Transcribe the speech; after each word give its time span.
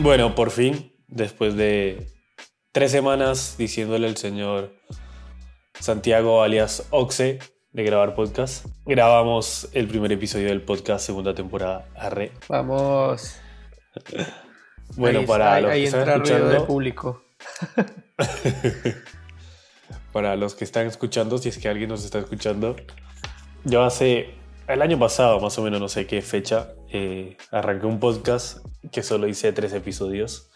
Bueno, 0.00 0.34
por 0.34 0.50
fin, 0.50 0.92
después 1.08 1.56
de 1.56 2.06
tres 2.72 2.90
semanas 2.90 3.54
diciéndole 3.58 4.06
al 4.08 4.16
señor 4.16 4.72
Santiago 5.78 6.42
alias 6.42 6.86
Oxe 6.90 7.38
de 7.72 7.82
grabar 7.84 8.14
podcast, 8.14 8.66
grabamos 8.86 9.68
el 9.72 9.88
primer 9.88 10.12
episodio 10.12 10.48
del 10.48 10.62
podcast 10.62 11.04
segunda 11.06 11.34
temporada. 11.34 11.86
Arre. 11.96 12.32
Vamos. 12.48 13.36
Bueno, 14.96 15.20
Ahí- 15.20 15.26
para 15.26 15.54
ahí- 15.54 15.62
los 15.62 15.70
ahí 15.72 15.80
que 15.80 15.86
están 15.86 16.04
ruido 16.06 16.18
de 16.22 16.34
escuchando, 16.34 16.66
público. 16.66 17.22
para 20.14 20.36
los 20.36 20.54
que 20.54 20.62
están 20.62 20.86
escuchando, 20.86 21.38
si 21.38 21.48
es 21.48 21.58
que 21.58 21.68
alguien 21.68 21.88
nos 21.88 22.04
está 22.04 22.20
escuchando, 22.20 22.76
yo 23.64 23.82
hace 23.82 24.36
el 24.68 24.80
año 24.80 24.96
pasado, 24.96 25.40
más 25.40 25.58
o 25.58 25.62
menos, 25.62 25.80
no 25.80 25.88
sé 25.88 26.06
qué 26.06 26.22
fecha, 26.22 26.68
eh, 26.88 27.36
arranqué 27.50 27.86
un 27.86 27.98
podcast 27.98 28.64
que 28.92 29.02
solo 29.02 29.26
hice 29.26 29.52
tres 29.52 29.72
episodios. 29.72 30.52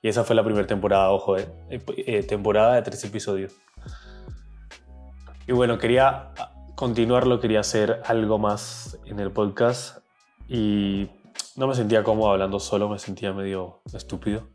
Y 0.00 0.08
esa 0.08 0.22
fue 0.22 0.36
la 0.36 0.44
primera 0.44 0.64
temporada, 0.68 1.10
ojo, 1.10 1.36
eh, 1.36 1.48
eh, 1.70 2.22
temporada 2.22 2.76
de 2.76 2.82
tres 2.82 3.02
episodios. 3.02 3.52
Y 5.48 5.50
bueno, 5.50 5.76
quería 5.78 6.30
continuarlo, 6.76 7.40
quería 7.40 7.60
hacer 7.60 8.02
algo 8.04 8.38
más 8.38 8.96
en 9.06 9.18
el 9.18 9.32
podcast. 9.32 10.04
Y 10.48 11.10
no 11.56 11.66
me 11.66 11.74
sentía 11.74 12.04
cómodo 12.04 12.30
hablando 12.30 12.60
solo, 12.60 12.88
me 12.88 13.00
sentía 13.00 13.32
medio 13.32 13.82
estúpido. 13.92 14.46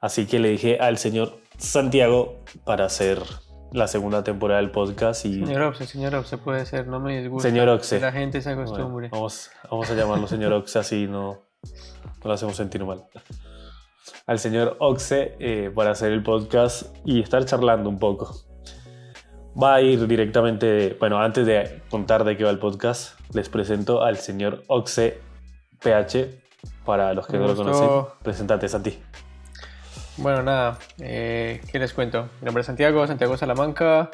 Así 0.00 0.26
que 0.26 0.40
le 0.40 0.48
dije 0.48 0.78
al 0.80 0.98
señor 0.98 1.38
Santiago 1.56 2.42
para 2.64 2.86
hacer 2.86 3.22
la 3.74 3.88
segunda 3.88 4.22
temporada 4.22 4.60
del 4.60 4.70
podcast 4.70 5.24
y 5.26 5.44
Señor 5.44 5.62
Oxe, 5.62 5.86
señor 5.86 6.14
Oxe 6.14 6.38
puede 6.38 6.64
ser, 6.64 6.86
no 6.86 7.00
me 7.00 7.20
disgusta. 7.20 7.48
Señor 7.48 7.68
Oxe. 7.68 7.96
Que 7.96 8.02
La 8.02 8.12
gente 8.12 8.40
se 8.40 8.54
Bueno, 8.54 8.70
acostumbre. 8.70 9.08
vamos, 9.10 9.50
vamos 9.68 9.90
a 9.90 9.94
llamarlo 9.94 10.28
señor 10.28 10.52
Oxe 10.52 10.78
así 10.78 11.08
no, 11.08 11.40
no 11.64 12.22
lo 12.22 12.32
hacemos 12.32 12.54
sentir 12.54 12.84
mal. 12.84 13.04
Al 14.28 14.38
señor 14.38 14.76
Oxe 14.78 15.34
eh, 15.40 15.72
para 15.74 15.90
hacer 15.90 16.12
el 16.12 16.22
podcast 16.22 16.94
y 17.04 17.20
estar 17.20 17.44
charlando 17.46 17.90
un 17.90 17.98
poco. 17.98 18.32
Va 19.60 19.74
a 19.74 19.80
ir 19.80 20.06
directamente, 20.06 20.96
bueno, 21.00 21.18
antes 21.18 21.44
de 21.44 21.82
contar 21.90 22.22
de 22.22 22.36
qué 22.36 22.44
va 22.44 22.50
el 22.50 22.60
podcast, 22.60 23.18
les 23.34 23.48
presento 23.48 24.02
al 24.02 24.18
señor 24.18 24.62
Oxe 24.68 25.20
PH. 25.82 26.42
Para 26.84 27.12
los 27.12 27.26
que 27.26 27.38
no 27.38 27.48
lo 27.48 27.56
conocen, 27.56 27.88
presentate 28.22 28.68
Santi. 28.68 28.98
Bueno, 30.16 30.44
nada, 30.44 30.78
eh, 31.00 31.60
¿qué 31.72 31.78
les 31.80 31.92
cuento? 31.92 32.28
Mi 32.40 32.44
nombre 32.44 32.60
es 32.60 32.66
Santiago, 32.66 33.04
Santiago 33.06 33.36
Salamanca. 33.36 34.10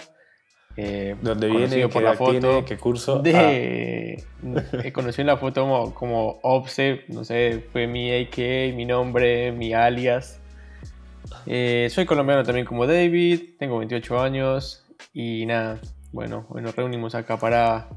Eh, 0.74 1.14
¿De 1.20 1.28
dónde 1.28 1.48
viene? 1.48 1.76
¿Qué 1.76 1.88
por 1.88 2.02
la 2.02 2.12
edad 2.12 2.18
tiene? 2.18 2.40
foto. 2.40 2.64
¿Qué 2.64 2.78
curso? 2.78 3.16
Ah, 3.18 3.22
De, 3.22 4.24
he 4.82 4.92
conocido 4.92 5.22
en 5.22 5.26
la 5.26 5.36
foto 5.36 5.60
como, 5.62 5.94
como 5.94 6.40
no 7.08 7.24
sé, 7.24 7.66
fue 7.70 7.86
mi 7.86 8.10
AK, 8.12 8.74
mi 8.74 8.86
nombre, 8.86 9.52
mi 9.52 9.74
alias. 9.74 10.40
Eh, 11.44 11.88
soy 11.90 12.06
colombiano 12.06 12.44
también 12.44 12.64
como 12.64 12.86
David, 12.86 13.56
tengo 13.58 13.78
28 13.78 14.20
años 14.20 14.86
y 15.12 15.44
nada, 15.46 15.80
bueno, 16.12 16.46
hoy 16.48 16.62
nos 16.62 16.74
reunimos 16.74 17.14
acá 17.14 17.38
para, 17.38 17.88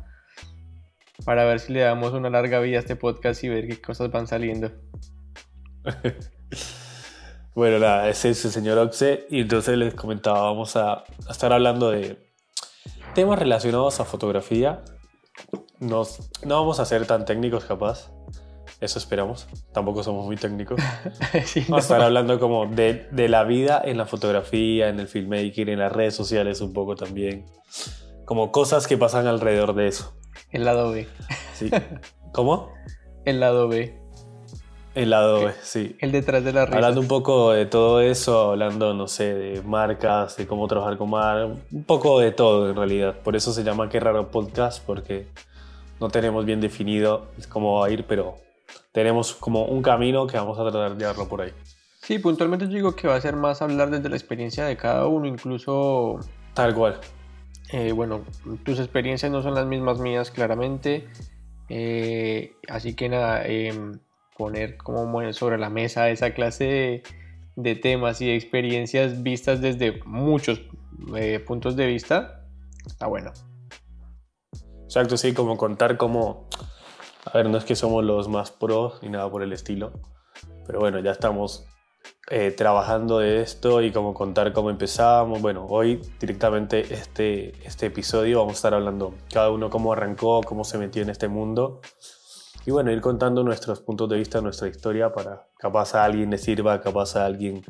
para 1.26 1.46
ver 1.46 1.59
si 1.59 1.72
le 1.72 1.81
damos 1.81 2.12
una 2.14 2.30
larga 2.30 2.59
vida 2.59 2.78
a 2.78 2.80
este 2.81 2.98
podcast 2.98 3.44
y 3.46 3.50
ver 3.50 3.68
qué 3.68 3.81
cosas 3.81 4.12
van 4.12 4.28
saliendo. 4.28 4.72
Bueno, 7.56 7.80
nada, 7.80 8.09
ese 8.09 8.32
es 8.32 8.44
el 8.46 8.52
señor 8.52 8.78
Oxe. 8.78 9.28
Y 9.30 9.42
entonces 9.42 9.78
les 9.78 9.94
comentaba, 9.94 10.42
vamos 10.42 10.76
a, 10.76 10.94
a 10.94 11.32
estar 11.32 11.54
hablando 11.54 11.92
de 11.92 12.18
temas 13.14 13.38
relacionados 13.40 14.00
a 14.00 14.06
fotografía. 14.06 14.82
Nos, 15.80 16.30
no 16.44 16.59
vamos 16.59 16.80
a 16.80 16.86
ser 16.86 17.06
tan 17.06 17.25
técnicos, 17.25 17.66
capaz. 17.66 18.12
Eso 18.80 19.00
esperamos. 19.00 19.47
Tampoco 19.72 20.03
somos 20.03 20.25
muy 20.25 20.36
técnicos. 20.36 20.81
Sí, 21.46 21.62
Vamos 21.62 21.84
a 21.84 21.86
estar 21.86 22.00
no. 22.00 22.06
hablando 22.06 22.40
como 22.40 22.66
de, 22.66 23.08
de 23.12 23.30
la 23.30 23.44
vida 23.44 23.81
en 23.84 23.97
la 23.97 24.06
fotografía, 24.06 24.90
en 24.90 25.00
el 25.00 25.08
filmmaking, 25.08 25.70
en 25.70 25.80
las 25.80 25.91
redes 25.91 26.16
sociales 26.16 26.59
un 26.62 26.74
poco 26.74 26.96
también. 26.96 27.46
Como 28.25 28.52
cosas 28.52 28.88
que 28.88 28.97
pasan 28.97 29.28
alrededor 29.28 29.74
de 29.74 29.88
eso. 29.88 30.14
El 30.52 30.66
lado 30.66 30.91
B. 30.91 31.08
¿sí? 31.53 31.70
¿Cómo? 32.34 32.74
El 33.25 33.40
lado 33.40 33.68
B. 33.68 34.00
El 34.96 35.09
lado 35.09 35.46
B, 35.46 35.54
sí. 35.64 35.96
El 36.00 36.12
detrás 36.12 36.44
de 36.44 36.54
la 36.54 36.66
risa. 36.66 36.76
Hablando 36.78 37.02
un 37.02 37.08
poco 37.08 37.52
de 37.52 37.66
todo 37.66 38.00
eso, 38.02 38.52
hablando, 38.52 38.94
no 38.94 39.08
sé, 39.08 39.34
de 39.34 39.62
marcas, 39.64 40.38
de 40.38 40.46
cómo 40.46 40.68
trabajar 40.68 40.98
con 40.98 41.09
marcas, 41.09 41.58
un 41.72 41.84
poco 41.84 42.20
de 42.20 42.31
todo 42.31 42.70
en 42.70 42.76
realidad. 42.76 43.16
Por 43.24 43.36
eso 43.36 43.52
se 43.53 43.64
llama 43.64 43.90
Qué 43.90 44.00
raro 44.00 44.30
podcast, 44.30 44.86
porque 44.86 45.26
no 46.00 46.09
tenemos 46.09 46.46
bien 46.46 46.62
definido 46.62 47.26
cómo 47.50 47.80
va 47.80 47.88
a 47.88 47.90
ir, 47.90 48.06
pero 48.06 48.36
tenemos 48.92 49.34
como 49.34 49.66
un 49.66 49.82
camino 49.82 50.28
que 50.28 50.38
vamos 50.38 50.59
a 50.59 50.64
tratar 50.64 50.92
de 50.94 51.00
llevarlo 51.00 51.28
por 51.28 51.42
ahí. 51.42 51.52
Sí, 52.02 52.20
puntualmente 52.20 52.66
yo 52.68 52.74
digo 52.74 52.96
que 52.96 53.08
va 53.08 53.16
a 53.16 53.22
ser 53.22 53.36
más 53.36 53.62
hablar 53.64 53.90
desde 53.90 54.09
la 54.09 54.16
experiencia 54.16 54.66
de 54.66 54.78
cada 54.78 55.08
uno, 55.08 55.26
incluso, 55.26 56.20
Tal 56.53 56.76
cual. 56.76 57.00
eh, 57.72 57.94
bueno, 57.94 58.22
tus 58.64 58.78
experiencias 58.80 59.32
no 59.32 59.42
son 59.42 59.56
las 59.56 59.66
mismas 59.66 59.98
mías 60.00 60.30
claramente, 60.30 61.08
eh, 61.70 62.53
así 62.68 62.94
que 62.94 63.09
nada, 63.09 63.46
em, 63.48 64.00
poner 64.38 64.78
como 64.78 65.34
sobre 65.34 65.58
la 65.58 65.70
mesa 65.70 66.10
esa 66.10 66.34
clase 66.34 66.64
de, 66.66 67.04
de 67.56 67.76
temas 67.76 68.22
y 68.22 68.28
de 68.28 68.36
experiencias 68.36 69.24
vistas 69.24 69.62
desde 69.62 70.02
muchos 70.06 70.62
eh, 71.16 71.40
puntos 71.40 71.76
de 71.76 71.88
vista, 71.88 72.46
está 72.86 73.08
bueno. 73.08 73.32
Exacto, 74.84 75.18
sí, 75.18 75.34
como 75.34 75.58
contar 75.58 75.98
cómo... 75.98 76.48
A 77.26 77.38
ver, 77.38 77.50
no 77.50 77.58
es 77.58 77.64
que 77.64 77.76
somos 77.76 78.04
los 78.04 78.28
más 78.28 78.52
pros 78.52 79.02
ni 79.02 79.10
nada 79.10 79.30
por 79.32 79.44
el 79.44 79.54
estilo, 79.54 79.94
pero 80.66 80.80
bueno, 80.80 81.00
ya 81.00 81.12
estamos 81.12 81.66
eh, 82.30 82.52
trabajando 82.52 83.20
de 83.20 83.42
esto 83.42 83.82
y 83.82 83.92
como 83.92 84.14
contar 84.14 84.52
cómo 84.52 84.70
empezamos. 84.70 85.42
Bueno, 85.42 85.66
hoy 85.70 86.02
directamente 86.20 86.82
este, 86.94 87.54
este 87.66 87.88
episodio 87.88 88.40
vamos 88.40 88.54
a 88.54 88.56
estar 88.56 88.74
hablando 88.74 89.14
cada 89.32 89.52
uno 89.52 89.70
cómo 89.70 89.94
arrancó, 89.94 90.42
cómo 90.42 90.64
se 90.64 90.78
metió 90.78 91.02
en 91.02 91.10
este 91.10 91.28
mundo 91.28 91.82
y 92.66 92.72
bueno, 92.72 92.91
ir 92.91 93.01
contando 93.01 93.44
nuestros 93.44 93.81
puntos 93.81 94.09
de 94.09 94.18
vista, 94.18 94.41
nuestra 94.41 94.68
historia 94.68 95.12
para 95.12 95.47
capaz 95.57 95.96
a 95.96 96.06
alguien 96.06 96.29
le 96.29 96.38
sirva, 96.38 96.79
capaz 96.81 97.16
a 97.16 97.25
alguien 97.25 97.62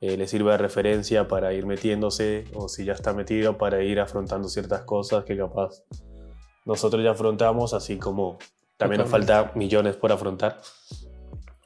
eh, 0.00 0.16
le 0.16 0.26
sirva 0.26 0.52
de 0.52 0.58
referencia 0.58 1.26
para 1.28 1.52
ir 1.52 1.66
metiéndose 1.66 2.44
o 2.54 2.68
si 2.68 2.84
ya 2.84 2.92
está 2.92 3.12
metido 3.12 3.56
para 3.56 3.82
ir 3.82 4.00
afrontando 4.00 4.48
ciertas 4.48 4.82
cosas 4.82 5.24
que 5.24 5.36
capaz 5.36 5.82
nosotros 6.64 7.02
ya 7.02 7.12
afrontamos, 7.12 7.72
así 7.72 7.98
como 7.98 8.38
también 8.76 9.00
nos 9.00 9.10
falta 9.10 9.52
millones 9.54 9.96
por 9.96 10.12
afrontar. 10.12 10.58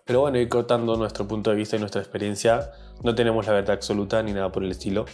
Pero 0.05 0.21
bueno, 0.21 0.39
ir 0.39 0.49
contando 0.49 0.97
nuestro 0.97 1.27
punto 1.27 1.51
de 1.51 1.57
vista 1.57 1.77
y 1.77 1.79
nuestra 1.79 2.01
experiencia. 2.01 2.73
No 3.03 3.15
tenemos 3.15 3.47
la 3.47 3.53
verdad 3.53 3.77
absoluta 3.77 4.23
ni 4.23 4.33
nada 4.33 4.53
por 4.53 4.65
el 4.65 4.71
estilo. 4.71 5.07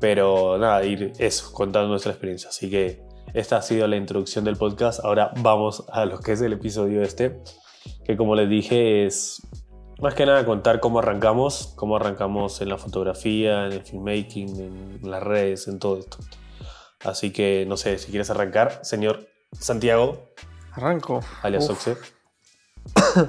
Pero 0.00 0.58
nada, 0.58 0.84
ir 0.84 1.12
eso, 1.18 1.52
contando 1.52 1.88
nuestra 1.88 2.12
experiencia. 2.12 2.50
Así 2.50 2.68
que 2.70 3.02
esta 3.34 3.56
ha 3.56 3.62
sido 3.62 3.86
la 3.88 3.96
introducción 3.96 4.44
del 4.44 4.56
podcast. 4.56 5.04
Ahora 5.04 5.32
vamos 5.42 5.84
a 5.92 6.04
lo 6.04 6.20
que 6.20 6.32
es 6.32 6.40
el 6.40 6.52
episodio 6.52 7.02
este. 7.02 7.42
Que 8.04 8.16
como 8.16 8.36
les 8.36 8.48
dije 8.48 9.04
es 9.04 9.42
más 10.00 10.14
que 10.14 10.24
nada 10.24 10.44
contar 10.46 10.80
cómo 10.80 11.00
arrancamos. 11.00 11.72
Cómo 11.76 11.96
arrancamos 11.96 12.60
en 12.60 12.68
la 12.68 12.78
fotografía, 12.78 13.66
en 13.66 13.72
el 13.72 13.82
filmmaking, 13.82 14.60
en 14.60 15.10
las 15.10 15.22
redes, 15.22 15.66
en 15.66 15.80
todo 15.80 15.98
esto. 15.98 16.18
Así 17.04 17.32
que 17.32 17.66
no 17.68 17.76
sé, 17.76 17.98
si 17.98 18.10
quieres 18.10 18.30
arrancar, 18.30 18.80
señor 18.82 19.26
Santiago, 19.52 20.24
Arranco. 20.72 21.20
alias. 21.42 21.68
Oxe. 21.68 21.96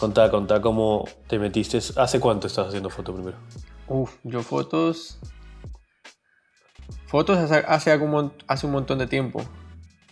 Contá, 0.00 0.30
contá 0.30 0.60
cómo 0.60 1.04
te 1.28 1.38
metiste. 1.38 1.78
¿Hace 1.96 2.20
cuánto 2.20 2.46
estás 2.46 2.68
haciendo 2.68 2.90
foto 2.90 3.14
primero? 3.14 3.38
Uf, 3.86 4.16
yo 4.24 4.42
fotos. 4.42 5.18
Fotos 7.14 7.38
hace, 7.38 7.64
hace, 7.68 7.96
un 7.96 8.10
mon- 8.10 8.32
hace 8.48 8.66
un 8.66 8.72
montón 8.72 8.98
de 8.98 9.06
tiempo. 9.06 9.40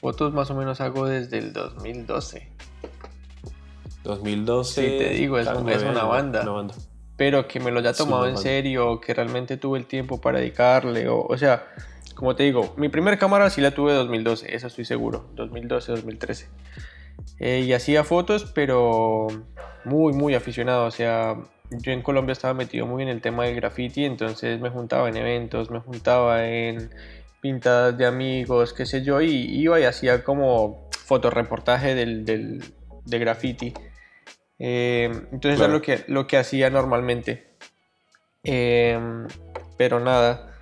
Fotos 0.00 0.32
más 0.32 0.48
o 0.52 0.54
menos 0.54 0.80
hago 0.80 1.04
desde 1.08 1.38
el 1.38 1.52
2012. 1.52 2.46
2012. 4.04 4.72
Sí, 4.80 4.98
te 4.98 5.08
digo, 5.14 5.36
es 5.36 5.48
una 5.48 6.04
banda. 6.04 6.42
Una 6.42 6.52
banda. 6.52 6.74
Pero 7.16 7.48
que 7.48 7.58
me 7.58 7.72
lo 7.72 7.80
haya 7.80 7.92
tomado 7.92 8.26
en 8.26 8.34
banda. 8.34 8.40
serio, 8.40 9.00
que 9.00 9.14
realmente 9.14 9.56
tuve 9.56 9.80
el 9.80 9.86
tiempo 9.86 10.20
para 10.20 10.38
dedicarle. 10.38 11.08
O, 11.08 11.22
o 11.22 11.36
sea, 11.36 11.64
como 12.14 12.36
te 12.36 12.44
digo, 12.44 12.72
mi 12.76 12.88
primer 12.88 13.18
cámara 13.18 13.50
sí 13.50 13.60
la 13.60 13.72
tuve 13.72 13.90
en 13.90 13.96
2012, 13.96 14.54
eso 14.54 14.68
estoy 14.68 14.84
seguro. 14.84 15.26
2012, 15.34 15.90
2013. 15.90 16.48
Eh, 17.40 17.64
y 17.66 17.72
hacía 17.72 18.04
fotos, 18.04 18.44
pero 18.54 19.26
muy, 19.84 20.12
muy 20.12 20.36
aficionado. 20.36 20.86
O 20.86 20.92
sea, 20.92 21.36
yo 21.80 21.92
en 21.92 22.02
Colombia 22.02 22.32
estaba 22.32 22.54
metido 22.54 22.86
muy 22.86 23.02
en 23.02 23.08
el 23.08 23.20
tema 23.20 23.44
del 23.44 23.56
graffiti, 23.56 24.04
entonces 24.04 24.60
me 24.60 24.70
juntaba 24.70 25.08
en 25.08 25.16
eventos, 25.16 25.70
me 25.70 25.80
juntaba 25.80 26.46
en 26.46 26.90
pintadas 27.40 27.96
de 27.98 28.06
amigos, 28.06 28.72
qué 28.72 28.86
sé 28.86 29.02
yo, 29.02 29.20
y 29.20 29.30
iba 29.30 29.80
y 29.80 29.84
hacía 29.84 30.22
como 30.24 30.88
fotoreportaje 30.90 31.94
del, 31.94 32.24
del, 32.24 32.62
de 33.04 33.18
graffiti. 33.18 33.74
Eh, 34.58 35.10
entonces 35.32 35.58
Claro. 35.58 35.64
eso 35.64 35.64
es 35.64 35.70
lo 35.72 35.82
que, 35.82 36.04
lo 36.12 36.26
que 36.26 36.36
hacía 36.36 36.70
normalmente. 36.70 37.56
Eh, 38.44 38.98
pero 39.76 39.98
nada. 40.00 40.54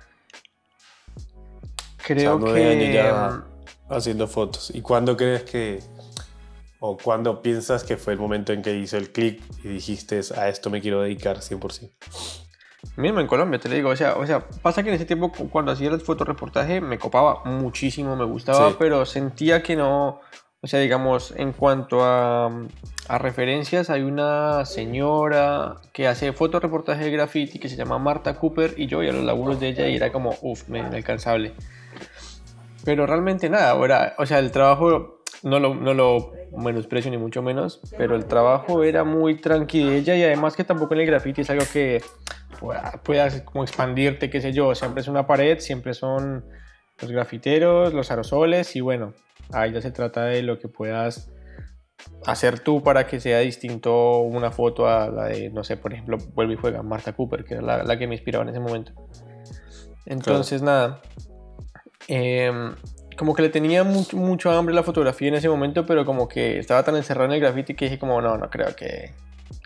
Creo 2.03 2.39
nueve 2.39 2.59
que... 2.59 2.69
años 2.69 2.93
ya 2.93 3.43
haciendo 3.95 4.27
fotos. 4.27 4.71
¿Y 4.73 4.81
cuándo 4.81 5.15
crees 5.15 5.43
que, 5.43 5.79
o 6.83 6.97
cuándo 6.97 7.41
piensas 7.43 7.83
que 7.83 7.95
fue 7.95 8.13
el 8.13 8.19
momento 8.19 8.51
en 8.53 8.61
que 8.63 8.75
hizo 8.75 8.97
el 8.97 9.11
clic 9.11 9.41
y 9.63 9.67
dijiste 9.69 10.19
a 10.35 10.49
esto 10.49 10.69
me 10.71 10.81
quiero 10.81 11.01
dedicar 11.03 11.37
100%? 11.37 11.91
Mismo 12.97 13.19
en 13.19 13.27
Colombia, 13.27 13.59
te 13.59 13.69
lo 13.69 13.75
digo. 13.75 13.89
O 13.91 13.95
sea, 13.95 14.15
o 14.15 14.25
sea, 14.25 14.45
pasa 14.63 14.81
que 14.81 14.89
en 14.89 14.95
ese 14.95 15.05
tiempo, 15.05 15.31
cu- 15.31 15.49
cuando 15.49 15.71
hacía 15.71 15.89
el 15.91 16.01
fotoreportaje, 16.01 16.81
me 16.81 16.97
copaba 16.97 17.43
muchísimo, 17.45 18.15
me 18.15 18.25
gustaba, 18.25 18.69
Sí. 18.71 18.75
pero 18.79 19.05
sentía 19.05 19.61
que 19.61 19.75
no. 19.75 20.19
O 20.63 20.67
sea, 20.67 20.79
digamos, 20.79 21.31
en 21.37 21.53
cuanto 21.53 22.03
a, 22.03 22.47
a 23.07 23.17
referencias, 23.19 23.89
hay 23.91 24.01
una 24.01 24.65
señora 24.65 25.75
que 25.93 26.07
hace 26.07 26.33
fotoreportaje 26.33 27.03
de 27.05 27.11
graffiti 27.11 27.59
que 27.59 27.69
se 27.69 27.75
llama 27.75 27.97
Marta 27.99 28.35
Cooper 28.37 28.73
y 28.77 28.87
yo 28.87 28.99
veía 28.99 29.11
los 29.13 29.23
laburos 29.23 29.59
de 29.59 29.69
ella 29.69 29.87
y 29.87 29.95
era 29.95 30.11
como, 30.11 30.35
uff, 30.41 30.67
inalcanzable. 30.69 31.53
Pero 32.83 33.05
realmente 33.05 33.49
nada, 33.49 33.69
ahora, 33.71 34.15
o 34.17 34.25
sea, 34.25 34.39
el 34.39 34.51
trabajo 34.51 35.21
no 35.43 35.59
lo, 35.59 35.75
no 35.75 35.93
lo 35.93 36.31
menosprecio 36.55 37.09
ni 37.11 37.17
mucho 37.17 37.41
menos, 37.41 37.81
pero 37.97 38.15
el 38.15 38.25
trabajo 38.25 38.83
era 38.83 39.03
muy 39.03 39.35
tranqui 39.35 39.83
de 39.83 39.97
ella 39.97 40.15
y 40.15 40.23
además 40.23 40.55
que 40.55 40.63
tampoco 40.63 40.93
en 40.93 41.01
el 41.01 41.05
graffiti 41.07 41.41
es 41.41 41.49
algo 41.49 41.63
que 41.71 42.01
pueda- 42.59 42.99
puedas 43.03 43.41
como 43.41 43.63
expandirte, 43.63 44.29
qué 44.29 44.41
sé 44.41 44.51
yo, 44.53 44.75
siempre 44.75 45.01
es 45.01 45.07
una 45.07 45.25
pared, 45.27 45.59
siempre 45.59 45.93
son 45.93 46.43
los 47.01 47.11
grafiteros, 47.11 47.93
los 47.93 48.11
aerosoles 48.11 48.75
y 48.75 48.81
bueno, 48.81 49.13
ahí 49.53 49.71
ya 49.71 49.81
se 49.81 49.91
trata 49.91 50.25
de 50.25 50.43
lo 50.43 50.59
que 50.59 50.67
puedas 50.67 51.31
hacer 52.25 52.59
tú 52.59 52.83
para 52.83 53.07
que 53.07 53.19
sea 53.19 53.39
distinto 53.39 54.19
una 54.19 54.51
foto 54.51 54.87
a 54.87 55.07
la 55.09 55.25
de, 55.25 55.49
no 55.49 55.63
sé, 55.63 55.77
por 55.77 55.93
ejemplo, 55.93 56.17
vuelve 56.33 56.53
y 56.53 56.57
juega 56.57 56.81
Marta 56.83 57.13
Cooper, 57.13 57.43
que 57.43 57.55
era 57.55 57.63
la, 57.63 57.83
la 57.83 57.97
que 57.97 58.07
me 58.07 58.15
inspiraba 58.15 58.43
en 58.43 58.49
ese 58.49 58.59
momento. 58.59 58.91
Entonces, 60.05 60.61
nada, 60.61 61.01
em, 62.07 62.73
como 63.21 63.35
que 63.35 63.43
le 63.43 63.49
tenía 63.49 63.83
mucho, 63.83 64.17
mucho 64.17 64.49
hambre 64.49 64.73
la 64.73 64.81
fotografía 64.81 65.27
en 65.27 65.35
ese 65.35 65.47
momento, 65.47 65.85
pero 65.85 66.05
como 66.07 66.27
que 66.27 66.57
estaba 66.57 66.81
tan 66.81 66.95
encerrado 66.95 67.25
en 67.25 67.33
el 67.33 67.39
graffiti 67.39 67.75
que 67.75 67.85
dije 67.85 67.99
como, 67.99 68.19
no, 68.19 68.35
no 68.35 68.49
creo 68.49 68.75
que, 68.75 69.13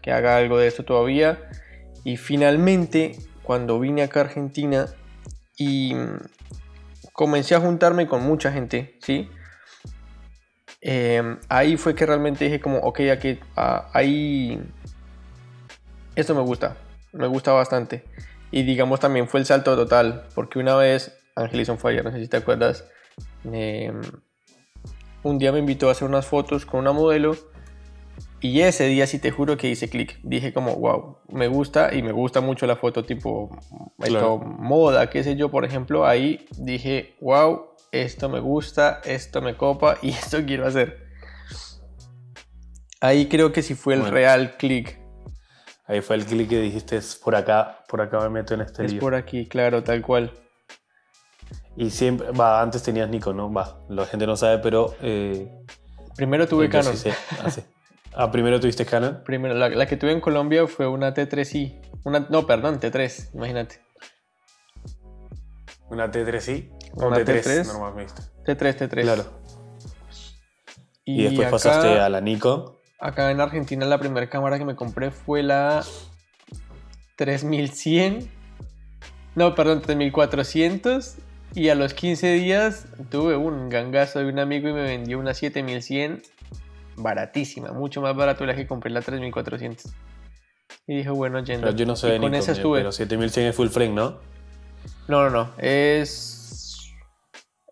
que 0.01 0.11
haga 0.11 0.35
algo 0.35 0.57
de 0.57 0.67
esto 0.67 0.83
todavía. 0.83 1.39
Y 2.03 2.17
finalmente, 2.17 3.17
cuando 3.43 3.79
vine 3.79 4.03
acá 4.03 4.19
a 4.19 4.23
Argentina 4.23 4.87
y 5.55 5.93
mm, 5.93 6.17
comencé 7.13 7.55
a 7.55 7.61
juntarme 7.61 8.07
con 8.07 8.23
mucha 8.23 8.51
gente, 8.51 8.97
¿sí? 8.99 9.29
Eh, 10.81 11.37
ahí 11.47 11.77
fue 11.77 11.95
que 11.95 12.05
realmente 12.05 12.43
dije 12.43 12.59
como, 12.59 12.79
ok, 12.79 12.99
aquí, 13.09 13.39
ah, 13.55 13.89
ahí, 13.93 14.59
esto 16.17 16.35
me 16.35 16.41
gusta, 16.41 16.75
me 17.13 17.27
gusta 17.27 17.53
bastante. 17.53 18.03
Y 18.51 18.63
digamos 18.63 18.99
también 18.99 19.29
fue 19.29 19.39
el 19.39 19.45
salto 19.45 19.77
total, 19.77 20.27
porque 20.35 20.59
una 20.59 20.75
vez, 20.75 21.17
Angelison 21.37 21.77
Fire, 21.77 22.03
no 22.03 22.11
sé 22.11 22.19
si 22.19 22.27
te 22.27 22.35
acuerdas, 22.35 22.83
eh, 23.53 23.91
un 25.23 25.37
día 25.37 25.51
me 25.51 25.59
invitó 25.59 25.89
a 25.89 25.91
hacer 25.91 26.07
unas 26.07 26.25
fotos 26.27 26.65
con 26.65 26.79
una 26.81 26.91
modelo 26.91 27.35
y 28.41 28.61
ese 28.61 28.85
día 28.85 29.07
sí 29.07 29.17
te 29.19 29.31
juro 29.31 29.57
que 29.57 29.69
hice 29.69 29.89
clic. 29.89 30.19
Dije 30.23 30.53
como, 30.53 30.75
wow, 30.75 31.17
me 31.29 31.47
gusta 31.47 31.93
y 31.95 32.03
me 32.03 32.11
gusta 32.11 32.41
mucho 32.41 32.67
la 32.67 32.75
foto 32.75 33.03
tipo 33.05 33.49
esto, 33.99 34.07
Claro. 34.09 34.37
moda, 34.39 35.09
qué 35.09 35.23
sé 35.23 35.35
yo, 35.35 35.49
por 35.49 35.65
ejemplo. 35.65 36.05
Ahí 36.05 36.45
dije, 36.57 37.15
wow, 37.21 37.69
esto 37.91 38.29
me 38.29 38.39
gusta, 38.39 39.01
esto 39.03 39.41
me 39.41 39.55
copa 39.57 39.97
y 40.01 40.09
esto 40.11 40.45
quiero 40.45 40.67
hacer. 40.67 41.05
Ahí 43.01 43.27
creo 43.27 43.51
que 43.51 43.61
sí 43.61 43.75
fue 43.75 43.95
el 43.95 44.01
Bueno. 44.01 44.15
real 44.15 44.57
clic. 44.57 44.99
Ahí 45.87 46.01
fue 46.01 46.15
el 46.15 46.25
clic 46.25 46.49
que 46.49 46.59
dijiste, 46.61 46.97
es 46.97 47.15
por 47.15 47.35
acá, 47.35 47.83
por 47.87 48.01
acá 48.01 48.19
me 48.21 48.29
meto 48.29 48.53
en 48.55 48.61
este 48.61 48.85
Es 48.85 48.91
lío. 48.93 48.99
por 49.01 49.13
aquí, 49.15 49.47
claro, 49.47 49.83
tal 49.83 50.01
cual. 50.01 50.31
Y 51.77 51.89
siempre, 51.89 52.31
va, 52.31 52.61
antes 52.61 52.83
tenías 52.83 53.09
Nikon, 53.09 53.35
¿no? 53.37 53.51
Va, 53.51 53.79
la 53.89 54.05
gente 54.05 54.25
no 54.25 54.35
sabe, 54.37 54.59
pero... 54.59 54.95
Eh, 55.01 55.51
Primero 56.15 56.47
tuve 56.47 56.69
Canon. 56.69 56.93
sí 56.95 57.11
sé, 57.11 57.15
ah. 57.43 57.49
Ah, 58.17 58.31
primero 58.31 58.59
tuviste 58.61 58.85
Canon. 58.85 59.21
Primero, 59.25 59.53
la, 59.55 59.67
la 59.67 59.85
que 59.85 59.97
tuve 59.97 60.13
en 60.13 60.21
Colombia 60.21 60.65
fue 60.67 60.87
una 60.87 61.13
T3i. 61.13 61.81
Una, 62.05 62.25
no, 62.29 62.47
perdón, 62.47 62.79
T3, 62.79 63.33
imagínate. 63.33 63.81
Una 65.89 66.09
T3i. 66.09 66.71
o 66.93 67.07
Una 67.07 67.17
T3, 67.17 67.43
T3. 67.43 67.65
normal 67.67 67.95
me 67.95 68.03
diste. 68.03 68.21
T3, 68.45 68.77
T3. 68.89 69.01
Claro. 69.01 69.25
Y, 71.03 71.23
después 71.23 71.47
acá- 71.47 71.51
pasaste 71.51 71.99
a 71.99 72.07
la 72.09 72.21
Nikon. 72.21 72.73
Acá 72.99 73.29
en 73.31 73.41
Argentina 73.41 73.85
la 73.85 73.97
primera 73.99 74.29
cámara 74.29 74.57
que 74.57 74.63
me 74.65 74.75
compré 74.75 75.11
fue 75.11 75.43
la 75.43 75.83
3100. 77.17 78.31
No, 79.35 79.53
perdón, 79.55 79.81
3400. 79.81 81.17
Y 81.55 81.69
a 81.69 81.75
los 81.75 81.93
15 81.93 82.33
días 82.33 82.85
tuve 83.09 83.35
un 83.37 83.69
gangazo 83.69 84.19
de 84.19 84.25
un 84.25 84.39
amigo 84.39 84.67
y 84.69 84.73
me 84.73 84.83
vendió 84.83 85.17
una 85.19 85.33
7100 85.33 86.21
baratísima, 86.97 87.71
mucho 87.71 88.01
más 88.01 88.15
barato 88.15 88.43
de 88.43 88.47
la 88.47 88.55
que 88.55 88.67
compré 88.67 88.91
la 88.91 89.01
3400. 89.01 89.93
Y 90.87 90.97
dije, 90.97 91.09
bueno, 91.09 91.39
yendo. 91.43 91.67
Pero 91.67 91.77
yo 91.77 91.85
no 91.85 91.95
sé 91.95 92.07
de 92.07 92.13
con 92.19 92.31
Nikon, 92.31 92.35
esa 92.41 92.51
estuve. 92.51 92.79
pero 92.79 92.91
7100 92.91 93.47
es 93.47 93.55
full 93.55 93.69
frame, 93.69 93.93
¿no? 93.93 94.19
No, 95.07 95.23
no, 95.23 95.29
no. 95.29 95.51
Es... 95.57 96.91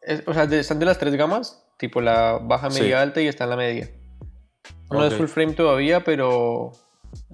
es- 0.02 0.24
o 0.28 0.34
sea, 0.34 0.48
de- 0.48 0.60
están 0.60 0.80
de 0.80 0.86
las 0.86 0.98
tres 0.98 1.16
gamas. 1.16 1.60
Tipo 1.78 2.00
la 2.02 2.40
baja, 2.42 2.70
media, 2.70 2.84
Sí. 2.84 2.94
alta 2.94 3.22
y 3.22 3.28
está 3.28 3.44
en 3.46 3.50
la 3.50 3.56
media. 3.58 3.90
No 4.90 5.04
es 5.06 5.12
Ok. 5.14 5.18
full 5.20 5.28
frame 5.28 5.54
todavía, 5.54 6.04
pero... 6.04 6.72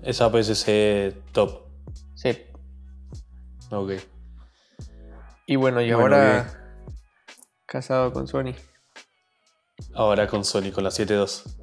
Es 0.02 0.22
APS-C 0.22 1.14
top. 1.32 1.62
Sí. 2.16 2.38
Ok. 3.70 3.92
Y 5.50 5.56
bueno, 5.56 5.82
y 5.82 5.92
Bueno, 5.92 6.16
ahora... 6.16 6.78
Casado 7.66 8.14
con 8.14 8.28
Sony. 8.28 8.54
Ahora 9.96 10.28
con 10.28 10.46
Sony, 10.46 10.72
con 10.72 10.84
la 10.84 10.92
7.2. 10.92 11.58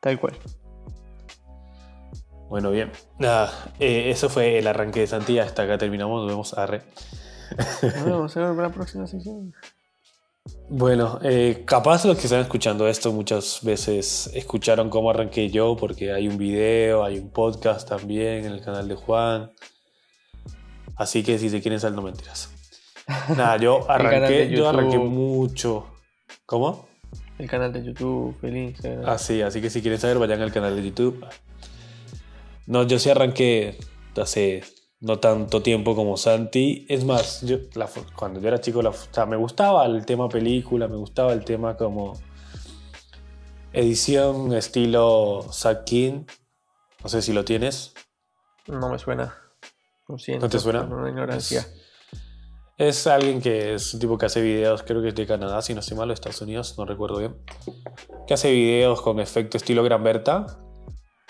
Tal 0.00 0.18
cual. 0.18 0.36
Bueno, 2.48 2.72
bien. 2.72 2.90
Nada, 3.20 3.52
eh, 3.78 4.10
eso 4.10 4.28
fue 4.28 4.58
el 4.58 4.66
arranque 4.66 4.98
de 4.98 5.06
Santi. 5.06 5.38
Hasta 5.38 5.62
acá 5.62 5.78
terminamos. 5.78 6.22
Nos 6.22 6.28
vemos. 6.28 6.58
Arre. 6.58 6.82
Nos 7.82 8.04
vemos 8.04 8.36
en 8.36 8.56
la 8.56 8.70
próxima 8.70 9.06
sesión. 9.06 9.54
Bueno, 10.68 11.20
eh, 11.22 11.62
capaz 11.64 12.04
los 12.04 12.16
que 12.16 12.24
están 12.24 12.40
escuchando 12.40 12.88
esto 12.88 13.12
muchas 13.12 13.60
veces 13.62 14.28
escucharon 14.34 14.90
cómo 14.90 15.10
arranqué 15.10 15.50
yo, 15.50 15.76
porque 15.76 16.12
hay 16.12 16.26
un 16.26 16.36
video, 16.36 17.04
hay 17.04 17.20
un 17.20 17.30
podcast 17.30 17.88
también 17.88 18.46
en 18.46 18.52
el 18.52 18.60
canal 18.60 18.88
de 18.88 18.96
Juan. 18.96 19.52
Así 20.96 21.22
que 21.22 21.38
si 21.38 21.48
se 21.48 21.60
quieren 21.62 21.78
saber, 21.78 21.94
no 21.94 22.02
mentiras. 22.02 22.52
Nada, 23.36 23.56
yo 23.56 23.90
arranqué, 23.90 24.48
yo 24.50 24.68
arranqué 24.68 24.98
mucho. 24.98 25.86
¿Cómo? 26.46 26.88
El 27.38 27.48
canal 27.48 27.72
de 27.72 27.82
YouTube, 27.84 28.36
el 28.42 28.56
Instagram. 28.56 29.04
Ah, 29.08 29.18
sí, 29.18 29.42
así 29.42 29.60
que 29.60 29.70
si 29.70 29.80
quieren 29.82 29.98
saber, 29.98 30.18
vayan 30.18 30.40
al 30.42 30.52
canal 30.52 30.76
de 30.76 30.82
YouTube. 30.84 31.24
No, 32.66 32.84
yo 32.84 32.98
sí 32.98 33.10
arranqué 33.10 33.78
hace 34.16 34.62
no 35.00 35.18
tanto 35.18 35.62
tiempo 35.62 35.96
como 35.96 36.16
Santi. 36.16 36.86
Es 36.88 37.04
más, 37.04 37.42
yo, 37.42 37.56
la 37.74 37.88
cuando 38.14 38.38
yo 38.40 38.46
era 38.48 38.60
chico, 38.60 38.80
la, 38.82 38.90
fo- 38.90 39.08
o 39.10 39.14
sea, 39.14 39.26
me 39.26 39.36
gustaba 39.36 39.84
el 39.86 40.06
tema 40.06 40.28
película, 40.28 40.86
me 40.86 40.96
gustaba 40.96 41.32
el 41.32 41.44
tema 41.44 41.76
como 41.76 42.12
edición 43.72 44.52
estilo 44.54 45.44
Zack 45.52 45.84
King. 45.84 46.24
No 47.02 47.08
sé 47.08 47.22
si 47.22 47.32
lo 47.32 47.44
tienes. 47.44 47.94
No 48.68 48.88
me 48.88 48.98
suena. 48.98 49.34
Lo 50.08 50.18
siento. 50.18 50.46
¿No 50.46 50.50
te 50.50 50.58
suena? 50.60 50.82
Una 50.82 51.08
ignorancia. 51.08 51.60
Es 51.60 51.81
alguien 53.06 53.40
que 53.40 53.74
es 53.74 53.94
un 53.94 54.00
tipo 54.00 54.18
que 54.18 54.26
hace 54.26 54.40
videos, 54.40 54.82
creo 54.82 55.02
que 55.02 55.08
es 55.08 55.14
de 55.14 55.26
Canadá, 55.26 55.62
si 55.62 55.74
no 55.74 55.80
estoy 55.80 55.96
mal, 55.96 56.10
o 56.10 56.12
Estados 56.12 56.40
Unidos, 56.42 56.74
no 56.78 56.84
recuerdo 56.84 57.18
bien. 57.18 57.36
Que 58.26 58.34
hace 58.34 58.50
videos 58.50 59.00
con 59.00 59.20
efecto 59.20 59.56
estilo 59.56 59.82
Gran 59.82 60.02
Berta. 60.02 60.46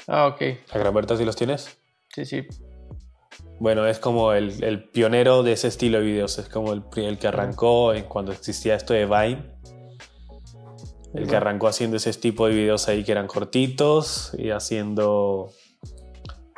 Ah, 0.07 0.27
ok. 0.27 0.41
¿La 0.73 0.81
Gran 0.81 0.95
Berta 0.95 1.17
si 1.17 1.25
los 1.25 1.37
tienes? 1.37 1.79
Sí, 2.15 2.25
sí. 2.25 2.47
Bueno, 3.61 3.87
es 3.87 3.99
como 3.99 4.33
el, 4.33 4.63
el 4.65 4.89
pionero 4.89 5.43
de 5.43 5.53
ese 5.53 5.69
estilo 5.69 5.99
de 5.99 6.05
videos. 6.05 6.39
Es 6.39 6.49
como 6.49 6.73
el, 6.73 6.83
el 6.97 7.19
que 7.19 7.29
arrancó 7.29 7.95
en 7.95 8.05
cuando 8.05 8.33
existía 8.33 8.75
esto 8.75 8.95
de 8.95 9.07
Vine. 9.07 9.53
El 11.15 11.29
que 11.29 11.37
arrancó 11.37 11.69
haciendo 11.69 11.99
ese 11.99 12.13
tipo 12.15 12.47
de 12.49 12.55
videos 12.55 12.89
ahí 12.89 13.05
que 13.05 13.13
eran 13.13 13.27
cortitos 13.27 14.33
y 14.39 14.51
haciendo 14.51 15.53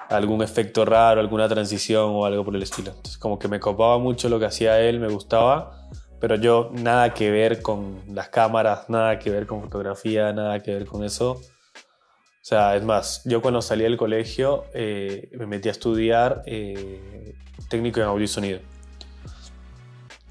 algún 0.08 0.42
efecto 0.42 0.84
raro, 0.84 1.20
alguna 1.20 1.48
transición 1.48 2.10
o 2.12 2.24
algo 2.24 2.44
por 2.44 2.54
el 2.56 2.62
estilo. 2.62 2.90
Entonces, 2.90 3.18
como 3.18 3.38
que 3.38 3.48
me 3.48 3.60
copaba 3.60 3.98
mucho 3.98 4.28
lo 4.28 4.38
que 4.38 4.46
hacía 4.46 4.80
él, 4.80 5.00
me 5.00 5.08
gustaba, 5.08 5.88
pero 6.20 6.36
yo 6.36 6.70
nada 6.72 7.12
que 7.14 7.30
ver 7.30 7.62
con 7.62 8.02
las 8.08 8.28
cámaras, 8.28 8.88
nada 8.88 9.18
que 9.18 9.30
ver 9.30 9.46
con 9.46 9.62
fotografía, 9.62 10.32
nada 10.32 10.60
que 10.60 10.72
ver 10.72 10.86
con 10.86 11.04
eso. 11.04 11.32
O 11.32 12.46
sea, 12.46 12.76
es 12.76 12.84
más, 12.84 13.22
yo 13.24 13.40
cuando 13.40 13.62
salí 13.62 13.84
del 13.84 13.96
colegio 13.96 14.64
eh, 14.74 15.30
me 15.32 15.46
metí 15.46 15.68
a 15.68 15.72
estudiar 15.72 16.42
eh, 16.46 17.34
técnico 17.68 18.00
en 18.00 18.06
audio 18.06 18.24
y 18.24 18.28
sonido. 18.28 18.60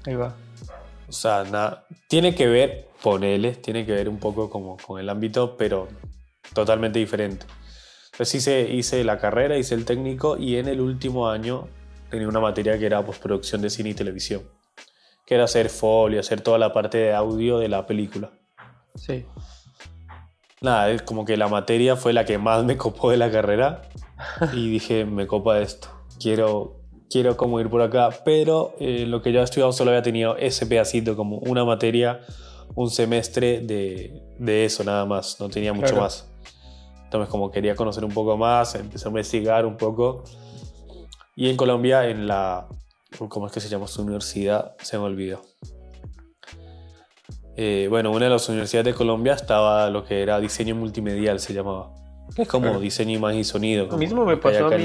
Ahí 0.06 0.14
va. 0.14 0.36
O 1.08 1.12
sea, 1.12 1.44
nada, 1.44 1.86
tiene 2.08 2.34
que 2.34 2.46
ver, 2.46 2.88
ponele, 3.02 3.56
tiene 3.56 3.84
que 3.84 3.92
ver 3.92 4.08
un 4.08 4.18
poco 4.18 4.48
como 4.48 4.76
con 4.76 5.00
el 5.00 5.08
ámbito, 5.08 5.56
pero 5.56 5.88
totalmente 6.52 6.98
diferente. 6.98 7.46
Entonces 8.14 8.34
hice, 8.36 8.68
hice 8.72 9.02
la 9.04 9.18
carrera, 9.18 9.56
hice 9.58 9.74
el 9.74 9.84
técnico 9.84 10.36
y 10.38 10.56
en 10.56 10.68
el 10.68 10.80
último 10.80 11.28
año 11.28 11.66
tenía 12.10 12.28
una 12.28 12.40
materia 12.40 12.78
que 12.78 12.86
era 12.86 13.04
postproducción 13.04 13.60
de 13.60 13.70
cine 13.70 13.90
y 13.90 13.94
televisión. 13.94 14.42
que 15.26 15.34
era 15.34 15.44
hacer 15.44 15.68
folio, 15.70 16.20
hacer 16.20 16.40
toda 16.42 16.58
la 16.58 16.72
parte 16.72 16.98
de 16.98 17.14
audio 17.14 17.58
de 17.58 17.68
la 17.68 17.86
película. 17.86 18.30
Sí. 18.94 19.24
Nada, 20.60 20.90
es 20.90 21.02
como 21.02 21.24
que 21.24 21.36
la 21.36 21.48
materia 21.48 21.96
fue 21.96 22.12
la 22.12 22.24
que 22.24 22.38
más 22.38 22.64
me 22.64 22.76
copó 22.76 23.10
de 23.10 23.16
la 23.16 23.30
carrera 23.30 23.82
y 24.52 24.68
dije, 24.70 25.04
me 25.04 25.26
copa 25.26 25.58
esto, 25.60 25.88
quiero, 26.20 26.76
quiero 27.10 27.36
como 27.36 27.58
ir 27.60 27.68
por 27.68 27.82
acá, 27.82 28.10
pero 28.24 28.74
eh, 28.80 29.04
lo 29.06 29.22
que 29.22 29.32
yo 29.32 29.40
he 29.40 29.42
estudiado 29.44 29.72
solo 29.72 29.90
había 29.90 30.02
tenido 30.02 30.36
ese 30.36 30.66
pedacito 30.66 31.16
como 31.16 31.38
una 31.38 31.64
materia, 31.64 32.20
un 32.74 32.90
semestre 32.90 33.60
de, 33.60 34.22
de 34.38 34.64
eso 34.66 34.84
nada 34.84 35.04
más, 35.04 35.38
no 35.40 35.48
tenía 35.48 35.72
mucho 35.72 35.88
Claro. 35.88 36.02
más. 36.02 36.30
Entonces 37.14 37.30
como 37.30 37.48
quería 37.52 37.76
conocer 37.76 38.04
un 38.04 38.10
poco 38.10 38.36
más, 38.36 38.74
empecé 38.74 39.06
a 39.06 39.10
investigar 39.10 39.64
un 39.66 39.76
poco 39.76 40.24
y 41.36 41.48
en 41.48 41.56
Colombia 41.56 42.08
en 42.08 42.26
la, 42.26 42.66
¿cómo 43.28 43.46
es 43.46 43.52
que 43.52 43.60
se 43.60 43.68
llama 43.68 43.86
su 43.86 44.02
universidad? 44.02 44.74
Se 44.82 44.98
me 44.98 45.04
olvidó. 45.04 45.40
Eh, 47.56 47.86
bueno, 47.88 48.10
una 48.10 48.24
de 48.24 48.30
las 48.32 48.48
universidades 48.48 48.86
de 48.86 48.94
Colombia 48.94 49.34
estaba 49.34 49.88
lo 49.90 50.04
que 50.04 50.22
era 50.22 50.40
diseño 50.40 50.74
multimedial, 50.74 51.38
se 51.38 51.54
llamaba. 51.54 51.90
Es 52.36 52.48
como 52.48 52.64
Claro. 52.64 52.80
diseño 52.80 53.16
imagen 53.16 53.38
y 53.38 53.44
sonido. 53.44 53.86
Lo 53.86 53.96
mismo 53.96 54.24
me 54.24 54.36
pasó 54.36 54.66
a 54.66 54.70
mí. 54.70 54.74
en 54.74 54.84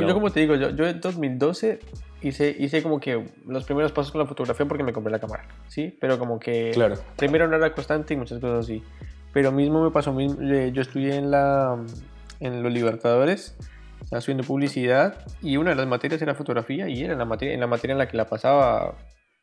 la 0.00 0.06
yo 0.08 0.14
como 0.14 0.30
te 0.32 0.40
digo, 0.40 0.56
yo, 0.56 0.70
yo 0.70 0.84
en 0.84 1.00
2012 1.00 1.78
hice, 2.22 2.56
hice 2.58 2.82
como 2.82 2.98
que 2.98 3.24
los 3.46 3.62
primeros 3.64 3.92
pasos 3.92 4.10
con 4.10 4.20
la 4.20 4.26
fotografía 4.26 4.66
porque 4.66 4.82
me 4.82 4.92
compré 4.92 5.12
la 5.12 5.20
cámara, 5.20 5.46
¿sí? 5.68 5.96
Pero 6.00 6.18
como 6.18 6.40
que 6.40 6.72
Claro. 6.74 6.96
primero 7.16 7.46
no 7.46 7.54
era 7.54 7.72
constante 7.72 8.14
y 8.14 8.16
muchas 8.16 8.40
cosas 8.40 8.64
así. 8.64 8.82
Pero 9.32 9.52
mismo 9.52 9.82
me 9.84 9.90
pasó, 9.90 10.18
yo 10.18 10.80
estudié 10.82 11.16
en, 11.16 11.30
la, 11.30 11.76
en 12.40 12.62
los 12.62 12.72
Libertadores, 12.72 13.56
estaba 14.02 14.18
estudiando 14.20 14.44
publicidad 14.44 15.24
y 15.42 15.56
una 15.56 15.70
de 15.70 15.76
las 15.76 15.86
materias 15.86 16.20
era 16.22 16.34
fotografía 16.34 16.88
y 16.88 17.02
era 17.04 17.12
en 17.12 17.18
la 17.18 17.24
materia 17.24 17.54
en 17.54 17.60
la, 17.60 17.66
materia 17.66 17.92
en 17.92 17.98
la 17.98 18.08
que 18.08 18.16
la 18.16 18.26
pasaba 18.26 18.94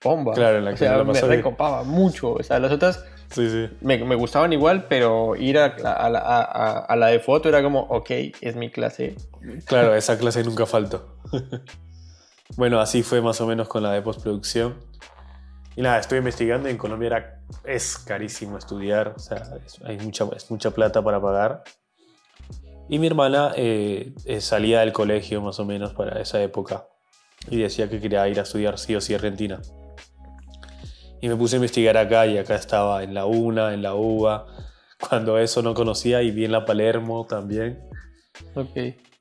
bomba. 0.03 0.33
Claro, 0.33 0.57
en 0.57 0.65
la 0.65 0.71
o 0.71 0.73
que 0.73 0.79
sea, 0.79 0.97
la 0.97 1.03
me 1.03 1.19
recopaba 1.21 1.83
mucho. 1.83 2.33
O 2.33 2.43
sea, 2.43 2.59
las 2.59 2.71
otras 2.71 3.03
Sí, 3.29 3.49
sí. 3.49 3.69
me, 3.81 3.97
me 4.03 4.15
gustaban 4.15 4.53
igual, 4.53 4.85
pero 4.87 5.35
ir 5.35 5.57
a, 5.57 5.75
a- 5.83 6.07
a- 6.07 6.79
a 6.85 6.95
la 6.95 7.07
de 7.07 7.19
foto 7.19 7.49
era 7.49 7.61
como, 7.63 7.81
ok, 7.81 8.09
es 8.41 8.55
mi 8.55 8.69
clase. 8.69 9.15
Claro, 9.65 9.93
esa 9.95 10.17
clase 10.17 10.43
nunca 10.43 10.65
faltó. 10.65 11.15
bueno, 12.57 12.79
así 12.79 13.03
fue 13.03 13.21
más 13.21 13.39
o 13.41 13.47
menos 13.47 13.67
con 13.67 13.83
la 13.83 13.91
de 13.91 14.01
postproducción. 14.01 14.75
Y 15.75 15.81
nada, 15.81 15.99
estoy 15.99 16.19
investigando 16.19 16.69
y 16.69 16.71
en 16.71 16.77
Colombia 16.77 17.07
era, 17.07 17.41
es 17.65 17.97
carísimo 17.97 18.57
estudiar, 18.57 19.13
o 19.15 19.19
sea, 19.19 19.43
es, 19.65 19.81
hay 19.83 19.97
mucha, 19.97 20.25
es 20.35 20.49
mucha 20.49 20.71
plata 20.71 21.01
para 21.03 21.21
pagar. 21.21 21.63
Y 22.87 22.99
mi 22.99 23.07
hermana 23.07 23.51
eh, 23.57 24.13
eh, 24.25 24.41
salía 24.41 24.81
del 24.81 24.93
colegio 24.93 25.41
más 25.41 25.59
o 25.59 25.65
menos 25.65 25.93
para 25.93 26.21
esa 26.21 26.41
época 26.41 26.87
y 27.49 27.57
decía 27.57 27.89
que 27.89 27.99
quería 27.99 28.27
ir 28.27 28.39
a 28.39 28.43
estudiar 28.43 28.77
sí 28.77 28.95
o 28.95 29.01
sí 29.01 29.13
a 29.13 29.17
Argentina. 29.17 29.61
Y 31.21 31.27
me 31.27 31.35
puse 31.35 31.55
a 31.55 31.57
investigar 31.57 31.97
acá 31.97 32.25
y 32.27 32.37
acá 32.37 32.55
estaba 32.55 33.03
en 33.03 33.13
la 33.13 33.25
UNA, 33.25 33.73
en 33.73 33.81
la 33.81 33.95
UBA, 33.95 34.45
cuando 35.09 35.39
eso 35.39 35.61
no 35.61 35.73
conocía 35.73 36.21
y 36.21 36.31
vi 36.31 36.45
en 36.45 36.51
la 36.51 36.65
Palermo 36.65 37.25
también. 37.25 37.83
Ok. 38.53 38.77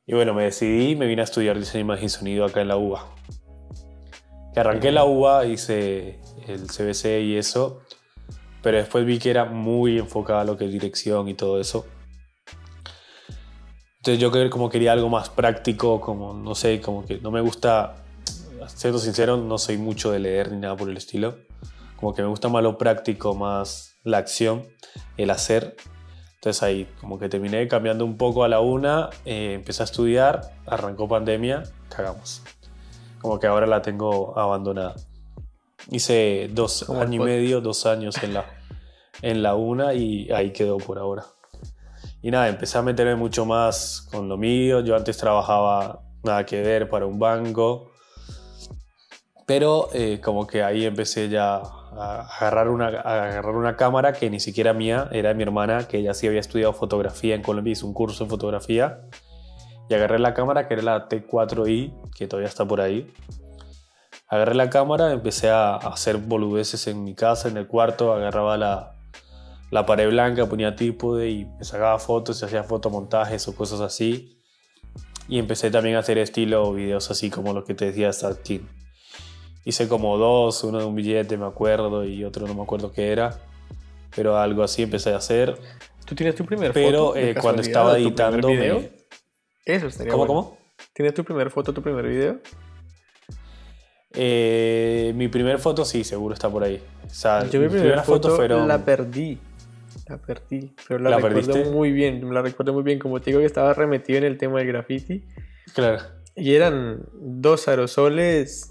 Y 0.06 0.12
bueno, 0.12 0.34
me 0.34 0.44
decidí 0.44 0.90
y 0.90 0.96
me 0.96 1.06
vine 1.06 1.22
a 1.22 1.24
estudiar 1.24 1.58
diseño, 1.58 1.82
imagen 1.82 2.04
y 2.04 2.08
sonido 2.10 2.44
acá 2.44 2.60
en 2.60 2.68
la 2.68 2.76
UBA. 2.76 3.06
Que 4.52 4.60
arranqué 4.60 4.88
en 4.88 4.94
la 4.96 5.04
UBA, 5.04 5.46
hice 5.46 6.20
el 6.46 6.66
CBC 6.66 7.22
y 7.22 7.36
eso, 7.36 7.82
pero 8.62 8.78
después 8.78 9.04
vi 9.04 9.18
que 9.18 9.30
era 9.30 9.44
muy 9.44 9.98
enfocada 9.98 10.40
a 10.40 10.44
lo 10.44 10.56
que 10.56 10.64
es 10.66 10.72
dirección 10.72 11.28
y 11.28 11.34
todo 11.34 11.60
eso. 11.60 11.86
Entonces 13.98 14.20
yo 14.20 14.50
como 14.50 14.68
quería 14.68 14.92
algo 14.92 15.08
más 15.08 15.30
práctico, 15.30 15.98
como 15.98 16.34
no 16.34 16.54
sé, 16.54 16.80
como 16.80 17.06
que 17.06 17.18
no 17.18 17.30
me 17.30 17.40
gusta, 17.40 18.04
siendo 18.66 18.98
sincero, 18.98 19.38
no 19.38 19.56
soy 19.56 19.78
mucho 19.78 20.10
de 20.10 20.18
leer 20.18 20.52
ni 20.52 20.58
nada 20.58 20.76
por 20.76 20.90
el 20.90 20.96
estilo. 20.98 21.36
Como 21.96 22.14
que 22.14 22.20
me 22.20 22.28
gusta 22.28 22.50
más 22.50 22.62
lo 22.62 22.76
práctico, 22.76 23.34
más 23.34 23.96
la 24.02 24.18
acción, 24.18 24.66
el 25.16 25.30
hacer. 25.30 25.76
Entonces 26.34 26.62
ahí 26.62 26.86
como 27.00 27.18
que 27.18 27.30
terminé 27.30 27.66
cambiando 27.66 28.04
un 28.04 28.18
poco 28.18 28.44
a 28.44 28.48
la 28.48 28.60
una, 28.60 29.08
eh, 29.24 29.54
empecé 29.54 29.82
a 29.82 29.86
estudiar, 29.86 30.52
arrancó 30.66 31.08
pandemia, 31.08 31.62
cagamos. 31.88 32.42
Como 33.22 33.40
que 33.40 33.46
ahora 33.46 33.66
la 33.66 33.80
tengo 33.80 34.38
abandonada. 34.38 34.96
Hice 35.90 36.48
dos 36.52 36.88
años 36.88 37.14
y 37.14 37.18
medio, 37.18 37.60
dos 37.60 37.86
años 37.86 38.22
en 38.22 38.34
la, 38.34 38.46
en 39.22 39.42
la 39.42 39.54
una 39.54 39.94
y 39.94 40.30
ahí 40.30 40.52
quedó 40.52 40.78
por 40.78 40.98
ahora. 40.98 41.24
Y 42.22 42.30
nada, 42.30 42.48
empecé 42.48 42.78
a 42.78 42.82
meterme 42.82 43.16
mucho 43.16 43.44
más 43.44 44.08
con 44.10 44.28
lo 44.28 44.38
mío. 44.38 44.80
Yo 44.80 44.96
antes 44.96 45.16
trabajaba 45.18 46.00
nada 46.22 46.46
que 46.46 46.62
ver 46.62 46.88
para 46.88 47.04
un 47.04 47.18
banco. 47.18 47.90
Pero 49.46 49.90
eh, 49.92 50.20
como 50.22 50.46
que 50.46 50.62
ahí 50.62 50.86
empecé 50.86 51.28
ya 51.28 51.56
a 51.56 52.26
agarrar, 52.38 52.70
una, 52.70 52.86
a 52.86 53.24
agarrar 53.24 53.54
una 53.56 53.76
cámara 53.76 54.14
que 54.14 54.30
ni 54.30 54.40
siquiera 54.40 54.72
mía, 54.72 55.08
era 55.12 55.28
de 55.28 55.34
mi 55.34 55.42
hermana, 55.42 55.86
que 55.86 55.98
ella 55.98 56.14
sí 56.14 56.26
había 56.26 56.40
estudiado 56.40 56.72
fotografía 56.72 57.34
en 57.34 57.42
Colombia, 57.42 57.72
hizo 57.72 57.86
un 57.86 57.92
curso 57.92 58.24
en 58.24 58.30
fotografía. 58.30 59.02
Y 59.90 59.94
agarré 59.94 60.18
la 60.18 60.32
cámara, 60.32 60.66
que 60.66 60.74
era 60.74 60.82
la 60.82 61.08
T4i, 61.08 61.92
que 62.16 62.26
todavía 62.26 62.48
está 62.48 62.64
por 62.64 62.80
ahí. 62.80 63.12
Agarré 64.28 64.54
la 64.54 64.70
cámara, 64.70 65.12
empecé 65.12 65.50
a 65.50 65.76
hacer 65.76 66.16
boludeces 66.16 66.86
en 66.86 67.04
mi 67.04 67.14
casa, 67.14 67.48
en 67.48 67.56
el 67.56 67.66
cuarto, 67.66 68.12
agarraba 68.12 68.56
la, 68.56 68.94
la 69.70 69.84
pared 69.86 70.08
blanca, 70.08 70.46
ponía 70.46 70.74
trípode 70.74 71.28
y 71.30 71.44
me 71.44 71.64
sacaba 71.64 71.98
fotos, 71.98 72.40
y 72.40 72.44
hacía 72.46 72.62
fotomontajes 72.64 73.46
o 73.48 73.54
cosas 73.54 73.80
así. 73.80 74.40
Y 75.28 75.38
empecé 75.38 75.70
también 75.70 75.96
a 75.96 76.00
hacer 76.00 76.18
estilo 76.18 76.72
videos 76.72 77.10
así 77.10 77.30
como 77.30 77.52
lo 77.52 77.64
que 77.64 77.74
te 77.74 77.90
decía 77.92 78.10
King. 78.42 78.60
Hice 79.64 79.88
como 79.88 80.18
dos, 80.18 80.62
uno 80.64 80.78
de 80.78 80.84
un 80.84 80.94
billete, 80.94 81.36
me 81.38 81.46
acuerdo, 81.46 82.04
y 82.04 82.24
otro 82.24 82.46
no 82.46 82.54
me 82.54 82.62
acuerdo 82.62 82.92
qué 82.92 83.12
era. 83.12 83.38
Pero 84.14 84.36
algo 84.38 84.62
así 84.62 84.82
empecé 84.82 85.12
a 85.12 85.16
hacer. 85.16 85.56
¿Tú 86.04 86.14
tienes 86.14 86.34
tu 86.34 86.44
primer 86.44 86.72
Pero 86.72 87.06
foto? 87.08 87.12
de 87.14 87.30
eh, 87.30 87.34
cuando 87.34 87.62
estaba 87.62 87.96
editando... 87.98 88.48
video? 88.48 88.80
me- 88.80 88.90
Eso 89.64 89.86
estaría 89.86 90.12
¿Cómo, 90.12 90.26
bueno. 90.26 90.42
cómo? 90.42 90.58
¿Tienes 90.92 91.14
tu 91.14 91.24
primer 91.24 91.50
foto, 91.50 91.72
tu 91.72 91.82
primer 91.82 92.06
video? 92.06 92.40
Eh, 94.16 95.12
mi 95.16 95.28
primer 95.28 95.58
foto 95.58 95.84
sí, 95.84 96.04
seguro 96.04 96.34
está 96.34 96.48
por 96.48 96.62
ahí. 96.64 96.80
O 97.06 97.10
sea, 97.10 97.44
Yo 97.48 97.60
mi 97.60 97.68
primera 97.68 98.02
foto 98.02 98.34
fueron... 98.36 98.68
la 98.68 98.84
perdí. 98.84 99.38
La 100.08 100.18
perdí. 100.18 100.72
Pero 100.86 101.00
la, 101.00 101.10
¿La 101.10 101.16
recuerdo 101.16 101.52
perdiste? 101.52 101.70
muy 101.70 101.90
bien. 101.92 102.32
La 102.32 102.42
recuerdo 102.42 102.72
muy 102.72 102.82
bien. 102.82 102.98
Como 102.98 103.20
te 103.20 103.30
digo 103.30 103.40
que 103.40 103.46
estaba 103.46 103.72
remetido 103.74 104.18
en 104.18 104.24
el 104.24 104.38
tema 104.38 104.58
del 104.58 104.68
graffiti. 104.68 105.24
Claro. 105.74 106.02
Y 106.36 106.54
eran 106.54 107.00
dos 107.20 107.68
aerosoles 107.68 108.68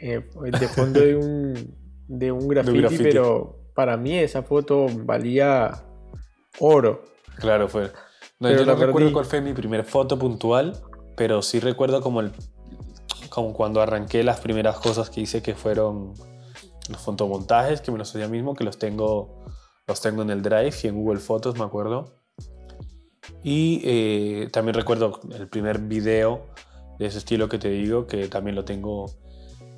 eh, 0.00 0.22
de 0.58 0.68
fondo 0.68 1.00
de 1.00 1.16
un, 1.16 1.74
de 2.08 2.32
un 2.32 2.48
graffiti, 2.48 2.78
graffiti. 2.78 3.02
pero 3.04 3.58
para 3.74 3.96
mí 3.96 4.16
esa 4.18 4.42
foto 4.42 4.86
valía 5.04 5.82
oro. 6.58 7.04
Claro, 7.36 7.68
fue. 7.68 7.84
No, 8.38 8.48
Pero 8.48 8.60
yo 8.60 8.66
no 8.66 8.72
recuerdo 8.72 8.94
perdí. 8.98 9.12
cuál 9.12 9.24
fue 9.26 9.40
mi 9.40 9.52
primer 9.52 9.84
foto 9.84 10.18
puntual, 10.18 10.76
pero 11.16 11.42
sí 11.42 11.60
recuerdo 11.60 12.00
como 12.00 12.20
el 12.20 12.32
como 13.30 13.54
cuando 13.54 13.80
arranqué 13.80 14.22
las 14.22 14.40
primeras 14.40 14.78
cosas 14.78 15.08
que 15.08 15.22
hice 15.22 15.40
que 15.40 15.54
fueron 15.54 16.12
los 16.88 17.00
fotomontajes, 17.00 17.80
que 17.80 17.92
me 17.92 17.98
los 17.98 18.10
hacía 18.10 18.28
mismo, 18.28 18.54
que 18.54 18.64
los 18.64 18.78
tengo 18.78 19.44
los 19.86 20.00
tengo 20.00 20.22
en 20.22 20.30
el 20.30 20.42
Drive 20.42 20.74
y 20.84 20.86
en 20.86 20.94
Google 20.94 21.18
Fotos, 21.18 21.58
me 21.58 21.64
acuerdo. 21.64 22.14
Y 23.42 23.80
eh, 23.84 24.48
también 24.52 24.74
recuerdo 24.74 25.20
el 25.36 25.48
primer 25.48 25.78
video 25.80 26.46
de 26.98 27.06
ese 27.06 27.18
estilo 27.18 27.48
que 27.48 27.58
te 27.58 27.70
digo, 27.70 28.06
que 28.06 28.28
también 28.28 28.54
lo 28.54 28.64
tengo 28.64 29.06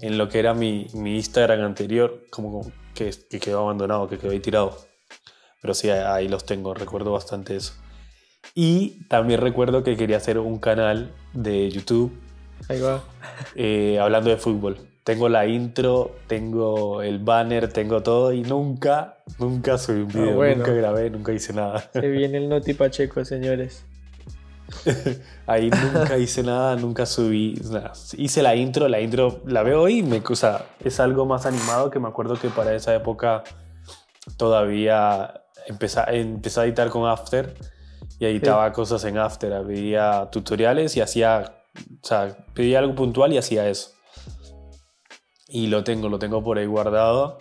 en 0.02 0.18
lo 0.18 0.28
que 0.28 0.38
era 0.38 0.52
mi, 0.52 0.87
mi 0.92 1.16
Instagram 1.16 1.62
anterior, 1.62 2.25
como 2.30 2.71
que, 2.94 3.11
que 3.30 3.40
quedó 3.40 3.61
abandonado, 3.61 4.09
que 4.09 4.18
quedó 4.18 4.32
ahí 4.32 4.40
tirado. 4.40 4.76
Pero 5.62 5.73
sí, 5.73 5.88
ahí 5.88 6.28
los 6.28 6.44
tengo, 6.44 6.75
recuerdo 6.75 7.12
bastante 7.12 7.56
eso. 7.56 7.73
Y 8.54 9.06
también 9.09 9.40
recuerdo 9.40 9.82
que 9.82 9.97
quería 9.97 10.18
hacer 10.18 10.38
un 10.38 10.59
canal 10.59 11.14
de 11.32 11.71
YouTube 11.71 12.12
Ahí 12.69 12.81
va. 12.81 13.02
eh, 13.54 13.99
hablando 14.00 14.31
de 14.31 14.37
fútbol. 14.37 14.78
Tengo 15.04 15.28
la 15.28 15.47
intro, 15.47 16.14
tengo 16.28 17.02
el 17.02 17.19
banner, 17.19 17.73
tengo 17.73 18.02
todo 18.04 18.33
y 18.33 18.42
nunca, 18.42 19.19
nunca 19.40 19.76
subí 19.76 20.02
un 20.02 20.09
video, 20.09 20.31
Ah, 20.31 20.35
bueno. 20.35 20.57
nunca 20.59 20.73
grabé, 20.73 21.11
nunca 21.11 21.33
hice 21.33 21.52
nada. 21.52 21.90
Se 21.92 22.09
viene 22.09 22.38
el 22.38 22.49
Noti 22.49 22.73
Pacheco, 22.75 23.25
señores. 23.25 23.85
Ahí 25.47 25.71
nunca 25.71 26.16
hice 26.19 26.42
nada, 26.45 26.76
nunca 26.76 27.04
subí 27.04 27.61
nada. 27.71 27.92
Hice 28.16 28.42
la 28.42 28.54
intro, 28.54 28.88
la 28.88 29.00
intro 29.00 29.40
la 29.45 29.62
veo 29.64 29.83
hoy 29.83 30.02
me, 30.02 30.23
o 30.26 30.37
sea, 30.37 30.66
es 30.85 31.00
algo 31.00 31.26
más 31.26 31.47
animado 31.47 31.90
que 31.90 31.99
me 31.99 32.09
acuerdo 32.09 32.37
que 32.37 32.49
para 32.49 32.73
esa 32.75 32.95
época 32.95 33.42
todavía 34.37 35.42
empecé, 35.66 36.00
empecé 36.09 36.61
a 36.61 36.64
editar 36.64 36.88
con 36.90 37.09
After 37.09 37.54
y 38.19 38.26
editaba 38.26 38.73
cosas 38.73 39.04
en 39.04 39.19
After, 39.19 39.52
había 39.52 40.28
tutoriales 40.31 40.97
y 40.97 41.00
hacía, 41.00 41.52
o 42.02 42.06
sea, 42.06 42.36
pedía 42.54 42.78
algo 42.78 42.94
puntual 42.94 43.32
y 43.32 43.38
hacía 43.38 43.68
eso. 43.68 43.90
Y 45.48 45.66
lo 45.66 45.84
tengo, 45.84 46.08
lo 46.08 46.18
tengo 46.18 46.42
por 46.42 46.58
ahí 46.58 46.66
guardado. 46.66 47.38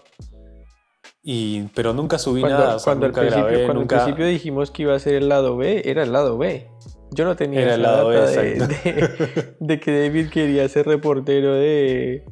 Y, 1.24 1.64
pero 1.76 1.94
nunca 1.94 2.18
subí 2.18 2.42
Cuando, 2.42 2.58
nada, 2.60 2.76
o 2.76 2.80
sea, 2.80 2.86
cuando, 2.86 3.06
al 3.06 3.12
nunca 3.12 3.22
principio, 3.22 3.46
grabé, 3.46 3.66
cuando 3.66 3.72
al 3.74 3.80
nunca... 3.80 3.96
principio 4.04 4.26
dijimos 4.26 4.72
que 4.72 4.82
iba 4.84 4.96
a 4.96 5.00
ser 5.00 5.14
el 5.16 5.30
lado 5.30 5.56
B, 5.56 5.84
era 5.86 6.04
el 6.04 6.12
lado 6.12 6.38
B. 6.38 6.68
Yo 7.12 7.26
no 7.26 7.36
tenía 7.36 7.62
Era 7.62 7.76
el 7.76 7.82
esa 7.82 7.92
lado 7.92 8.08
B, 8.10 8.16
de, 8.22 8.56
de- 8.68 9.56
de 9.60 9.80
que 9.80 10.02
David 10.02 10.30
quería 10.30 10.68
ser 10.70 10.88
reportero 10.88 11.54
de, 11.54 12.24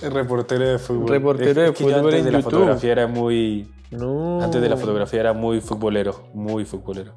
Reportero 0.00 0.66
de 0.68 0.78
fútbol. 0.78 1.08
Reportero 1.08 1.60
de 1.62 1.68
Es 1.68 1.74
que 1.76 1.84
yo 1.84 1.90
fútbol 1.90 2.04
antes 2.04 2.18
en 2.20 2.24
de 2.26 2.30
la 2.32 2.38
YouTube. 2.38 2.52
fotografía 2.52 2.92
era 2.92 3.06
muy. 3.06 3.68
No. 3.90 4.40
Antes 4.42 4.62
de 4.62 4.68
la 4.68 4.76
fotografía 4.76 5.20
era 5.20 5.32
muy 5.32 5.60
futbolero, 5.60 6.24
muy 6.34 6.64
futbolero. 6.64 7.14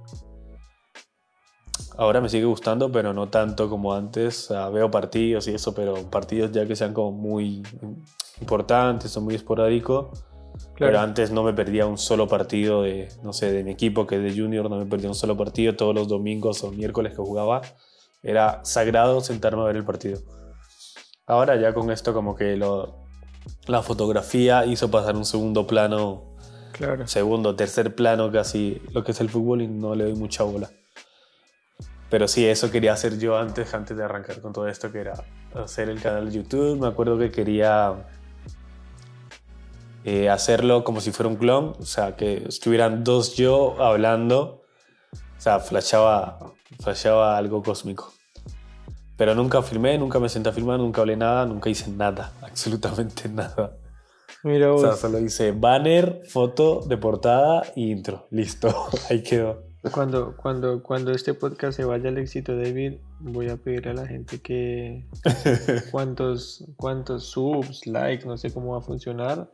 Ahora 1.97 2.19
me 2.19 2.29
sigue 2.29 2.45
gustando, 2.45 2.91
pero 2.91 3.13
no 3.13 3.29
tanto 3.29 3.69
como 3.69 3.93
antes. 3.93 4.49
Veo 4.73 4.91
partidos 4.91 5.47
y 5.47 5.55
eso, 5.55 5.73
pero 5.73 5.95
partidos 6.09 6.51
ya 6.51 6.65
que 6.65 6.75
sean 6.75 6.93
como 6.93 7.11
muy 7.11 7.63
importantes 8.41 9.15
o 9.15 9.21
muy 9.21 9.35
esporádicos. 9.35 10.07
Claro. 10.75 10.91
Pero 10.91 10.99
antes 10.99 11.31
no 11.31 11.43
me 11.43 11.53
perdía 11.53 11.85
un 11.85 11.97
solo 11.97 12.27
partido 12.27 12.83
de, 12.83 13.09
no 13.23 13.33
sé, 13.33 13.51
de 13.51 13.63
mi 13.63 13.71
equipo 13.71 14.07
que 14.07 14.15
es 14.17 14.23
de 14.35 14.41
Junior, 14.41 14.69
no 14.69 14.77
me 14.77 14.85
perdía 14.85 15.09
un 15.09 15.15
solo 15.15 15.37
partido 15.37 15.75
todos 15.75 15.93
los 15.95 16.07
domingos 16.07 16.63
o 16.63 16.71
miércoles 16.71 17.11
que 17.13 17.17
jugaba. 17.17 17.61
Era 18.23 18.63
sagrado 18.63 19.21
sentarme 19.21 19.61
a 19.61 19.65
ver 19.65 19.77
el 19.77 19.85
partido. 19.85 20.19
Ahora 21.27 21.55
ya 21.59 21.73
con 21.73 21.91
esto 21.91 22.13
como 22.13 22.35
que 22.35 22.55
lo, 22.55 23.05
la 23.67 23.81
fotografía 23.81 24.65
hizo 24.65 24.89
pasar 24.91 25.15
un 25.15 25.25
segundo 25.25 25.65
plano 25.67 26.35
Claro. 26.71 27.07
segundo, 27.07 27.55
tercer 27.55 27.95
plano 27.95 28.31
casi 28.31 28.81
lo 28.91 29.03
que 29.03 29.11
es 29.13 29.21
el 29.21 29.29
fútbol 29.29 29.61
y 29.61 29.67
no 29.67 29.95
le 29.95 30.05
doy 30.05 30.15
mucha 30.15 30.43
bola. 30.43 30.69
Pero 32.09 32.27
sí, 32.27 32.45
eso 32.45 32.71
quería 32.71 32.93
hacer 32.93 33.17
yo 33.17 33.37
antes, 33.37 33.73
antes 33.73 33.97
de 33.97 34.03
arrancar 34.03 34.39
con 34.41 34.53
todo 34.53 34.67
esto, 34.67 34.91
que 34.91 34.99
era 34.99 35.13
hacer 35.55 35.89
el 35.89 36.01
canal 36.01 36.29
de 36.29 36.35
YouTube. 36.37 36.79
Me 36.79 36.87
acuerdo 36.87 37.17
que 37.17 37.31
quería 37.31 37.93
eh, 40.03 40.29
hacerlo 40.29 40.83
como 40.83 41.01
si 41.01 41.11
fuera 41.11 41.29
un 41.29 41.35
clon, 41.35 41.73
o 41.79 41.85
sea, 41.85 42.15
que 42.15 42.43
estuvieran 42.47 43.03
dos 43.03 43.35
yo 43.35 43.81
hablando. 43.83 44.61
O 45.37 45.41
sea, 45.41 45.59
flashaba, 45.59 46.39
flashaba 46.79 47.37
algo 47.37 47.63
cósmico. 47.63 48.13
Pero 49.17 49.33
nunca 49.33 49.61
filmé, 49.61 49.97
nunca 49.97 50.19
me 50.19 50.29
senté 50.29 50.49
a 50.49 50.51
filmar, 50.51 50.79
nunca 50.79 51.01
hablé 51.01 51.15
nada, 51.15 51.45
nunca 51.45 51.69
hice 51.69 51.89
nada, 51.89 52.33
absolutamente 52.41 53.29
nada. 53.29 53.77
Mira 54.43 54.69
O 54.69 54.73
vos. 54.73 54.81
sea, 54.81 54.93
solo 54.93 55.19
hice 55.19 55.51
banner, 55.53 56.21
foto 56.29 56.81
de 56.85 56.97
portada 56.97 57.63
y 57.75 57.91
intro. 57.91 58.27
Listo, 58.29 58.89
ahí 59.09 59.23
quedó. 59.23 59.63
Cuando, 59.91 60.35
cuando, 60.35 60.81
cuando 60.83 61.11
este 61.11 61.33
podcast 61.33 61.77
se 61.77 61.85
vaya 61.85 62.09
al 62.09 62.17
éxito, 62.17 62.55
David, 62.57 62.93
voy 63.19 63.49
a 63.49 63.57
pedirle 63.57 63.91
a 63.91 63.93
la 63.93 64.07
gente 64.07 64.41
que 64.41 65.05
cuántos, 65.91 66.65
cuántos 66.75 67.25
subs, 67.25 67.85
likes, 67.85 68.25
no 68.25 68.37
sé 68.37 68.51
cómo 68.53 68.73
va 68.73 68.79
a 68.79 68.81
funcionar. 68.81 69.49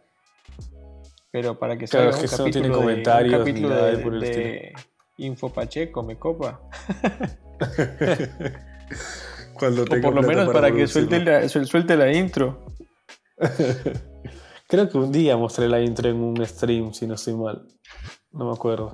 Pero 1.32 1.58
para 1.60 1.78
que 1.78 1.86
Claro, 1.88 2.12
salga 2.12 2.16
es 2.18 2.18
un 2.18 2.22
que 2.22 2.36
eso 2.36 2.46
no 2.46 2.52
tiene 2.52 2.68
capítulo 2.70 2.78
de- 2.78 2.78
un 2.78 2.84
comentarios 3.04 3.34
ni 3.34 3.40
capítulo 3.52 3.70
nada 3.70 3.86
de, 3.92 3.98
por 3.98 4.14
el 4.16 4.20
de 4.22 4.74
Info 5.18 5.50
Pacheco, 5.50 6.04
me 6.04 6.18
copa. 6.18 6.62
Cuando 9.60 9.84
O 9.84 9.86
por 9.86 10.16
lo 10.16 10.24
menos 10.24 10.50
para 10.52 10.72
que 10.72 10.88
suelte 10.88 11.24
la, 11.24 11.44
suel- 11.48 11.68
suelte 11.68 11.96
la 11.96 12.12
intro. 12.12 12.66
Creo 14.68 14.90
que 14.90 14.98
un 14.98 15.12
día 15.12 15.38
mostré 15.38 15.68
la 15.68 15.82
intro 15.82 16.10
en 16.10 16.16
un 16.18 16.44
stream, 16.46 16.94
si 16.94 17.06
no 17.06 17.16
estoy 17.16 17.36
mal. 17.36 17.68
No 18.32 18.46
me 18.46 18.54
acuerdo. 18.54 18.92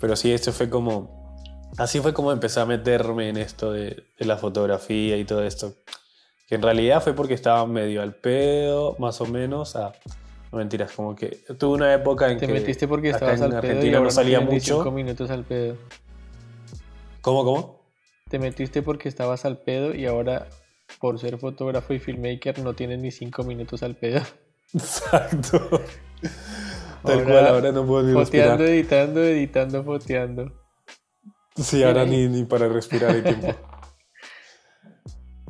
Pero 0.00 0.16
sí, 0.16 0.32
esto 0.32 0.52
fue 0.52 0.68
como. 0.70 1.36
Así 1.76 2.00
fue 2.00 2.12
como 2.14 2.32
empecé 2.32 2.60
a 2.60 2.66
meterme 2.66 3.28
en 3.28 3.36
esto 3.36 3.72
de, 3.72 4.04
de 4.18 4.24
la 4.26 4.36
fotografía 4.36 5.16
y 5.16 5.24
todo 5.24 5.44
esto. 5.44 5.74
Que 6.48 6.54
en 6.54 6.62
realidad 6.62 7.02
fue 7.02 7.12
porque 7.14 7.34
estaba 7.34 7.66
medio 7.66 8.00
al 8.00 8.14
pedo, 8.14 8.96
más 8.98 9.20
o 9.20 9.26
menos. 9.26 9.76
Ah, 9.76 9.92
no 10.50 10.58
mentiras, 10.58 10.92
como 10.92 11.14
que 11.14 11.28
tuve 11.58 11.74
una 11.76 11.92
época 11.92 12.30
en 12.30 12.38
Te 12.38 12.46
que. 12.46 12.52
metiste 12.54 12.88
porque 12.88 13.10
estabas 13.10 13.40
al 13.42 13.50
pedo 13.50 13.66
y 13.66 13.68
Argentina 13.68 14.00
no 14.00 14.10
salía 14.10 14.40
mucho. 14.40 14.76
cinco 14.78 14.90
minutos 14.90 15.30
al 15.30 15.44
pedo. 15.44 15.76
¿Cómo, 17.20 17.44
cómo? 17.44 17.78
Te 18.30 18.38
metiste 18.38 18.82
porque 18.82 19.08
estabas 19.08 19.44
al 19.44 19.58
pedo 19.58 19.94
y 19.94 20.06
ahora 20.06 20.48
por 21.00 21.18
ser 21.18 21.38
fotógrafo 21.38 21.92
y 21.92 21.98
filmmaker 21.98 22.58
no 22.60 22.74
tienes 22.74 22.98
ni 22.98 23.10
cinco 23.10 23.42
minutos 23.42 23.82
al 23.82 23.94
pedo. 23.94 24.22
Exacto. 24.74 25.82
Tal 27.04 27.18
Ahora, 27.20 27.30
cual, 27.30 27.46
ahora 27.46 27.72
no 27.72 27.86
puedo 27.86 28.02
ni 28.02 28.14
respirar. 28.14 28.50
Foteando, 28.50 28.64
editando, 28.64 29.24
editando, 29.24 29.84
foteando. 29.84 30.52
Sí, 31.56 31.82
ahora 31.82 32.04
ni, 32.04 32.28
ni 32.28 32.44
para 32.44 32.68
respirar 32.68 33.12
hay 33.12 33.22
tiempo. 33.22 33.48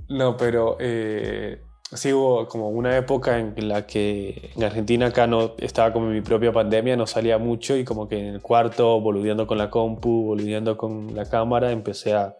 No, 0.08 0.36
pero 0.36 0.76
eh, 0.80 1.60
sí 1.92 2.12
hubo 2.12 2.48
como 2.48 2.70
una 2.70 2.96
época 2.96 3.38
en 3.38 3.68
la 3.68 3.86
que 3.86 4.52
en 4.56 4.64
Argentina 4.64 5.06
acá 5.06 5.26
no 5.26 5.54
estaba 5.58 5.92
como 5.92 6.06
en 6.06 6.14
mi 6.14 6.20
propia 6.22 6.52
pandemia, 6.52 6.96
no 6.96 7.06
salía 7.06 7.38
mucho 7.38 7.76
y 7.76 7.84
como 7.84 8.08
que 8.08 8.18
en 8.18 8.26
el 8.34 8.40
cuarto, 8.40 9.00
boludeando 9.00 9.46
con 9.46 9.58
la 9.58 9.70
compu, 9.70 10.24
boludeando 10.24 10.76
con 10.76 11.14
la 11.14 11.28
cámara, 11.28 11.72
empecé 11.72 12.14
a, 12.14 12.36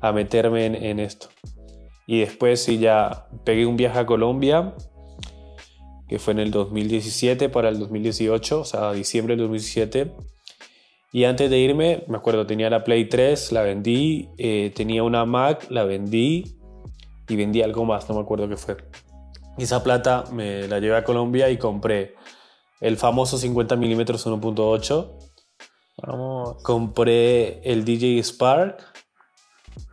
a 0.00 0.12
meterme 0.12 0.66
en, 0.66 0.74
en 0.74 1.00
esto. 1.00 1.28
Y 2.06 2.20
después 2.20 2.62
sí 2.62 2.78
ya 2.78 3.26
pegué 3.44 3.66
un 3.66 3.76
viaje 3.76 3.98
a 3.98 4.06
Colombia, 4.06 4.74
que 6.08 6.18
fue 6.18 6.32
en 6.32 6.40
el 6.40 6.50
2017 6.50 7.48
para 7.48 7.68
el 7.68 7.78
2018, 7.78 8.60
o 8.60 8.64
sea, 8.64 8.92
diciembre 8.92 9.34
del 9.34 9.44
2017. 9.44 10.12
Y 11.12 11.24
antes 11.24 11.50
de 11.50 11.58
irme, 11.58 12.04
me 12.08 12.16
acuerdo, 12.16 12.46
tenía 12.46 12.68
la 12.68 12.84
Play 12.84 13.08
3, 13.08 13.52
la 13.52 13.62
vendí, 13.62 14.28
eh, 14.38 14.72
tenía 14.74 15.02
una 15.02 15.24
Mac, 15.24 15.66
la 15.70 15.84
vendí 15.84 16.56
y 17.28 17.36
vendí 17.36 17.62
algo 17.62 17.84
más, 17.84 18.08
no 18.08 18.16
me 18.16 18.20
acuerdo 18.20 18.48
qué 18.48 18.56
fue. 18.56 18.76
Y 19.58 19.62
esa 19.62 19.82
plata 19.82 20.24
me 20.32 20.68
la 20.68 20.78
llevé 20.78 20.96
a 20.96 21.04
Colombia 21.04 21.48
y 21.50 21.56
compré 21.56 22.14
el 22.80 22.96
famoso 22.96 23.38
50 23.38 23.76
mm 23.76 24.00
1.8, 24.00 25.10
Vamos. 26.02 26.62
compré 26.62 27.60
el 27.60 27.84
DJ 27.84 28.22
Spark 28.22 28.84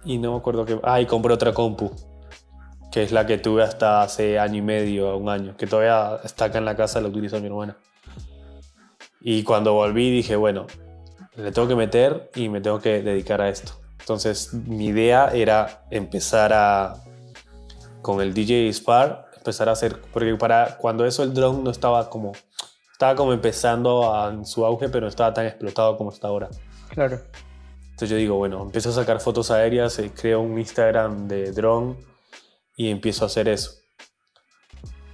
y 0.03 0.17
no 0.17 0.33
me 0.33 0.37
acuerdo 0.37 0.65
qué. 0.65 0.79
Ah, 0.83 0.99
y 0.99 1.05
compré 1.05 1.33
otra 1.33 1.53
compu, 1.53 1.91
que 2.93 3.01
es 3.01 3.11
la 3.11 3.25
que 3.25 3.39
tuve 3.39 3.63
hasta 3.63 4.03
hace 4.03 4.37
año 4.37 4.57
y 4.57 4.61
medio, 4.61 5.17
un 5.17 5.27
año, 5.27 5.57
que 5.57 5.65
todavía 5.65 6.19
está 6.23 6.45
acá 6.45 6.59
en 6.59 6.65
la 6.65 6.75
casa, 6.75 7.01
la 7.01 7.07
utiliza 7.07 7.39
mi 7.39 7.47
hermana. 7.47 7.75
Y 9.19 9.43
cuando 9.43 9.73
volví 9.73 10.11
dije, 10.11 10.35
bueno, 10.35 10.67
le 11.35 11.51
tengo 11.51 11.67
que 11.67 11.75
meter 11.75 12.29
y 12.35 12.49
me 12.49 12.61
tengo 12.61 12.79
que 12.79 13.01
dedicar 13.01 13.41
a 13.41 13.49
esto. 13.49 13.73
Entonces 13.99 14.53
mi 14.53 14.85
idea 14.87 15.29
era 15.33 15.85
empezar 15.89 16.51
a, 16.53 16.93
con 18.03 18.21
el 18.21 18.33
DJ 18.33 18.69
Spark, 18.71 19.25
empezar 19.37 19.69
a 19.69 19.71
hacer, 19.71 19.99
porque 20.11 20.35
para 20.35 20.77
cuando 20.77 21.05
eso 21.05 21.23
el 21.23 21.33
drone 21.33 21.63
no 21.63 21.71
estaba 21.71 22.09
como, 22.09 22.33
estaba 22.91 23.15
como 23.15 23.33
empezando 23.33 24.13
a- 24.13 24.29
en 24.29 24.45
su 24.45 24.65
auge, 24.65 24.89
pero 24.89 25.01
no 25.01 25.07
estaba 25.07 25.33
tan 25.33 25.45
explotado 25.47 25.97
como 25.97 26.11
está 26.11 26.27
ahora. 26.27 26.49
Claro. 26.89 27.19
Entonces 27.85 28.09
yo 28.09 28.17
digo, 28.17 28.35
bueno, 28.35 28.61
empiezo 28.61 28.89
a 28.89 28.93
sacar 28.93 29.19
fotos 29.19 29.49
aéreas, 29.51 29.97
eh, 29.99 30.11
creo 30.13 30.41
un 30.41 30.59
Instagram 30.59 31.27
de 31.27 31.51
drone 31.53 31.95
y 32.75 32.89
empiezo 32.89 33.25
a 33.25 33.27
hacer 33.27 33.47
eso. 33.47 33.71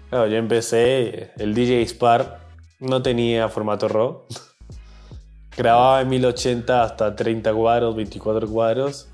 Claro, 0.09 0.27
yo 0.27 0.37
empecé, 0.37 1.31
el 1.37 1.53
DJ 1.53 1.83
Spark 1.87 2.39
no 2.79 3.01
tenía 3.01 3.47
formato 3.49 3.87
RAW. 3.87 4.25
Grababa 5.57 6.01
en 6.01 6.09
1080 6.09 6.83
hasta 6.83 7.15
30 7.15 7.53
cuadros, 7.53 7.95
24 7.95 8.47
cuadros. 8.47 9.09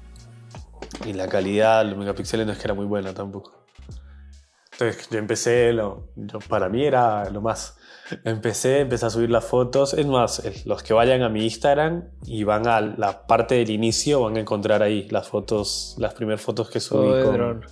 Y 1.05 1.13
la 1.13 1.27
calidad, 1.27 1.83
los 1.85 1.97
megapíxeles 1.97 2.45
no 2.45 2.53
es 2.53 2.59
que 2.59 2.65
era 2.65 2.73
muy 2.73 2.85
buena 2.85 3.13
tampoco. 3.13 3.65
Entonces 4.73 5.09
yo 5.09 5.17
empecé, 5.19 5.73
lo, 5.73 6.09
yo- 6.15 6.39
para 6.39 6.69
mí 6.69 6.83
era 6.85 7.29
lo 7.29 7.41
más. 7.41 7.77
Empecé, 8.23 8.81
empecé 8.81 9.05
a 9.07 9.09
subir 9.09 9.31
las 9.31 9.45
fotos. 9.45 9.93
Es 9.95 10.05
más, 10.05 10.43
los 10.65 10.83
que 10.83 10.93
vayan 10.93 11.23
a 11.23 11.29
mi 11.29 11.43
Instagram 11.43 12.03
y 12.25 12.43
van 12.43 12.67
a 12.67 12.79
la 12.81 13.25
parte 13.25 13.55
del 13.55 13.71
inicio 13.71 14.21
van 14.21 14.37
a 14.37 14.41
encontrar 14.41 14.83
ahí 14.83 15.07
las 15.09 15.27
fotos, 15.27 15.95
las 15.97 16.13
primeras 16.13 16.41
fotos 16.41 16.69
que 16.69 16.79
subí 16.79 17.07
Todo 17.07 17.15
de 17.15 17.23
con, 17.23 17.33
dron. 17.33 17.65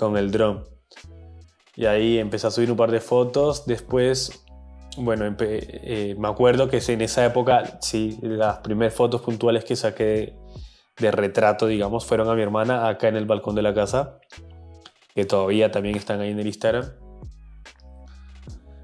Con 0.00 0.16
el 0.16 0.30
dron. 0.30 0.64
Y 1.76 1.84
ahí 1.84 2.18
empecé 2.18 2.46
a 2.46 2.50
subir 2.50 2.70
un 2.70 2.76
par 2.78 2.90
de 2.90 3.00
fotos. 3.00 3.66
Después, 3.66 4.42
bueno, 4.96 5.26
eh, 5.40 6.16
me 6.18 6.28
acuerdo 6.28 6.68
que 6.68 6.80
en 6.88 7.02
esa 7.02 7.26
época, 7.26 7.78
sí, 7.82 8.18
las 8.22 8.58
primeras 8.60 8.94
fotos 8.94 9.20
puntuales 9.20 9.62
que 9.64 9.76
saqué 9.76 10.04
de, 10.04 10.38
de 10.98 11.10
retrato, 11.10 11.66
digamos, 11.66 12.06
fueron 12.06 12.30
a 12.30 12.34
mi 12.34 12.40
hermana 12.40 12.88
acá 12.88 13.08
en 13.08 13.16
el 13.16 13.26
balcón 13.26 13.54
de 13.54 13.60
la 13.60 13.74
casa, 13.74 14.18
que 15.14 15.26
todavía 15.26 15.70
también 15.70 15.96
están 15.96 16.20
ahí 16.22 16.30
en 16.30 16.40
el 16.40 16.46
Instagram. 16.46 16.86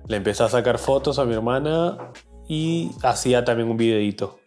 Le 0.08 0.18
empecé 0.18 0.42
a 0.42 0.50
sacar 0.50 0.78
fotos 0.78 1.18
a 1.18 1.24
mi 1.24 1.32
hermana 1.32 2.12
y 2.46 2.90
hacía 3.02 3.42
también 3.42 3.70
un 3.70 3.78
videito. 3.78 4.38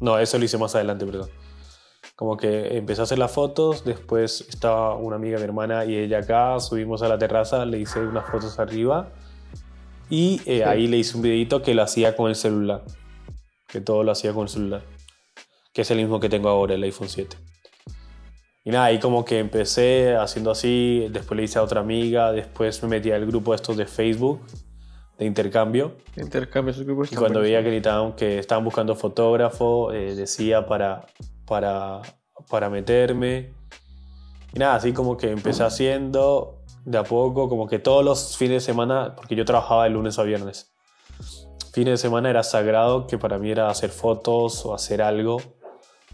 No, 0.00 0.20
eso 0.20 0.38
lo 0.38 0.44
hice 0.44 0.56
más 0.56 0.72
adelante, 0.76 1.04
perdón. 1.04 1.30
Como 2.16 2.38
que 2.38 2.78
empecé 2.78 3.02
a 3.02 3.04
hacer 3.04 3.18
las 3.18 3.30
fotos, 3.30 3.84
después 3.84 4.46
estaba 4.48 4.96
una 4.96 5.16
amiga, 5.16 5.36
mi 5.38 5.44
hermana 5.44 5.84
y 5.84 5.96
ella 5.96 6.20
acá, 6.20 6.58
subimos 6.60 7.02
a 7.02 7.08
la 7.08 7.18
terraza, 7.18 7.66
le 7.66 7.78
hice 7.78 8.00
unas 8.00 8.24
fotos 8.26 8.58
arriba 8.58 9.10
y 10.08 10.40
eh, 10.46 10.64
ahí 10.64 10.86
le 10.86 10.96
hice 10.96 11.16
un 11.16 11.22
videito 11.22 11.62
que 11.62 11.74
lo 11.74 11.82
hacía 11.82 12.16
con 12.16 12.30
el 12.30 12.34
celular, 12.34 12.82
que 13.68 13.82
todo 13.82 14.02
lo 14.02 14.12
hacía 14.12 14.32
con 14.32 14.44
el 14.44 14.48
celular, 14.48 14.82
que 15.74 15.82
es 15.82 15.90
el 15.90 15.98
mismo 15.98 16.18
que 16.18 16.30
tengo 16.30 16.48
ahora, 16.48 16.74
el 16.74 16.82
iPhone 16.84 17.10
7. 17.10 17.36
Y 18.64 18.70
nada, 18.70 18.86
ahí 18.86 18.98
como 18.98 19.24
que 19.24 19.38
empecé 19.38 20.16
haciendo 20.16 20.50
así, 20.50 21.08
después 21.10 21.36
le 21.36 21.44
hice 21.44 21.58
a 21.58 21.62
otra 21.62 21.82
amiga, 21.82 22.32
después 22.32 22.82
me 22.82 22.88
metí 22.88 23.10
al 23.10 23.26
grupo 23.26 23.54
estos 23.54 23.76
de 23.76 23.86
Facebook, 23.86 24.40
de 25.18 25.24
intercambio, 25.24 25.96
Intercambio 26.16 26.72
esos 26.72 26.84
grupos. 26.84 27.12
y 27.12 27.16
cuando 27.16 27.40
veía 27.40 27.58
que, 27.58 27.68
necesitaban, 27.68 28.14
que 28.14 28.38
estaban 28.38 28.64
buscando 28.64 28.96
fotógrafo, 28.96 29.92
eh, 29.92 30.14
decía 30.14 30.66
para, 30.66 31.06
para, 31.46 32.02
para 32.48 32.68
meterme. 32.70 33.54
Y 34.52 34.58
nada, 34.58 34.76
así 34.76 34.92
como 34.92 35.16
que 35.16 35.30
empecé 35.30 35.62
haciendo. 35.62 36.62
de 36.84 36.98
a 36.98 37.04
poco, 37.04 37.48
como 37.48 37.66
que 37.66 37.78
todos 37.78 38.04
los 38.04 38.36
fines 38.36 38.62
de 38.62 38.72
semana, 38.72 39.14
porque 39.16 39.34
yo 39.34 39.44
trabajaba 39.44 39.84
de 39.84 39.90
lunes 39.90 40.18
a 40.18 40.22
viernes, 40.22 40.72
fines 41.72 41.92
de 41.92 41.98
semana 41.98 42.30
era 42.30 42.42
sagrado 42.42 43.06
que 43.06 43.18
para 43.18 43.38
mí 43.38 43.50
era 43.50 43.68
hacer 43.68 43.90
fotos 43.90 44.64
o 44.64 44.72
hacer 44.72 45.02
algo 45.02 45.42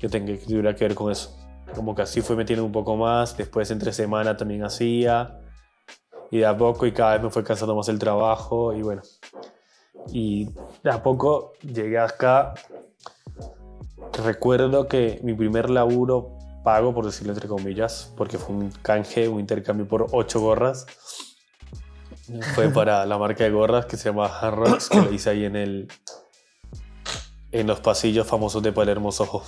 que, 0.01 0.09
tuviera 0.09 0.75
que 0.75 0.85
ver 0.89 0.97
con 0.97 1.13
eso. 1.13 1.39
Como 1.75 1.95
que 1.95 2.03
así 2.03 2.21
fue 2.21 2.35
metiendo 2.35 2.65
un 2.65 2.73
poco 2.73 2.97
más, 2.97 3.37
después 3.37 3.71
entre 3.71 3.93
semana 3.93 4.37
también 4.37 4.65
hacía, 4.65 5.41
y 6.33 6.39
de 6.39 6.47
a 6.47 6.57
poco 6.57 6.87
y 6.87 6.93
cada 6.93 7.13
vez 7.13 7.23
me 7.23 7.31
fue 7.31 7.45
cansando 7.45 7.77
más 7.77 7.89
el 7.89 7.99
trabajo, 7.99 8.73
y 8.73 8.83
bueno. 8.83 9.03
Y 10.09 10.47
de 10.83 10.91
a 10.91 11.01
poco 11.01 11.53
llegué 11.63 11.99
acá. 11.99 12.55
Recuerdo 14.25 14.89
que 14.89 15.21
mi 15.23 15.35
primer 15.35 15.71
laburo 15.71 16.39
pago, 16.65 16.95
por 16.95 17.05
decirlo 17.07 17.33
entre 17.33 17.49
comillas, 17.49 18.13
porque 18.17 18.39
fue 18.39 18.55
un 18.55 18.71
canje, 18.71 19.29
un 19.29 19.41
intercambio 19.41 19.87
por 19.89 20.07
ocho 20.13 20.41
gorras. 20.41 20.87
Fue 22.55 22.69
para 22.71 23.05
la 23.05 23.19
marca 23.19 23.43
de 23.45 23.51
gorras 23.51 23.85
que 23.87 23.97
se 23.97 24.09
llama 24.09 24.27
Harrods, 24.27 24.89
que 24.89 25.01
lo 25.03 25.13
hice 25.13 25.29
ahí 25.31 25.45
en 25.45 25.57
el 25.57 25.89
en 27.51 27.67
los 27.67 27.81
pasillos 27.81 28.27
famosos 28.27 28.63
de 28.63 28.73
Palermo 28.73 29.11
Soho. 29.13 29.43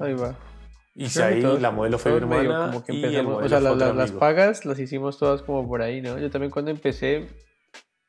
Ahí 0.00 0.14
va. 0.14 0.34
Y 0.94 1.08
que 1.08 1.22
ahí 1.22 1.40
todos- 1.42 1.60
la 1.60 1.70
modelo 1.70 1.98
fue 1.98 2.12
mi 2.12 2.18
hermana 2.18 2.66
como 2.66 2.84
que 2.84 2.92
empezamos- 2.92 3.32
modelo 3.34 3.46
o 3.46 3.48
sea, 3.48 3.60
la- 3.60 3.74
la- 3.76 3.92
las 3.92 4.12
pagas 4.12 4.64
las 4.64 4.78
hicimos 4.78 5.18
todas 5.18 5.42
como 5.42 5.68
por 5.68 5.82
ahí, 5.82 6.00
¿no? 6.00 6.18
Yo 6.18 6.30
también 6.30 6.50
cuando 6.50 6.70
empecé, 6.70 7.28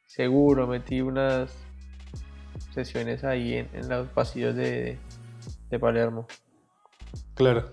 seguro 0.07 0.65
metí 0.65 1.01
unas 1.01 1.51
sesiones 2.73 3.23
ahí 3.23 3.53
en, 3.55 3.69
en 3.73 3.89
los 3.89 4.07
pasillos 4.09 4.55
de, 4.55 4.97
de 5.69 5.79
Palermo. 5.79 6.27
Claro. 7.35 7.65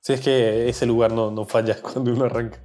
Si 0.00 0.12
es 0.12 0.20
que 0.20 0.68
ese 0.68 0.86
lugar 0.86 1.12
no, 1.12 1.30
no 1.30 1.44
falla 1.44 1.76
cuando 1.82 2.12
uno 2.12 2.24
arranca. 2.24 2.58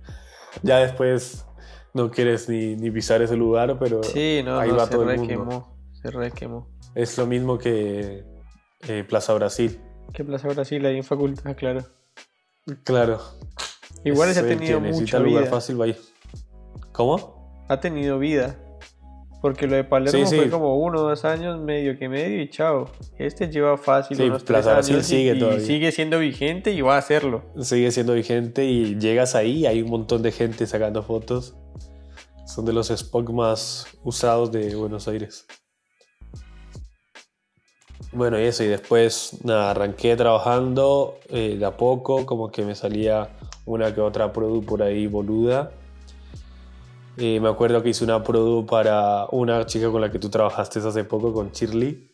Ya 0.61 0.77
después 0.79 1.45
no 1.93 2.09
quieres 2.11 2.47
ni, 2.49 2.75
ni 2.75 2.89
pisar 2.91 3.21
ese 3.21 3.35
lugar, 3.35 3.77
pero 3.79 4.03
Sí, 4.03 4.41
no, 4.43 4.59
ahí 4.59 4.69
no, 4.69 4.77
va 4.77 4.85
se 4.85 4.91
todo 4.91 5.09
el 5.09 5.17
mundo. 5.17 5.23
requemó, 5.23 5.77
se 6.01 6.11
requemó. 6.11 6.67
Es 6.95 7.17
lo 7.17 7.25
mismo 7.25 7.57
que 7.57 8.23
eh, 8.87 9.03
Plaza 9.07 9.33
Brasil. 9.33 9.79
¿Qué 10.13 10.23
Plaza 10.23 10.47
Brasil 10.47 10.85
ahí 10.85 10.97
en 10.97 11.03
facultad? 11.03 11.55
Claro. 11.55 11.85
Claro. 12.83 13.19
Igual 14.03 14.29
ese 14.29 14.39
ha 14.41 14.43
tenido 14.47 14.79
que 14.79 14.87
necesita 14.87 15.17
mucha 15.17 15.19
lugar 15.19 15.43
vida. 15.43 15.51
fácil, 15.51 15.75
vaya. 15.75 15.95
¿Cómo? 16.91 17.65
Ha 17.69 17.79
tenido 17.79 18.19
vida. 18.19 18.57
Porque 19.43 19.67
lo 19.67 19.75
de 19.75 19.83
Palermo 19.83 20.25
Sí, 20.25 20.35
fue 20.37 20.45
sí. 20.45 20.49
como 20.49 20.77
uno 20.77 21.01
o 21.01 21.09
dos 21.09 21.25
años, 21.25 21.59
medio 21.59 21.97
que 21.99 22.07
medio 22.07 22.41
y 22.41 22.49
chao. 22.49 22.85
Este 23.17 23.49
lleva 23.49 23.77
fácil 23.77 24.15
Sí, 24.15 24.23
unos 24.23 24.41
Plaza 24.45 24.69
tres 24.69 24.75
Brasil 24.75 24.95
años 24.95 25.05
y- 25.05 25.15
sigue 25.17 25.35
y 25.35 25.39
todavía. 25.39 25.59
sigue 25.65 25.91
siendo 25.91 26.19
vigente 26.19 26.71
y 26.71 26.79
va 26.79 26.95
a 26.95 26.99
hacerlo. 26.99 27.43
Sigue 27.59 27.91
siendo 27.91 28.13
vigente 28.13 28.63
y 28.63 28.97
llegas 28.97 29.35
ahí, 29.35 29.65
hay 29.65 29.81
un 29.81 29.89
montón 29.89 30.21
de 30.21 30.31
gente 30.31 30.65
sacando 30.65 31.03
fotos. 31.03 31.55
Son 32.47 32.63
de 32.63 32.71
los 32.71 32.87
spots 32.87 33.33
más 33.33 33.87
usados 34.05 34.49
de 34.53 34.73
Buenos 34.75 35.09
Aires. 35.09 35.45
Bueno, 38.13 38.39
y 38.39 38.43
eso, 38.43 38.63
y 38.63 38.67
después 38.67 39.39
nada, 39.43 39.71
arranqué 39.71 40.15
trabajando 40.15 41.17
eh, 41.29 41.57
de 41.59 41.65
a 41.65 41.75
poco, 41.75 42.25
como 42.25 42.49
que 42.51 42.63
me 42.63 42.75
salía 42.75 43.29
una 43.65 43.93
que 43.93 43.99
otra 44.01 44.31
produ 44.31 44.63
por 44.63 44.83
ahí 44.83 45.07
boluda. 45.07 45.71
Eh, 47.17 47.39
me 47.39 47.49
acuerdo 47.49 47.81
que 47.83 47.89
hice 47.89 48.03
una 48.03 48.23
produ 48.23 48.65
para 48.65 49.27
una 49.31 49.65
chica 49.65 49.89
con 49.91 50.01
la 50.01 50.11
que 50.11 50.19
tú 50.19 50.29
trabajaste 50.29 50.79
hace 50.79 51.03
poco, 51.03 51.33
con 51.33 51.51
Shirley, 51.51 52.11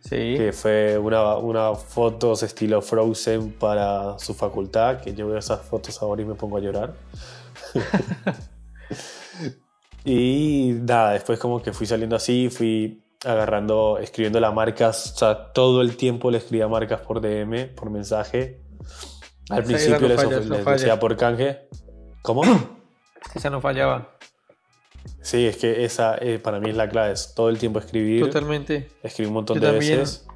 Sí. 0.00 0.34
que 0.36 0.52
fue 0.52 0.98
una, 0.98 1.36
una 1.36 1.74
fotos 1.74 2.42
estilo 2.42 2.82
Frozen 2.82 3.52
para 3.52 4.18
su 4.18 4.34
facultad, 4.34 5.00
que 5.00 5.14
yo 5.14 5.28
veo 5.28 5.38
esas 5.38 5.60
fotos 5.62 6.00
ahora 6.02 6.22
y 6.22 6.24
me 6.24 6.34
pongo 6.34 6.56
a 6.56 6.60
llorar. 6.60 6.94
y 10.04 10.72
nada, 10.82 11.12
después 11.12 11.38
como 11.38 11.62
que 11.62 11.72
fui 11.72 11.86
saliendo 11.86 12.16
así, 12.16 12.48
fui 12.50 13.04
agarrando, 13.24 13.98
escribiendo 14.00 14.40
las 14.40 14.54
marcas, 14.54 15.12
o 15.14 15.18
sea, 15.18 15.52
todo 15.52 15.82
el 15.82 15.96
tiempo 15.96 16.30
le 16.30 16.38
escribía 16.38 16.68
marcas 16.68 17.00
por 17.02 17.20
DM, 17.20 17.74
por 17.74 17.90
mensaje. 17.90 18.62
Al 19.50 19.58
Esa- 19.60 19.66
principio 19.66 20.00
no 20.00 20.08
les, 20.08 20.16
falla, 20.16 20.28
ofre- 20.28 20.40
esa 20.40 20.48
no 20.48 20.54
les 20.56 20.64
falla. 20.64 20.76
decía 20.76 21.00
por 21.00 21.16
canje. 21.16 21.68
¿Cómo? 22.22 22.42
Esa 23.34 23.50
no 23.50 23.60
fallaba. 23.60 24.10
Sí, 25.22 25.46
es 25.46 25.56
que 25.56 25.84
esa 25.84 26.16
eh, 26.20 26.38
para 26.38 26.60
mí 26.60 26.70
es 26.70 26.76
la 26.76 26.88
clave, 26.88 27.12
es 27.12 27.34
todo 27.34 27.48
el 27.48 27.58
tiempo 27.58 27.78
escribir. 27.78 28.24
Totalmente. 28.24 28.88
Escribí 29.02 29.28
un 29.28 29.34
montón 29.34 29.60
Yo 29.60 29.72
de 29.72 29.78
veces. 29.78 30.26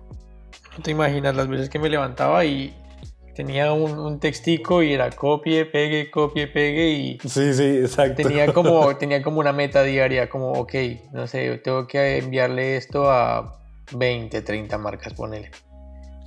No 0.77 0.83
te 0.83 0.91
imaginas 0.91 1.35
las 1.37 1.49
veces 1.49 1.69
que 1.69 1.79
me 1.79 1.89
levantaba 1.89 2.45
y 2.45 2.75
tenía 3.35 3.73
un, 3.73 3.99
un 3.99 4.21
textico 4.21 4.83
y 4.83 4.93
era 4.93 5.11
copie, 5.11 5.65
pegue, 5.67 6.11
copie, 6.11 6.47
pegue 6.47 6.91
y 6.91 7.19
Sí, 7.27 7.55
sí, 7.55 7.79
exacto. 7.79 8.23
tenía 8.23 8.53
como, 8.53 8.95
tenía 8.99 9.23
como 9.23 9.41
una 9.41 9.53
meta 9.53 9.83
diaria, 9.83 10.29
como, 10.29 10.53
ok, 10.53 10.75
no 11.13 11.27
sé, 11.27 11.59
tengo 11.59 11.87
que 11.87 12.19
enviarle 12.19 12.77
esto 12.77 13.11
a 13.11 13.59
20, 13.93 14.43
30 14.43 14.79
marcas, 14.79 15.15
ponele. 15.15 15.51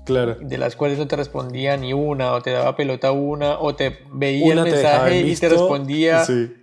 Claro. 0.06 0.38
De 0.40 0.58
las 0.58 0.76
cuales 0.76 0.98
no 1.00 1.08
te 1.08 1.16
respondía 1.16 1.76
ni 1.78 1.92
una, 1.94 2.32
o 2.34 2.42
te 2.42 2.52
daba 2.52 2.76
pelota 2.76 3.12
una, 3.12 3.60
o 3.60 3.76
te 3.76 4.00
veía 4.14 4.54
Una 4.54 4.64
el 4.64 4.72
mensaje 4.72 5.20
en 5.20 5.28
y 5.28 5.36
te 5.36 5.50
respondía 5.50 6.24
Sí, 6.26 6.54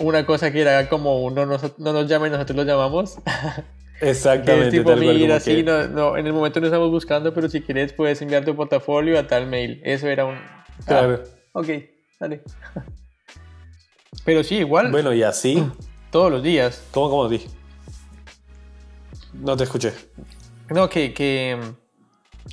una 0.00 0.26
cosa 0.26 0.50
que 0.52 0.60
era 0.60 0.88
como, 0.88 1.30
no 1.30 1.46
nos, 1.46 1.78
no 1.78 1.92
nos 1.92 2.08
llamen, 2.08 2.32
nosotros 2.32 2.56
lo 2.56 2.64
llamamos. 2.64 3.16
Que 4.00 4.10
es 4.10 4.16
exactamente. 4.16 4.70
tipo, 4.78 4.96
mira, 4.96 5.38
sí, 5.38 5.54
que- 5.56 5.62
no, 5.62 5.86
no, 5.86 6.16
en 6.16 6.26
el 6.26 6.32
momento 6.32 6.58
no 6.58 6.66
estamos 6.66 6.90
buscando, 6.90 7.32
pero 7.32 7.48
si 7.48 7.60
quieres 7.60 7.92
puedes 7.92 8.20
enviar 8.20 8.44
tu 8.44 8.56
portafolio 8.56 9.16
a 9.16 9.28
tal 9.28 9.46
mail. 9.46 9.80
Eso 9.84 10.08
era 10.08 10.24
un... 10.24 10.34
ah, 10.34 10.64
Claro. 10.84 11.22
ok, 11.52 11.68
dale. 12.18 12.42
Pero 14.24 14.42
sí, 14.42 14.56
igual, 14.56 14.90
Bueno, 14.90 15.12
y 15.14 15.22
así. 15.22 15.62
todos 16.10 16.32
los 16.32 16.42
días. 16.42 16.82
¿Cómo, 16.90 17.10
cómo 17.10 17.28
dije? 17.28 17.46
No 19.34 19.56
te 19.56 19.64
escuché. 19.64 19.92
No, 20.68 20.88
que, 20.88 21.14
que, 21.14 21.58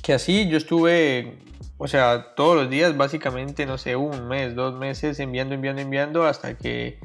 que 0.02 0.12
así 0.12 0.48
yo 0.48 0.56
estuve, 0.56 1.38
o 1.78 1.88
sea, 1.88 2.34
todos 2.34 2.56
los 2.56 2.70
días, 2.70 2.96
básicamente, 2.96 3.66
no 3.66 3.78
sé, 3.78 3.96
un 3.96 4.28
mes, 4.28 4.54
dos 4.54 4.74
meses, 4.78 5.18
enviando, 5.20 5.54
enviando, 5.54 5.82
enviando, 5.82 6.24
hasta 6.24 6.56
que 6.56 6.98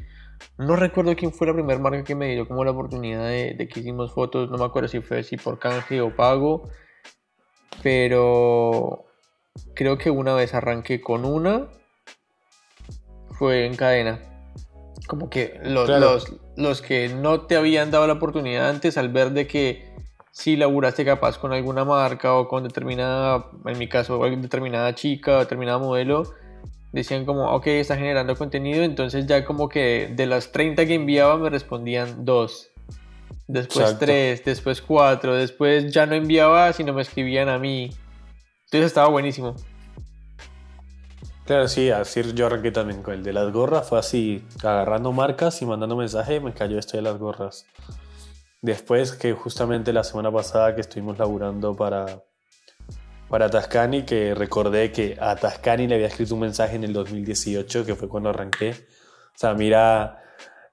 no 0.57 0.75
recuerdo 0.75 1.15
quién 1.15 1.31
fue 1.33 1.47
la 1.47 1.53
primera 1.53 1.79
marca 1.79 2.03
que 2.03 2.15
me 2.15 2.33
dio 2.33 2.47
como 2.47 2.63
la 2.63 2.71
oportunidad 2.71 3.27
de, 3.27 3.53
de 3.53 3.67
que 3.67 3.79
hicimos 3.79 4.13
fotos, 4.13 4.49
no 4.49 4.57
me 4.57 4.65
acuerdo 4.65 4.87
si 4.87 5.01
fue 5.01 5.23
si 5.23 5.37
por 5.37 5.59
canje 5.59 6.01
o 6.01 6.15
pago, 6.15 6.69
pero 7.83 9.05
creo 9.73 9.97
que 9.97 10.09
una 10.09 10.33
vez 10.33 10.53
arranqué 10.53 11.01
con 11.01 11.25
una, 11.25 11.67
fue 13.37 13.65
en 13.65 13.75
cadena. 13.75 14.19
Como 15.07 15.29
que 15.29 15.59
los, 15.63 15.85
Claro. 15.85 16.13
los, 16.13 16.33
los 16.57 16.81
que 16.81 17.09
no 17.09 17.41
te 17.41 17.55
habían 17.57 17.91
dado 17.91 18.07
la 18.07 18.13
oportunidad 18.13 18.69
antes 18.69 18.97
al 18.97 19.09
ver 19.09 19.31
de 19.31 19.45
que 19.45 19.93
si 20.35 20.57
laburaste 20.57 21.05
capaz 21.05 21.37
con 21.37 21.53
alguna 21.53 21.85
marca 21.85 22.35
o 22.35 22.49
con 22.49 22.63
determinada, 22.63 23.51
en 23.63 23.77
mi 23.77 23.87
caso, 23.87 24.19
determinada 24.19 24.93
chica 24.93 25.39
determinada 25.39 25.77
modelo, 25.77 26.23
decían 26.91 27.23
como, 27.25 27.55
ok, 27.55 27.67
está 27.67 27.95
generando 27.95 28.35
contenido, 28.35 28.83
entonces 28.83 29.25
ya 29.27 29.45
como 29.45 29.69
que 29.69 30.11
de 30.13 30.25
las 30.25 30.51
30 30.51 30.85
que 30.87 30.95
enviaba 30.95 31.37
me 31.37 31.49
respondían 31.49 32.25
dos, 32.25 32.67
después 33.47 33.85
Exacto. 33.85 34.07
tres, 34.07 34.43
después 34.43 34.81
cuatro, 34.81 35.35
después 35.35 35.93
ya 35.93 36.05
no 36.05 36.15
enviaba, 36.15 36.73
sino 36.73 36.91
me 36.91 37.03
escribían 37.03 37.47
a 37.47 37.57
mí. 37.57 37.91
Entonces 38.65 38.87
estaba 38.87 39.07
buenísimo. 39.07 39.55
Claro, 41.45 41.69
sí, 41.69 41.91
así 41.91 42.21
yo 42.33 42.47
arranqué 42.47 42.71
también 42.71 43.01
con 43.03 43.13
el 43.13 43.23
de 43.23 43.31
las 43.31 43.53
gorras. 43.53 43.87
Fue 43.87 43.99
así, 43.99 44.43
agarrando 44.59 45.13
marcas 45.13 45.61
y 45.61 45.65
mandando 45.65 45.95
mensajes, 45.95 46.41
me 46.41 46.53
cayó 46.53 46.77
esto 46.77 46.97
de 46.97 47.03
las 47.03 47.17
gorras. 47.17 47.65
Después 48.65 49.11
que 49.11 49.33
justamente 49.33 49.93
la 49.93 50.03
semana 50.03 50.31
pasada 50.31 50.73
que 50.73 50.81
estuvimos 50.81 51.19
laburando 51.19 51.75
para, 51.75 52.23
para 53.29 53.47
Tascani, 53.47 54.05
que 54.05 54.33
recordé 54.33 54.91
que 54.91 55.15
a 55.21 55.35
Tascani 55.35 55.85
le 55.85 55.93
había 55.93 56.07
escrito 56.07 56.33
un 56.33 56.41
mensaje 56.41 56.75
en 56.75 56.83
el 56.83 56.91
2018, 56.91 57.85
que 57.85 57.93
fue 57.93 58.09
cuando 58.09 58.29
arranqué. 58.29 58.71
O 58.71 59.37
sea, 59.37 59.53
mira 59.53 60.19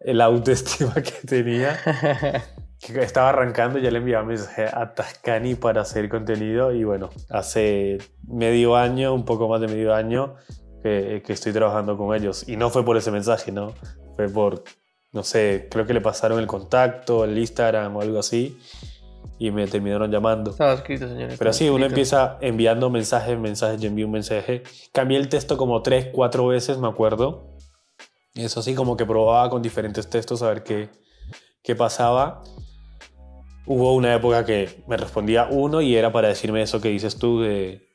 el 0.01 0.23
autoestima 0.23 0.95
que 0.95 1.27
tenía. 1.29 1.79
que 2.81 3.03
estaba 3.03 3.29
arrancando, 3.29 3.79
ya 3.79 3.91
le 3.91 3.99
enviaba 3.99 4.25
mensaje 4.25 4.65
a 4.73 4.95
Tascani 4.95 5.55
para 5.55 5.83
hacer 5.83 6.09
contenido 6.09 6.73
y 6.73 6.85
bueno, 6.85 7.11
hace 7.29 7.99
medio 8.27 8.75
año, 8.75 9.13
un 9.13 9.27
poco 9.27 9.49
más 9.49 9.61
de 9.61 9.69
medio 9.69 9.95
año, 9.95 10.37
que, 10.83 11.23
que 11.27 11.35
estoy 11.35 11.53
trabajando 11.53 11.99
con 11.99 12.17
ellos. 12.17 12.49
Y 12.49 12.57
no 12.57 12.71
fue 12.71 12.87
por 12.87 12.97
ese 12.97 13.11
mensaje, 13.11 13.53
¿no? 13.53 13.75
Fue 14.17 14.31
por, 14.31 14.65
no 15.13 15.23
sé, 15.23 15.69
creo 15.71 15.87
que 15.87 15.95
le 15.95 16.01
pasaron 16.01 16.39
el 16.39 16.47
contacto, 16.47 17.25
el 17.25 17.37
Instagram 17.39 17.97
o 17.97 18.01
algo 18.01 18.19
así 18.19 18.59
y 19.43 19.51
me 19.51 19.67
terminaron 19.67 20.09
llamando. 20.09 20.53
Estaba 20.53 20.75
escrito, 20.75 21.09
señores. 21.09 21.37
Pero 21.37 21.53
sí, 21.53 21.69
uno 21.69 21.85
empieza 21.85 22.39
enviando 22.41 22.91
mensajes, 22.91 23.37
mensajes, 23.37 23.81
yo 23.81 23.89
envío 23.89 24.07
un 24.07 24.13
mensaje. 24.13 24.63
Cambié 24.93 25.19
el 25.19 25.29
texto 25.29 25.57
como 25.57 25.83
tres, 25.83 26.07
cuatro 26.13 26.47
veces, 26.47 26.79
me 26.79 26.87
acuerdo. 26.87 27.57
Eso 28.37 28.63
sí, 28.63 28.77
como 28.77 28.97
que 28.97 29.05
probaba 29.05 29.51
con 29.51 29.61
diferentes 29.61 30.09
textos 30.09 30.43
a 30.43 30.49
ver 30.49 30.63
qué, 30.63 30.91
qué 31.65 31.75
pasaba. 31.75 32.45
Hubo 33.67 33.97
una 33.97 34.15
época 34.15 34.45
que 34.45 34.85
me 34.87 34.97
respondía 34.97 35.49
uno 35.51 35.81
y 35.81 35.97
era 35.97 36.13
para 36.13 36.29
decirme 36.29 36.63
eso 36.63 36.81
que 36.81 36.91
dices 36.91 37.19
tú 37.19 37.41
de, 37.41 37.92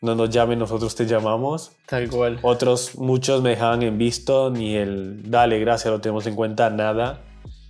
no 0.00 0.14
nos 0.14 0.30
llamen, 0.30 0.58
nosotros 0.58 0.94
te 0.94 1.06
llamamos. 1.06 1.72
Tal 1.86 2.08
cual. 2.08 2.38
Otros, 2.42 2.96
muchos 2.98 3.42
me 3.42 3.50
dejaban 3.50 3.82
en 3.82 3.98
visto, 3.98 4.50
ni 4.50 4.74
el 4.76 5.30
dale, 5.30 5.58
gracias, 5.58 5.92
lo 5.92 6.00
tenemos 6.00 6.26
en 6.26 6.34
cuenta, 6.34 6.70
nada. 6.70 7.20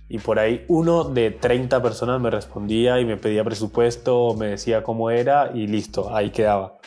Y 0.09 0.19
por 0.19 0.39
ahí 0.39 0.63
uno 0.69 1.03
de 1.03 1.31
30 1.31 1.81
personas 1.81 2.21
me 2.21 2.29
respondía 2.29 2.99
y 2.99 3.05
me 3.05 3.17
pedía 3.17 3.43
presupuesto, 3.43 4.33
me 4.35 4.47
decía 4.47 4.81
cómo 4.83 5.09
era 5.09 5.51
y 5.53 5.67
listo, 5.67 6.15
ahí 6.15 6.29
quedaba. 6.29 6.77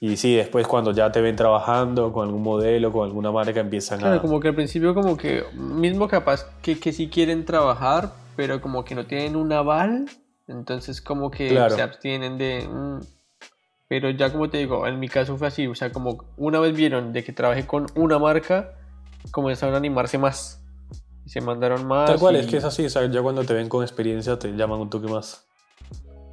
Y 0.00 0.16
sí, 0.18 0.34
después 0.34 0.66
cuando 0.66 0.90
ya 0.92 1.10
te 1.10 1.22
ven 1.22 1.34
trabajando 1.36 2.12
con 2.12 2.26
algún 2.26 2.42
modelo, 2.42 2.92
con 2.92 3.06
alguna 3.06 3.32
marca, 3.32 3.60
empiezan 3.60 4.00
Claro, 4.00 4.16
a... 4.16 4.20
como 4.20 4.38
que 4.40 4.48
al 4.48 4.54
principio 4.54 4.94
como 4.94 5.16
que, 5.16 5.44
mismo 5.54 6.08
capaz 6.08 6.44
que, 6.60 6.78
que 6.78 6.92
sí 6.92 7.08
quieren 7.08 7.46
trabajar, 7.46 8.12
pero 8.36 8.60
como 8.60 8.84
que 8.84 8.94
no 8.94 9.06
tienen 9.06 9.34
un 9.34 9.50
aval, 9.52 10.04
entonces 10.46 11.00
como 11.00 11.30
que 11.30 11.48
Claro. 11.48 11.74
se 11.74 11.80
abstienen 11.80 12.36
de... 12.36 12.68
mm. 12.68 13.00
Pero 13.88 14.10
ya 14.10 14.32
como 14.32 14.48
te 14.48 14.58
digo, 14.58 14.86
en 14.86 14.98
mi 14.98 15.08
caso 15.08 15.36
fue 15.36 15.46
así, 15.48 15.66
o 15.66 15.74
sea, 15.74 15.92
como 15.92 16.24
una 16.36 16.58
vez 16.60 16.74
vieron 16.74 17.12
de 17.12 17.22
que 17.22 17.32
trabajé 17.32 17.66
con 17.66 17.86
una 17.94 18.18
marca, 18.18 18.74
comenzaron 19.30 19.74
a 19.74 19.78
animarse 19.78 20.16
más. 20.18 20.64
Y 21.26 21.30
se 21.30 21.40
mandaron 21.40 21.86
más. 21.86 22.06
Tal 22.06 22.18
cual, 22.18 22.36
y- 22.36 22.40
es 22.40 22.46
que 22.46 22.56
es 22.58 22.64
así, 22.64 22.84
o 22.86 22.90
sea, 22.90 23.06
ya 23.06 23.22
cuando 23.22 23.44
te 23.44 23.54
ven 23.54 23.68
con 23.68 23.82
experiencia 23.82 24.38
te 24.38 24.48
llaman 24.52 24.80
un 24.80 24.90
toque 24.90 25.08
más. 25.08 25.46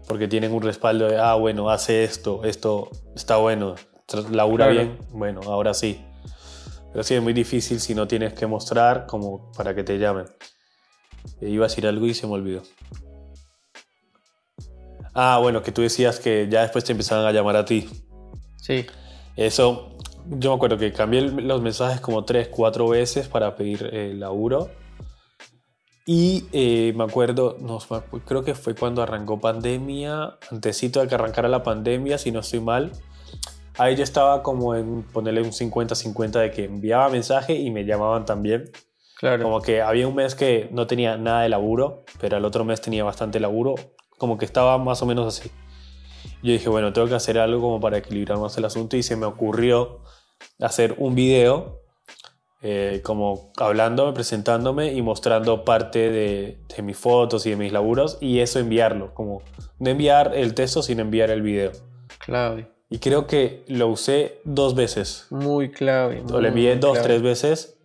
Porque 0.08 0.28
tienen 0.28 0.52
un 0.54 0.62
respaldo 0.62 1.08
de, 1.08 1.18
ah, 1.18 1.36
bueno, 1.36 1.70
hace 1.70 2.04
esto, 2.04 2.44
esto 2.44 2.90
está 3.16 3.38
bueno, 3.38 3.76
labura 4.32 4.66
Claro. 4.68 4.72
bien, 4.82 5.00
bueno, 5.12 5.42
ahora 5.46 5.74
sí. 5.74 6.04
Pero 6.92 7.04
sí, 7.04 7.16
es 7.16 7.22
muy 7.22 7.32
difícil 7.34 7.80
si 7.80 7.96
no 7.96 8.08
tienes 8.08 8.34
que 8.34 8.48
mostrar 8.48 9.06
como 9.06 9.52
para 9.54 9.74
que 9.74 9.84
te 9.84 9.98
llamen. 9.98 10.26
Eh, 11.40 11.50
iba 11.50 11.66
a 11.66 11.70
decir 11.70 11.88
algo 11.88 12.06
y 12.06 12.14
se 12.14 12.28
me 12.28 12.34
olvidó. 12.34 12.64
Ah, 15.14 15.40
bueno, 15.42 15.62
que 15.62 15.72
tú 15.72 15.82
decías 15.82 16.20
que 16.20 16.48
ya 16.50 16.62
después 16.62 16.84
te 16.84 16.94
empezaban 16.94 17.26
a 17.26 17.32
llamar 17.32 17.56
a 17.56 17.66
ti. 17.66 17.90
Sí, 18.58 18.86
Eso, 19.36 19.98
yo 20.28 20.52
me 20.52 20.56
acuerdo 20.56 20.78
que 20.78 20.94
cambié 20.94 21.22
los 21.22 21.62
mensajes 21.62 22.00
como 22.00 22.24
tres, 22.26 22.48
cuatro 22.48 22.88
veces 22.88 23.28
para 23.28 23.56
pedir 23.56 23.90
eh, 23.92 24.14
laburo. 24.14 24.70
Y 26.06 26.46
eh, 26.52 26.94
me 26.96 27.04
acuerdo, 27.04 27.58
no, 27.60 27.80
creo 28.26 28.44
que 28.44 28.56
fue 28.56 28.76
cuando 28.76 29.02
arrancó 29.02 29.40
pandemia, 29.40 30.38
antesito 30.50 31.00
de 31.00 31.08
que 31.08 31.16
arrancara 31.16 31.48
la 31.48 31.64
pandemia, 31.64 32.18
si 32.18 32.32
no 32.32 32.40
estoy 32.40 32.60
mal. 32.60 32.92
Ahí 33.78 33.96
yo 33.96 34.04
estaba 34.04 34.44
como 34.44 34.76
en 34.76 35.04
ponerle 35.04 35.42
un 35.42 35.52
50-50 35.52 36.40
de 36.40 36.52
que 36.52 36.66
enviaba 36.66 37.10
mensaje 37.10 37.54
y 37.54 37.72
me 37.72 37.86
llamaban 37.86 38.26
también. 38.26 38.72
claro. 39.18 39.44
Como 39.44 39.62
que 39.62 39.82
había 39.82 40.08
un 40.08 40.16
mes 40.16 40.36
que 40.36 40.70
no 40.72 40.88
tenía 40.88 41.18
nada 41.18 41.44
de 41.44 41.50
laburo, 41.50 42.04
pero 42.20 42.38
el 42.38 42.46
otro 42.46 42.66
mes 42.66 42.82
tenía 42.82 43.04
bastante 43.04 43.40
laburo. 43.40 43.76
Como 44.22 44.38
que 44.38 44.46
estaba 44.46 44.78
más 44.78 45.02
o 45.02 45.08
menos 45.08 45.26
así. 45.36 45.50
Yo 46.44 46.52
dije, 46.52 46.70
bueno, 46.70 46.94
tengo 46.94 47.08
que 47.08 47.16
hacer 47.16 47.40
algo 47.40 47.60
como 47.60 47.80
para 47.80 47.98
equilibrar 47.98 48.38
más 48.38 48.56
el 48.56 48.66
asunto 48.66 48.96
y 48.96 49.02
se 49.02 49.16
me 49.16 49.26
ocurrió 49.26 50.02
hacer 50.60 50.94
un 51.00 51.16
video 51.16 51.82
eh, 52.62 53.02
como 53.04 53.52
hablándome, 53.58 54.14
presentándome 54.14 54.94
y 54.94 55.02
mostrando 55.02 55.66
parte 55.66 56.12
de, 56.12 56.60
de 56.68 56.84
mis 56.84 56.98
fotos 56.98 57.48
y 57.48 57.50
de 57.50 57.56
mis 57.56 57.72
laburos 57.74 58.20
y 58.22 58.42
eso 58.42 58.60
enviarlo, 58.60 59.12
como 59.16 59.42
no 59.80 59.90
enviar 59.90 60.36
el 60.36 60.54
texto, 60.54 60.84
sino 60.84 61.02
enviar 61.02 61.32
el 61.32 61.42
video. 61.42 61.72
Clave. 62.20 62.70
Y 62.92 63.00
creo 63.00 63.26
que 63.26 63.64
lo 63.70 63.88
usé 63.88 64.40
dos 64.44 64.76
veces. 64.76 65.26
Muy 65.32 65.72
clave. 65.72 66.22
O 66.32 66.40
le 66.40 66.52
muy, 66.52 66.60
envié 66.60 66.72
muy 66.74 66.80
dos, 66.80 66.92
clave. 66.92 67.08
tres 67.08 67.22
veces. 67.24 67.78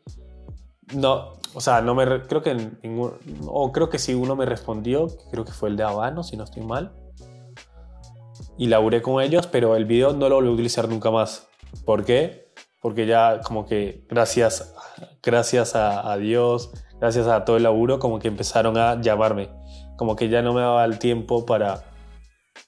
No, 0.95 1.36
o 1.57 1.61
sea, 1.61 1.81
no 1.81 1.95
me 1.95 2.05
re- 2.05 2.23
creo 2.27 2.43
que 2.43 2.55
ningún, 2.83 3.15
o 3.47 3.73
creo 3.73 3.89
que 3.89 3.99
si 3.99 4.13
uno 4.13 4.37
me 4.37 4.45
respondió, 4.45 5.07
creo 5.31 5.47
que 5.47 5.53
fue 5.53 5.71
el 5.71 5.77
de 5.79 5.85
Habano, 5.85 6.23
si 6.23 6.37
no 6.37 6.45
estoy 6.45 6.63
mal. 6.63 6.93
Y 8.59 8.67
laburé 8.67 9.01
con 9.01 9.23
ellos, 9.23 9.47
pero 9.47 9.75
el 9.75 9.87
video 9.87 10.13
no 10.13 10.29
lo 10.29 10.35
volví 10.35 10.51
a 10.51 10.53
utilizar 10.53 10.87
nunca 10.87 11.11
más. 11.11 11.49
¿Por 11.87 12.05
qué? 12.05 12.53
Porque 12.83 13.07
ya 13.07 13.41
como 13.41 13.65
que 13.65 14.05
gracias, 14.07 14.75
gracias 15.23 15.75
a, 15.75 16.15
Dios, 16.19 16.73
gracias 17.01 17.27
a 17.27 17.47
todo 17.47 17.57
el 17.57 17.63
laburo, 17.63 18.01
como 18.01 18.19
que 18.19 18.29
empezaron 18.29 18.77
a 18.77 19.01
llamarme. 19.01 19.49
Como 19.97 20.15
que 20.15 20.29
ya 20.29 20.43
no 20.43 20.53
me 20.53 20.61
daba 20.61 20.85
el 20.85 20.99
tiempo 20.99 21.47
para 21.47 21.85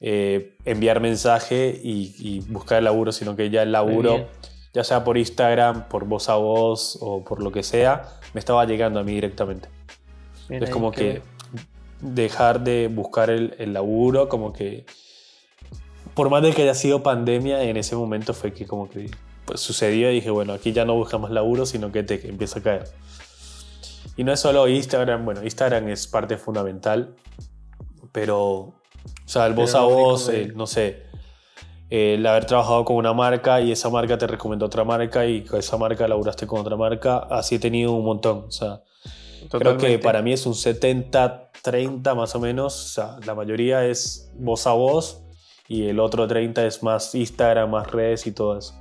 eh, 0.01 0.57
enviar 0.64 1.01
mensaje 1.01 1.79
y, 1.79 2.40
buscar 2.48 2.79
el 2.79 2.85
laburo, 2.85 3.12
sino 3.12 3.37
que 3.37 3.51
ya 3.51 3.64
el 3.64 3.72
laburo. 3.72 4.29
Ya 4.72 4.85
sea 4.85 5.04
por 5.04 5.16
Instagram, 5.18 5.88
por 5.88 6.04
voz 6.04 6.28
a 6.28 6.37
voz 6.37 6.98
o 7.00 7.24
por 7.24 7.42
lo 7.42 7.50
que 7.52 7.62
sea, 7.62 8.18
me 8.35 8.38
estaba 8.40 8.64
llegando 8.64 9.00
a 9.00 9.04
mí 9.04 9.12
directamente. 9.12 9.68
Bien 10.48 10.62
es 10.62 10.70
como 10.70 10.90
que 10.92 11.20
clave. 11.20 11.22
dejar 12.00 12.61
de 12.62 12.88
buscar 12.88 13.31
el, 13.31 13.54
el 13.59 13.72
laburo, 13.72 14.28
como 14.28 14.52
que 14.52 14.87
por 16.14 16.31
más 16.31 16.42
de 16.42 16.52
que 16.52 16.62
haya 16.62 16.74
sido 16.74 17.02
pandemia, 17.02 17.62
en 17.62 17.76
ese 17.76 17.94
momento 17.94 18.35
fue 18.35 18.52
que 18.52 18.66
como 18.66 18.88
que 18.90 19.11
pues, 19.44 19.61
sucedió 19.61 20.11
y 20.11 20.14
dije, 20.16 20.31
bueno, 20.31 20.52
aquí 20.52 20.72
ya 20.72 20.85
no 20.85 20.94
busca 20.94 21.16
más 21.18 21.31
laburo, 21.31 21.64
sino 21.64 21.92
que 21.92 22.02
te 22.02 22.28
empieza 22.28 22.59
a 22.59 22.62
caer. 22.62 22.85
Y 24.16 24.24
no 24.24 24.33
es 24.33 24.40
solo 24.40 24.66
Instagram, 24.66 25.24
bueno, 25.24 25.44
Instagram 25.44 25.88
es 25.88 26.09
parte 26.09 26.37
fundamental, 26.37 27.14
pero, 28.11 28.40
o 28.46 28.74
sea, 29.26 29.46
el 29.46 29.52
voz 29.54 29.74
a 29.76 29.83
voz, 29.83 30.28
el- 30.28 30.57
no 30.57 30.66
sé, 30.66 31.04
el 31.90 32.27
haber 32.27 32.44
trabajado 32.44 32.85
con 32.85 32.96
una 32.96 33.12
marca 33.12 33.61
y 33.61 33.72
esa 33.72 33.88
marca 33.88 34.18
te 34.18 34.27
recomendó 34.27 34.66
otra 34.66 34.85
marca 34.85 35.27
y 35.27 35.44
con 35.44 35.59
esa 35.59 35.77
marca 35.79 36.07
laburaste 36.07 36.46
con 36.46 36.61
otra 36.61 36.77
marca, 36.77 37.18
así 37.31 37.55
he 37.55 37.59
tenido 37.59 37.92
un 37.92 38.05
montón, 38.05 38.44
o 38.46 38.51
sea, 38.51 38.83
creo 39.48 39.48
que 39.48 39.48
Totalmente. 39.48 39.98
para 40.01 40.20
mí 40.20 40.33
es 40.33 40.44
un 40.44 40.53
70-30 40.53 42.14
más 42.14 42.35
o 42.35 42.40
menos, 42.40 42.85
o 42.85 42.88
sea, 42.88 43.16
la 43.24 43.35
mayoría 43.35 43.87
es 43.87 44.31
voz 44.38 44.66
a 44.66 44.72
voz 44.72 45.22
y 45.66 45.87
el 45.87 46.01
otro 46.01 46.27
30 46.27 46.66
es 46.66 46.83
más 46.83 47.14
Instagram, 47.14 47.70
más 47.70 47.90
redes 47.90 48.27
y 48.27 48.33
todo 48.33 48.59
eso. 48.59 48.74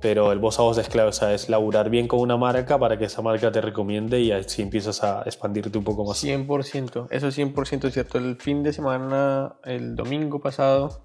Pero 0.00 0.32
el 0.32 0.38
voz 0.38 0.58
a 0.58 0.62
voz 0.62 0.76
es 0.76 0.88
clave, 0.90 1.08
o 1.08 1.12
sea, 1.12 1.32
es 1.32 1.48
laburar 1.48 1.88
bien 1.88 2.08
con 2.08 2.20
una 2.20 2.36
marca 2.36 2.78
para 2.78 2.98
que 2.98 3.06
esa 3.06 3.22
marca 3.22 3.50
te 3.50 3.62
recomiende 3.62 4.20
y 4.20 4.32
así 4.32 4.60
empiezas 4.60 5.02
a 5.02 5.22
expandirte 5.22 5.78
un 5.78 5.84
poco 5.84 6.04
más. 6.04 6.22
100%, 6.22 7.06
eso 7.10 7.28
es 7.28 7.38
100% 7.38 7.90
cierto. 7.90 8.18
El 8.18 8.36
fin 8.36 8.62
de 8.62 8.74
semana, 8.74 9.54
el 9.64 9.94
domingo 9.94 10.40
pasado, 10.40 11.00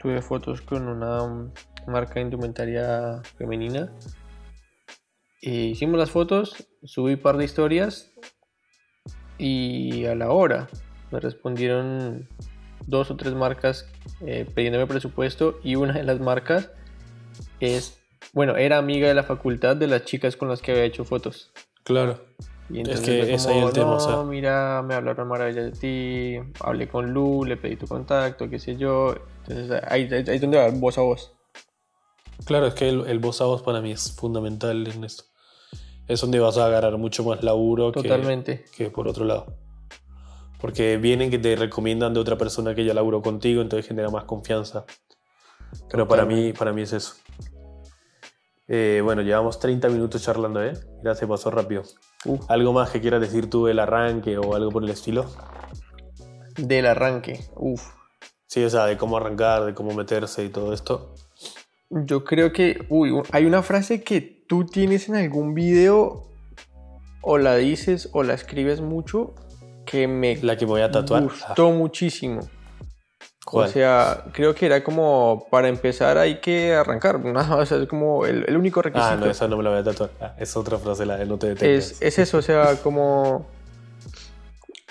tuve 0.00 0.22
fotos 0.22 0.60
con 0.60 0.88
una 0.88 1.50
marca 1.86 2.14
de 2.14 2.22
indumentaria 2.22 3.22
femenina. 3.36 3.92
E 5.40 5.50
hicimos 5.50 5.98
las 5.98 6.10
fotos, 6.10 6.68
subí 6.84 7.14
un 7.14 7.20
par 7.20 7.36
de 7.36 7.44
historias 7.44 8.12
y 9.38 10.04
a 10.06 10.14
la 10.14 10.30
hora 10.30 10.68
me 11.10 11.20
respondieron 11.20 12.28
dos 12.86 13.10
o 13.10 13.16
tres 13.16 13.34
marcas 13.34 13.88
eh, 14.20 14.46
pidiéndome 14.54 14.86
presupuesto 14.86 15.58
y 15.62 15.76
una 15.76 15.94
de 15.94 16.04
las 16.04 16.20
marcas 16.20 16.70
es, 17.60 18.00
bueno, 18.32 18.56
era 18.56 18.78
amiga 18.78 19.08
de 19.08 19.14
la 19.14 19.22
facultad 19.24 19.76
de 19.76 19.86
las 19.86 20.04
chicas 20.04 20.36
con 20.36 20.48
las 20.48 20.62
que 20.62 20.72
había 20.72 20.84
hecho 20.84 21.04
fotos. 21.04 21.52
Claro. 21.84 22.24
Y 22.72 22.80
Es 22.80 22.88
entonces 22.88 23.04
que 23.04 23.22
fue 23.22 23.34
es 23.34 23.46
ahí 23.46 23.58
el 23.58 23.72
tema, 23.72 23.86
no, 23.86 23.96
o 23.96 24.00
sea. 24.00 24.22
mira, 24.22 24.82
me 24.82 24.94
hablaron 24.94 25.28
maravillas 25.28 25.64
de 25.64 25.72
ti, 25.72 26.52
hablé 26.60 26.88
con 26.88 27.12
Lu, 27.12 27.44
le 27.44 27.56
pedí 27.56 27.76
tu 27.76 27.86
contacto, 27.86 28.48
qué 28.48 28.58
sé 28.58 28.76
yo. 28.76 29.14
Entonces 29.46 29.82
ahí, 29.86 30.08
ahí, 30.10 30.24
ahí 30.26 30.34
es 30.36 30.40
donde 30.40 30.56
va 30.58 30.70
voz 30.70 30.96
a 30.96 31.02
voz. 31.02 31.32
Claro, 32.46 32.66
es 32.66 32.74
que 32.74 32.88
el, 32.88 33.06
el 33.06 33.18
voz 33.18 33.40
a 33.40 33.44
voz 33.44 33.62
para 33.62 33.80
mí 33.80 33.92
es 33.92 34.12
fundamental 34.12 34.86
en 34.86 35.04
esto. 35.04 35.24
Es 36.08 36.20
donde 36.20 36.40
vas 36.40 36.58
a 36.58 36.66
agarrar 36.66 36.96
mucho 36.96 37.22
más 37.24 37.42
laburo 37.42 37.92
que, 37.92 38.02
Totalmente. 38.02 38.64
que 38.76 38.90
por 38.90 39.06
otro 39.06 39.24
lado. 39.24 39.54
Porque 40.60 40.96
vienen 40.96 41.30
que 41.30 41.38
te 41.38 41.54
recomiendan 41.56 42.14
de 42.14 42.20
otra 42.20 42.36
persona 42.38 42.74
que 42.74 42.84
ya 42.84 42.94
laburó 42.94 43.20
contigo, 43.20 43.62
entonces 43.62 43.86
genera 43.86 44.08
más 44.10 44.24
confianza. 44.24 44.84
Pero 45.90 46.06
para 46.08 46.24
mí, 46.24 46.52
para 46.52 46.72
mí 46.72 46.82
es 46.82 46.92
eso. 46.92 47.14
Eh, 48.68 49.00
bueno, 49.02 49.22
llevamos 49.22 49.58
30 49.58 49.88
minutos 49.88 50.22
charlando, 50.22 50.62
¿eh? 50.62 50.72
Mira, 50.98 51.14
se 51.14 51.26
pasó 51.26 51.50
rápido. 51.50 51.82
¿Algo 52.48 52.72
más 52.72 52.90
que 52.90 53.00
quieras 53.00 53.20
decir 53.20 53.50
tú 53.50 53.66
del 53.66 53.78
arranque 53.78 54.38
o 54.38 54.54
algo 54.54 54.70
por 54.70 54.84
el 54.84 54.90
estilo? 54.90 55.26
del 56.56 56.86
arranque. 56.86 57.40
Uf. 57.56 57.82
Sí, 58.46 58.62
o 58.62 58.70
sea, 58.70 58.86
de 58.86 58.96
cómo 58.96 59.16
arrancar, 59.16 59.64
de 59.64 59.74
cómo 59.74 59.94
meterse 59.94 60.44
y 60.44 60.48
todo 60.50 60.72
esto. 60.72 61.14
Yo 61.90 62.24
creo 62.24 62.52
que, 62.52 62.84
uy, 62.88 63.12
hay 63.32 63.46
una 63.46 63.62
frase 63.62 64.02
que 64.02 64.20
tú 64.20 64.66
tienes 64.66 65.08
en 65.08 65.16
algún 65.16 65.54
video 65.54 66.24
o 67.22 67.38
la 67.38 67.56
dices 67.56 68.10
o 68.12 68.22
la 68.22 68.34
escribes 68.34 68.80
mucho 68.80 69.34
que 69.86 70.08
me 70.08 70.36
La 70.36 70.56
que 70.56 70.64
voy 70.64 70.82
a 70.82 70.90
tatuar. 70.90 71.22
gustó 71.24 71.70
muchísimo. 71.70 72.40
¿Cuál? 73.52 73.68
O 73.68 73.72
sea, 73.72 74.24
creo 74.32 74.54
que 74.54 74.64
era 74.64 74.82
como 74.82 75.46
para 75.50 75.68
empezar 75.68 76.16
hay 76.16 76.40
que 76.40 76.74
arrancar. 76.74 77.20
¿no? 77.20 77.32
O 77.58 77.66
sea, 77.66 77.78
es 77.78 77.86
como 77.86 78.24
el, 78.24 78.44
el 78.48 78.56
único 78.56 78.80
requisito. 78.80 79.12
Ah, 79.12 79.16
no, 79.16 79.26
esa 79.26 79.46
no 79.46 79.58
me 79.58 79.62
la 79.62 79.70
voy 79.70 79.80
a 79.80 79.84
tatuar. 79.84 80.10
Ah, 80.20 80.34
es 80.38 80.56
otra 80.56 80.78
frase, 80.78 81.04
la 81.04 81.18
de 81.18 81.26
no 81.26 81.38
te 81.38 81.48
detengas. 81.48 81.92
es, 81.92 82.02
es 82.02 82.18
eso, 82.18 82.38
o 82.38 82.42
sea, 82.42 82.76
como 82.76 83.46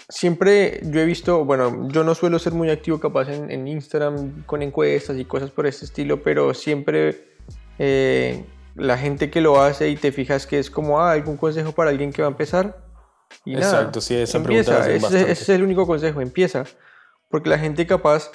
siempre 0.09 0.79
yo 0.83 0.99
he 0.99 1.05
visto, 1.05 1.43
bueno, 1.43 1.87
yo 1.89 2.03
no 2.03 2.13
suelo 2.13 2.37
ser 2.37 2.53
muy 2.53 2.69
activo 2.69 2.99
capaz 2.99 3.29
en, 3.29 3.49
en 3.49 3.67
Instagram 3.67 4.43
con 4.45 4.61
encuestas 4.61 5.17
y 5.17 5.25
cosas 5.25 5.49
por 5.49 5.65
ese 5.65 5.85
estilo, 5.85 6.21
pero 6.21 6.53
siempre 6.53 7.29
eh, 7.79 8.45
la 8.75 8.95
gente 8.95 9.31
que 9.31 9.41
lo 9.41 9.59
hace 9.59 9.89
y 9.89 9.95
te 9.95 10.11
fijas 10.11 10.45
que 10.45 10.59
es 10.59 10.69
como, 10.69 11.01
ah, 11.01 11.13
algún 11.13 11.35
consejo 11.37 11.71
para 11.71 11.89
alguien 11.89 12.13
que 12.13 12.21
va 12.21 12.27
a 12.27 12.31
empezar. 12.31 12.77
Y 13.43 13.55
nada, 13.55 13.65
Exacto, 13.65 14.01
sí, 14.01 14.15
esa 14.15 14.43
pregunta 14.43 14.71
empieza, 14.71 14.91
ese, 14.91 15.01
bastante. 15.01 15.31
ese 15.31 15.43
es 15.43 15.49
el 15.49 15.63
único 15.63 15.87
consejo, 15.87 16.21
empieza. 16.21 16.65
Porque 17.27 17.49
la 17.49 17.57
gente 17.57 17.87
capaz 17.87 18.29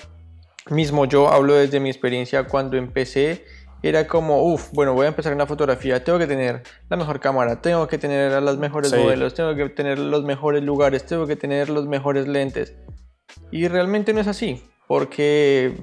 mismo 0.70 1.04
yo 1.06 1.28
hablo 1.28 1.54
desde 1.54 1.80
mi 1.80 1.90
experiencia 1.90 2.44
cuando 2.44 2.76
empecé, 2.76 3.44
era 3.82 4.06
como, 4.06 4.42
uff, 4.42 4.72
bueno, 4.72 4.94
voy 4.94 5.04
a 5.04 5.08
empezar 5.08 5.32
en 5.32 5.38
la 5.38 5.46
fotografía, 5.46 6.02
tengo 6.02 6.18
que 6.18 6.26
tener 6.26 6.62
la 6.88 6.96
mejor 6.96 7.20
cámara, 7.20 7.60
tengo 7.60 7.86
que 7.86 7.98
tener 7.98 8.32
a 8.32 8.40
los 8.40 8.58
mejores 8.58 8.90
Sí. 8.90 8.96
modelos, 8.96 9.34
tengo 9.34 9.54
que 9.54 9.68
tener 9.68 9.98
los 9.98 10.24
mejores 10.24 10.62
lugares, 10.64 11.06
tengo 11.06 11.26
que 11.26 11.36
tener 11.36 11.68
los 11.68 11.86
mejores 11.86 12.26
lentes. 12.26 12.74
Y 13.52 13.68
realmente 13.68 14.12
no 14.12 14.20
es 14.20 14.26
así, 14.26 14.64
porque, 14.88 15.76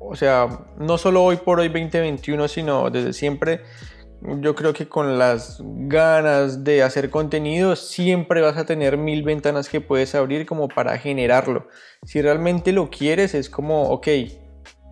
o 0.00 0.16
sea, 0.16 0.46
no 0.78 0.96
solo 0.96 1.24
hoy 1.24 1.36
por 1.36 1.60
hoy 1.60 1.68
2021, 1.68 2.48
sino 2.48 2.88
desde 2.90 3.12
siempre, 3.12 3.62
yo 4.20 4.54
creo 4.54 4.72
que 4.72 4.88
con 4.88 5.18
las 5.18 5.62
ganas 5.64 6.64
de 6.64 6.82
hacer 6.82 7.10
contenido 7.10 7.76
siempre 7.76 8.40
vas 8.40 8.56
a 8.56 8.66
tener 8.66 8.96
mil 8.96 9.22
ventanas 9.22 9.68
que 9.68 9.80
puedes 9.80 10.14
abrir 10.14 10.44
como 10.44 10.68
para 10.68 10.98
generarlo. 10.98 11.68
Si 12.02 12.20
realmente 12.20 12.72
lo 12.72 12.90
quieres 12.90 13.34
es 13.34 13.48
como, 13.48 13.84
ok, 13.90 14.08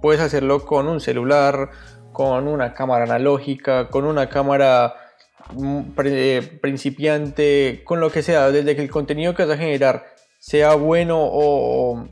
puedes 0.01 0.21
hacerlo 0.21 0.65
con 0.65 0.87
un 0.87 1.01
celular, 1.01 1.71
con 2.13 2.47
una 2.47 2.73
cámara 2.73 3.05
analógica, 3.05 3.89
con 3.89 4.05
una 4.05 4.29
cámara 4.29 4.95
mm, 5.53 5.81
eh, 6.05 6.59
principiante, 6.63 7.83
con 7.85 8.01
lo 8.01 8.11
que 8.11 8.23
sea, 8.23 8.51
desde 8.53 8.77
que 8.77 8.83
el 8.83 8.91
contenido 8.91 9.35
que 9.35 9.45
vas 9.45 9.57
a 9.57 9.59
generar 9.59 10.07
sea 10.39 10.75
bueno 10.77 11.19
o, 11.21 12.07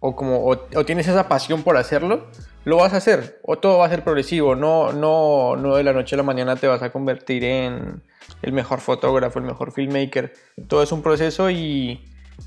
o 0.00 0.16
como 0.16 0.46
o 0.46 0.84
tienes 0.86 1.06
esa 1.06 1.28
pasión 1.28 1.62
por 1.62 1.76
hacerlo, 1.76 2.28
lo 2.64 2.76
vas 2.76 2.92
a 2.92 2.98
hacer. 2.98 3.40
O 3.44 3.56
todo 3.58 3.78
va 3.78 3.86
a 3.86 3.88
ser 3.88 4.04
progresivo. 4.04 4.54
No, 4.54 4.92
no, 4.92 5.56
no 5.56 5.76
de 5.76 5.84
la 5.84 5.92
noche 5.92 6.14
a 6.16 6.18
la 6.18 6.22
mañana 6.22 6.56
te 6.56 6.66
vas 6.66 6.82
a 6.82 6.90
convertir 6.90 7.44
en 7.44 8.02
el 8.42 8.52
mejor 8.52 8.80
fotógrafo, 8.80 9.38
el 9.38 9.44
mejor 9.46 9.72
filmmaker. 9.72 10.32
Todo 10.68 10.82
es 10.82 10.92
un 10.92 11.02
proceso 11.02 11.48
y, 11.50 12.04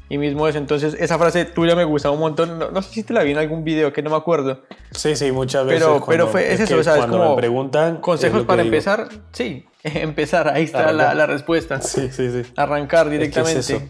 y 0.10 0.18
mismo 0.18 0.48
eso. 0.48 0.58
Entonces, 0.60 0.96
esa 1.00 1.18
frase 1.18 1.46
tuya 1.46 1.76
me 1.76 1.84
gusta 1.86 2.12
un 2.12 2.20
montón. 2.20 2.60
No, 2.60 2.70
no 2.72 2.82
sé 2.82 2.94
si 2.94 3.04
te 3.04 3.14
la 3.14 3.24
vi 3.24 3.32
en 3.32 3.38
algún 3.40 3.64
video 3.64 3.92
que 3.92 4.02
no 4.04 4.10
me 4.12 4.16
acuerdo. 4.16 4.62
Sí, 4.92 5.16
sí, 5.16 5.32
muchas 5.32 5.66
veces. 5.66 5.80
Pero- 5.82 5.92
cuando- 5.94 6.06
pero 6.08 6.28
fue- 6.28 6.52
es 6.52 6.58
que 6.60 6.64
eso, 6.66 6.78
o 6.78 6.84
sea, 6.84 6.94
es 6.94 7.00
cuando 7.00 7.18
como 7.18 7.30
me 7.32 7.38
preguntan. 7.38 7.96
es 7.96 8.00
Consejos 8.02 8.44
para 8.44 8.62
digo. 8.62 8.74
empezar. 8.76 9.08
Sí, 9.32 9.66
empezar. 9.84 10.50
Ahí 10.50 10.64
está 10.66 10.92
la, 10.94 11.14
la 11.16 11.26
respuesta. 11.26 11.82
Sí, 11.82 12.10
sí, 12.12 12.30
sí. 12.44 12.52
Arrancar 12.56 13.08
Es 13.08 13.10
que 13.10 13.16
es 13.16 13.20
directamente. 13.34 13.60
eso. 13.60 13.82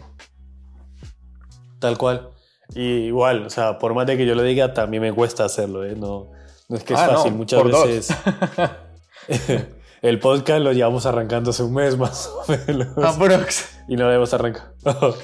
Tal 1.78 1.98
cual. 1.98 2.28
Y 2.74 2.82
igual, 3.06 3.46
o 3.46 3.50
sea, 3.50 3.78
por 3.78 3.94
más 3.94 4.06
de 4.06 4.16
que 4.16 4.26
yo 4.26 4.34
lo 4.34 4.42
diga, 4.42 4.72
también 4.72 5.02
me 5.02 5.12
cuesta 5.12 5.44
hacerlo, 5.44 5.84
¿eh? 5.84 5.94
No, 5.96 6.30
no 6.68 6.76
es 6.76 6.84
que 6.84 6.94
es 6.94 7.00
Ah, 7.00 7.06
no, 7.08 7.12
fácil. 7.18 7.34
Muchas 7.34 7.64
veces. 7.64 8.16
el 10.02 10.18
podcast 10.18 10.60
lo 10.62 10.72
llevamos 10.72 11.06
arrancando 11.06 11.50
hace 11.50 11.62
un 11.62 11.74
mes 11.74 11.96
más 11.98 12.28
o 12.28 12.44
menos. 12.66 12.88
Aprox. 12.98 13.78
y 13.88 13.96
no 13.96 14.04
lo 14.06 14.12
hemos 14.12 14.32
arrancado. 14.34 14.74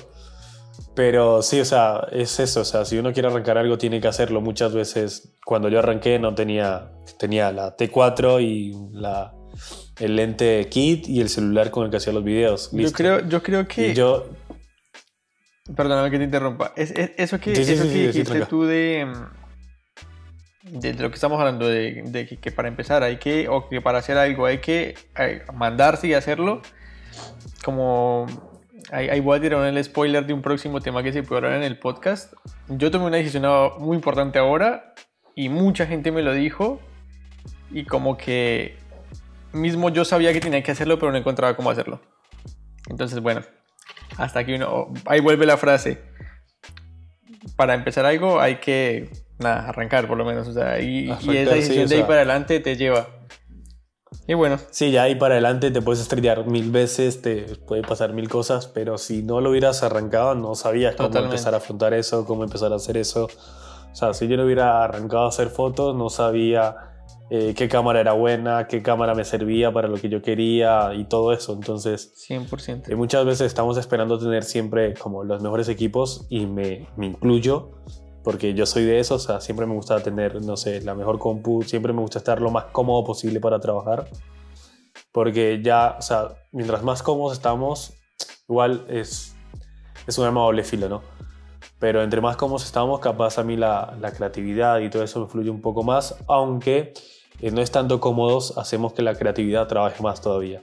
Pero 0.94 1.42
sí, 1.42 1.60
o 1.60 1.64
sea, 1.64 2.08
es 2.10 2.40
eso. 2.40 2.62
O 2.62 2.64
sea, 2.64 2.84
si 2.84 2.98
uno 2.98 3.12
quiere 3.12 3.28
arrancar 3.28 3.56
algo, 3.56 3.78
tiene 3.78 4.00
que 4.00 4.08
hacerlo. 4.08 4.40
Muchas 4.40 4.74
veces, 4.74 5.36
cuando 5.44 5.68
yo 5.68 5.78
arranqué, 5.78 6.18
no 6.18 6.34
tenía. 6.34 6.90
Tenía 7.18 7.52
la 7.52 7.76
T4 7.76 8.42
y 8.42 8.74
la, 8.92 9.32
el 10.00 10.16
lente 10.16 10.68
kit 10.68 11.08
y 11.08 11.20
el 11.20 11.28
celular 11.28 11.70
con 11.70 11.84
el 11.84 11.90
que 11.90 11.98
hacía 11.98 12.12
los 12.12 12.24
videos. 12.24 12.70
Yo 12.72 12.90
creo, 12.92 13.20
yo 13.28 13.42
creo 13.44 13.68
que. 13.68 13.90
Y 13.90 13.94
yo, 13.94 14.26
Perdóname 15.76 16.10
que 16.10 16.18
te 16.18 16.24
interrumpa. 16.24 16.72
Es, 16.76 16.90
es- 16.92 17.12
eso 17.16 17.38
que, 17.40 17.54
Sí, 17.54 17.62
eso 17.62 17.82
sí, 17.84 17.88
que 17.88 17.94
sí, 18.12 18.18
dijiste 18.18 18.46
tú 18.46 18.64
de, 18.64 19.06
mm, 20.64 20.78
de 20.80 20.94
lo 20.94 21.08
que 21.10 21.14
estamos 21.14 21.38
hablando, 21.38 21.66
de, 21.68 22.02
de 22.06 22.26
que, 22.26 22.36
que 22.38 22.50
para 22.52 22.68
empezar 22.68 23.02
hay 23.02 23.16
que, 23.18 23.48
o 23.48 23.68
que 23.68 23.80
para 23.80 23.98
hacer 23.98 24.16
algo 24.18 24.46
hay 24.46 24.58
que 24.58 24.94
eh, 25.18 25.42
mandarse 25.54 26.06
y 26.08 26.14
hacerlo, 26.14 26.62
como 27.64 28.26
ahí, 28.90 29.08
ahí 29.08 29.20
voy 29.20 29.38
a 29.38 29.40
tirar 29.40 29.64
el 29.66 29.82
spoiler 29.84 30.26
de 30.26 30.32
un 30.32 30.42
próximo 30.42 30.80
tema 30.80 31.02
que 31.02 31.12
se 31.12 31.22
puede 31.22 31.38
hablar 31.46 31.58
en 31.58 31.64
el 31.64 31.78
podcast. 31.78 32.32
Yo 32.68 32.90
tomé 32.90 33.06
una 33.06 33.16
decisión 33.18 33.44
muy 33.78 33.96
importante 33.96 34.38
ahora 34.38 34.94
y 35.34 35.48
mucha 35.48 35.86
gente 35.86 36.12
me 36.12 36.22
lo 36.22 36.32
dijo 36.32 36.80
y 37.70 37.84
como 37.84 38.16
que 38.16 38.76
mismo 39.52 39.90
yo 39.90 40.04
sabía 40.04 40.32
que 40.32 40.40
tenía 40.40 40.62
que 40.62 40.70
hacerlo, 40.72 40.98
pero 40.98 41.12
no 41.12 41.18
encontraba 41.18 41.54
cómo 41.56 41.70
hacerlo. 41.70 42.00
Entonces, 42.88 43.20
bueno, 43.20 43.42
hasta 44.18 44.40
aquí 44.40 44.54
uno. 44.54 44.92
Ahí 45.06 45.20
vuelve 45.20 45.46
la 45.46 45.56
frase. 45.56 45.98
Para 47.56 47.74
empezar 47.74 48.04
algo 48.04 48.40
hay 48.40 48.56
que. 48.56 49.10
Nada, 49.38 49.68
arrancar 49.68 50.08
por 50.08 50.18
lo 50.18 50.24
menos. 50.24 50.48
O 50.48 50.52
sea, 50.52 50.80
y, 50.80 51.06
y 51.06 51.10
esa 51.10 51.20
sí, 51.20 51.32
decisión 51.32 51.88
de 51.88 51.94
ahí 51.96 52.02
para 52.02 52.16
adelante 52.16 52.60
te 52.60 52.76
lleva. 52.76 53.06
Y 54.26 54.34
bueno, 54.34 54.58
Sí, 54.70 54.90
ya 54.90 55.04
ahí 55.04 55.14
para 55.14 55.34
adelante 55.34 55.70
te 55.70 55.80
puedes 55.80 56.00
estrellar 56.00 56.46
mil 56.46 56.70
veces, 56.70 57.22
te 57.22 57.42
puede 57.66 57.82
pasar 57.82 58.12
mil 58.12 58.28
cosas, 58.28 58.66
pero 58.66 58.98
si 58.98 59.22
no 59.22 59.40
lo 59.40 59.50
hubieras 59.50 59.82
arrancado, 59.82 60.34
no 60.34 60.54
sabías 60.54 60.96
cómo 60.96 61.08
Totalmente. 61.08 61.36
empezar 61.36 61.54
a 61.54 61.58
afrontar 61.58 61.94
eso, 61.94 62.26
cómo 62.26 62.44
empezar 62.44 62.72
a 62.72 62.76
hacer 62.76 62.96
eso. 62.96 63.28
O 63.90 63.94
sea, 63.94 64.12
si 64.12 64.28
yo 64.28 64.36
no 64.36 64.44
hubiera 64.44 64.84
arrancado 64.84 65.24
a 65.24 65.28
hacer 65.28 65.48
fotos, 65.48 65.96
no 65.96 66.10
sabía 66.10 66.76
eh, 67.30 67.54
qué 67.56 67.68
cámara 67.68 68.00
era 68.00 68.12
buena, 68.12 68.66
qué 68.66 68.82
cámara 68.82 69.14
me 69.14 69.24
servía 69.24 69.72
para 69.72 69.88
lo 69.88 69.96
que 69.96 70.08
yo 70.08 70.22
quería 70.22 70.94
y 70.94 71.04
todo 71.04 71.32
eso. 71.32 71.52
Entonces, 71.52 72.12
100%. 72.28 72.88
eh, 72.88 72.96
muchas 72.96 73.24
veces 73.24 73.46
estamos 73.46 73.76
esperando 73.76 74.18
tener 74.18 74.44
siempre 74.44 74.94
como 74.94 75.24
los 75.24 75.42
mejores 75.42 75.68
equipos 75.68 76.26
y 76.30 76.46
me, 76.46 76.88
me 76.96 77.06
incluyo 77.06 77.70
porque 78.28 78.52
yo 78.52 78.66
soy 78.66 78.84
de 78.84 78.98
esos, 78.98 79.24
o 79.24 79.26
sea, 79.26 79.40
siempre 79.40 79.64
me 79.64 79.72
gusta 79.72 80.02
tener, 80.02 80.42
no 80.42 80.56
sé, 80.56 80.82
la 80.82 80.94
mejor 80.94 81.18
compu, 81.18 81.62
siempre 81.62 81.94
me 81.94 82.02
gusta 82.02 82.18
estar 82.18 82.42
lo 82.42 82.50
más 82.50 82.64
cómodo 82.72 83.02
posible 83.02 83.40
para 83.40 83.58
trabajar, 83.58 84.06
porque 85.12 85.60
ya, 85.62 85.96
o 85.98 86.02
sea, 86.02 86.28
mientras 86.52 86.82
más 86.82 87.02
cómodos 87.02 87.32
estamos, 87.32 87.94
igual 88.46 88.84
es, 88.88 89.34
es 90.06 90.18
un 90.18 90.26
arma 90.26 90.42
doble 90.42 90.62
filo, 90.62 90.90
¿no? 90.90 91.02
Pero 91.78 92.02
entre 92.02 92.20
más 92.20 92.36
cómodos 92.36 92.64
estamos, 92.64 92.98
capaz 93.00 93.38
a 93.38 93.44
mí 93.44 93.56
la, 93.56 93.96
la 94.00 94.12
creatividad 94.12 94.80
y 94.80 94.90
todo 94.90 95.04
eso 95.04 95.20
me 95.20 95.26
fluye 95.28 95.50
un 95.50 95.60
poco 95.60 95.82
más, 95.84 96.16
aunque 96.26 96.92
eh, 97.40 97.50
no 97.52 97.60
es 97.60 97.70
tanto 97.70 98.00
cómodos, 98.00 98.58
hacemos 98.58 98.92
que 98.94 99.02
la 99.02 99.14
creatividad 99.14 99.68
trabaje 99.68 100.02
más 100.02 100.20
todavía. 100.20 100.60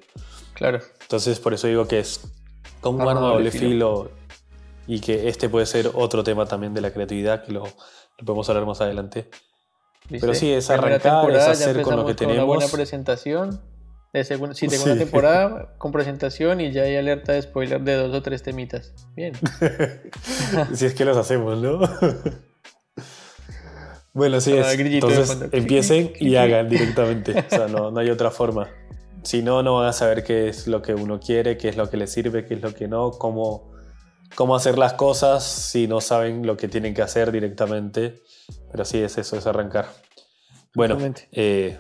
Claro. 0.54 0.80
Entonces, 1.02 1.40
por 1.40 1.54
eso 1.54 1.68
digo 1.68 1.88
que 1.88 2.00
es 2.00 2.22
como 2.82 3.04
un 3.04 3.10
Arma 3.10 3.22
doble 3.22 3.52
filo 3.52 4.12
y 4.88 5.00
que 5.00 5.30
este 5.30 5.48
puede 5.50 5.66
ser 5.66 5.92
otro 5.94 6.24
tema 6.24 6.46
también 6.46 6.74
de 6.74 6.82
la 6.82 6.92
creatividad 6.92 7.44
que 7.44 7.52
lo, 7.54 7.64
lo 7.64 8.26
podemos 8.26 8.50
hablar 8.50 8.66
más 8.66 8.82
adelante. 8.82 9.30
¿viste? 10.10 10.20
Pero 10.20 10.36
sí, 10.36 10.52
es 10.52 10.70
arrancar, 10.70 11.32
es 11.32 11.44
hacer 11.48 11.82
con 11.82 11.96
lo 11.96 12.06
que 12.06 12.26
Una 12.26 12.44
buena 12.44 12.60
tenemos. 12.66 12.72
presentación. 12.72 13.62
De 14.16 14.24
segunda, 14.24 14.56
sí, 14.56 14.70
segunda 14.70 14.94
Sí. 14.94 15.00
temporada 15.00 15.76
con 15.78 15.92
presentación 15.92 16.62
y 16.62 16.72
ya 16.72 16.84
hay 16.84 16.96
alerta 16.96 17.34
de 17.34 17.42
spoiler 17.42 17.82
de 17.82 17.96
dos 17.96 18.16
o 18.16 18.22
tres 18.22 18.44
temitas. 18.44 18.94
Bien. 19.14 19.34
si 20.74 20.86
es 20.86 20.94
que 20.94 21.04
los 21.04 21.18
hacemos, 21.18 21.62
¿no? 21.62 21.80
bueno, 24.14 24.40
sí 24.40 24.54
es. 24.54 24.80
Entonces 24.80 25.38
empiecen 25.52 26.14
y 26.18 26.38
hagan 26.38 26.70
directamente. 26.70 27.38
O 27.38 27.50
sea, 27.50 27.68
no, 27.68 27.92
no 27.92 28.00
hay 28.00 28.10
otra 28.10 28.32
forma. 28.32 28.70
Si 29.24 29.44
no, 29.44 29.62
no 29.64 29.80
van 29.80 29.90
a 29.90 29.92
saber 29.92 30.24
qué 30.24 30.48
es 30.48 30.66
lo 30.68 30.82
que 30.82 30.94
uno 30.94 31.20
quiere, 31.20 31.58
qué 31.58 31.68
es 31.68 31.76
lo 31.76 31.90
que 31.90 31.98
les 31.98 32.10
sirve, 32.10 32.46
qué 32.46 32.54
es 32.54 32.62
lo 32.62 32.74
que 32.74 32.88
no, 32.88 33.12
cómo, 33.12 33.74
cómo 34.34 34.56
hacer 34.56 34.78
las 34.78 34.94
cosas 34.94 35.44
si 35.44 35.90
no 35.90 36.00
saben 36.00 36.48
lo 36.48 36.56
que 36.56 36.70
tienen 36.70 36.94
que 36.94 37.02
hacer 37.02 37.34
directamente. 37.34 38.22
Pero 38.72 38.86
sí, 38.86 39.00
es 39.00 39.18
eso, 39.18 39.38
es 39.38 39.46
arrancar. 39.46 39.88
Bueno, 40.74 40.98
eh, 41.32 41.80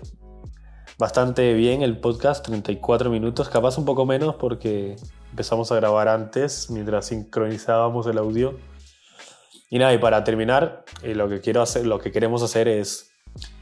bastante 0.97 1.53
bien 1.53 1.81
el 1.81 1.97
podcast, 1.97 2.45
34 2.45 3.09
minutos, 3.09 3.49
capaz 3.49 3.77
un 3.77 3.85
poco 3.85 4.05
menos 4.05 4.35
porque 4.35 4.95
empezamos 5.31 5.71
a 5.71 5.75
grabar 5.75 6.07
antes 6.07 6.69
mientras 6.69 7.07
sincronizábamos 7.07 8.07
el 8.07 8.17
audio. 8.17 8.57
Y 9.69 9.79
nada, 9.79 9.93
y 9.93 9.97
para 9.97 10.23
terminar, 10.23 10.85
eh, 11.01 11.15
lo 11.15 11.27
que 11.27 11.41
quiero 11.41 11.61
hacer, 11.61 11.85
lo 11.85 11.99
que 11.99 12.11
queremos 12.11 12.43
hacer 12.43 12.67
es 12.67 13.11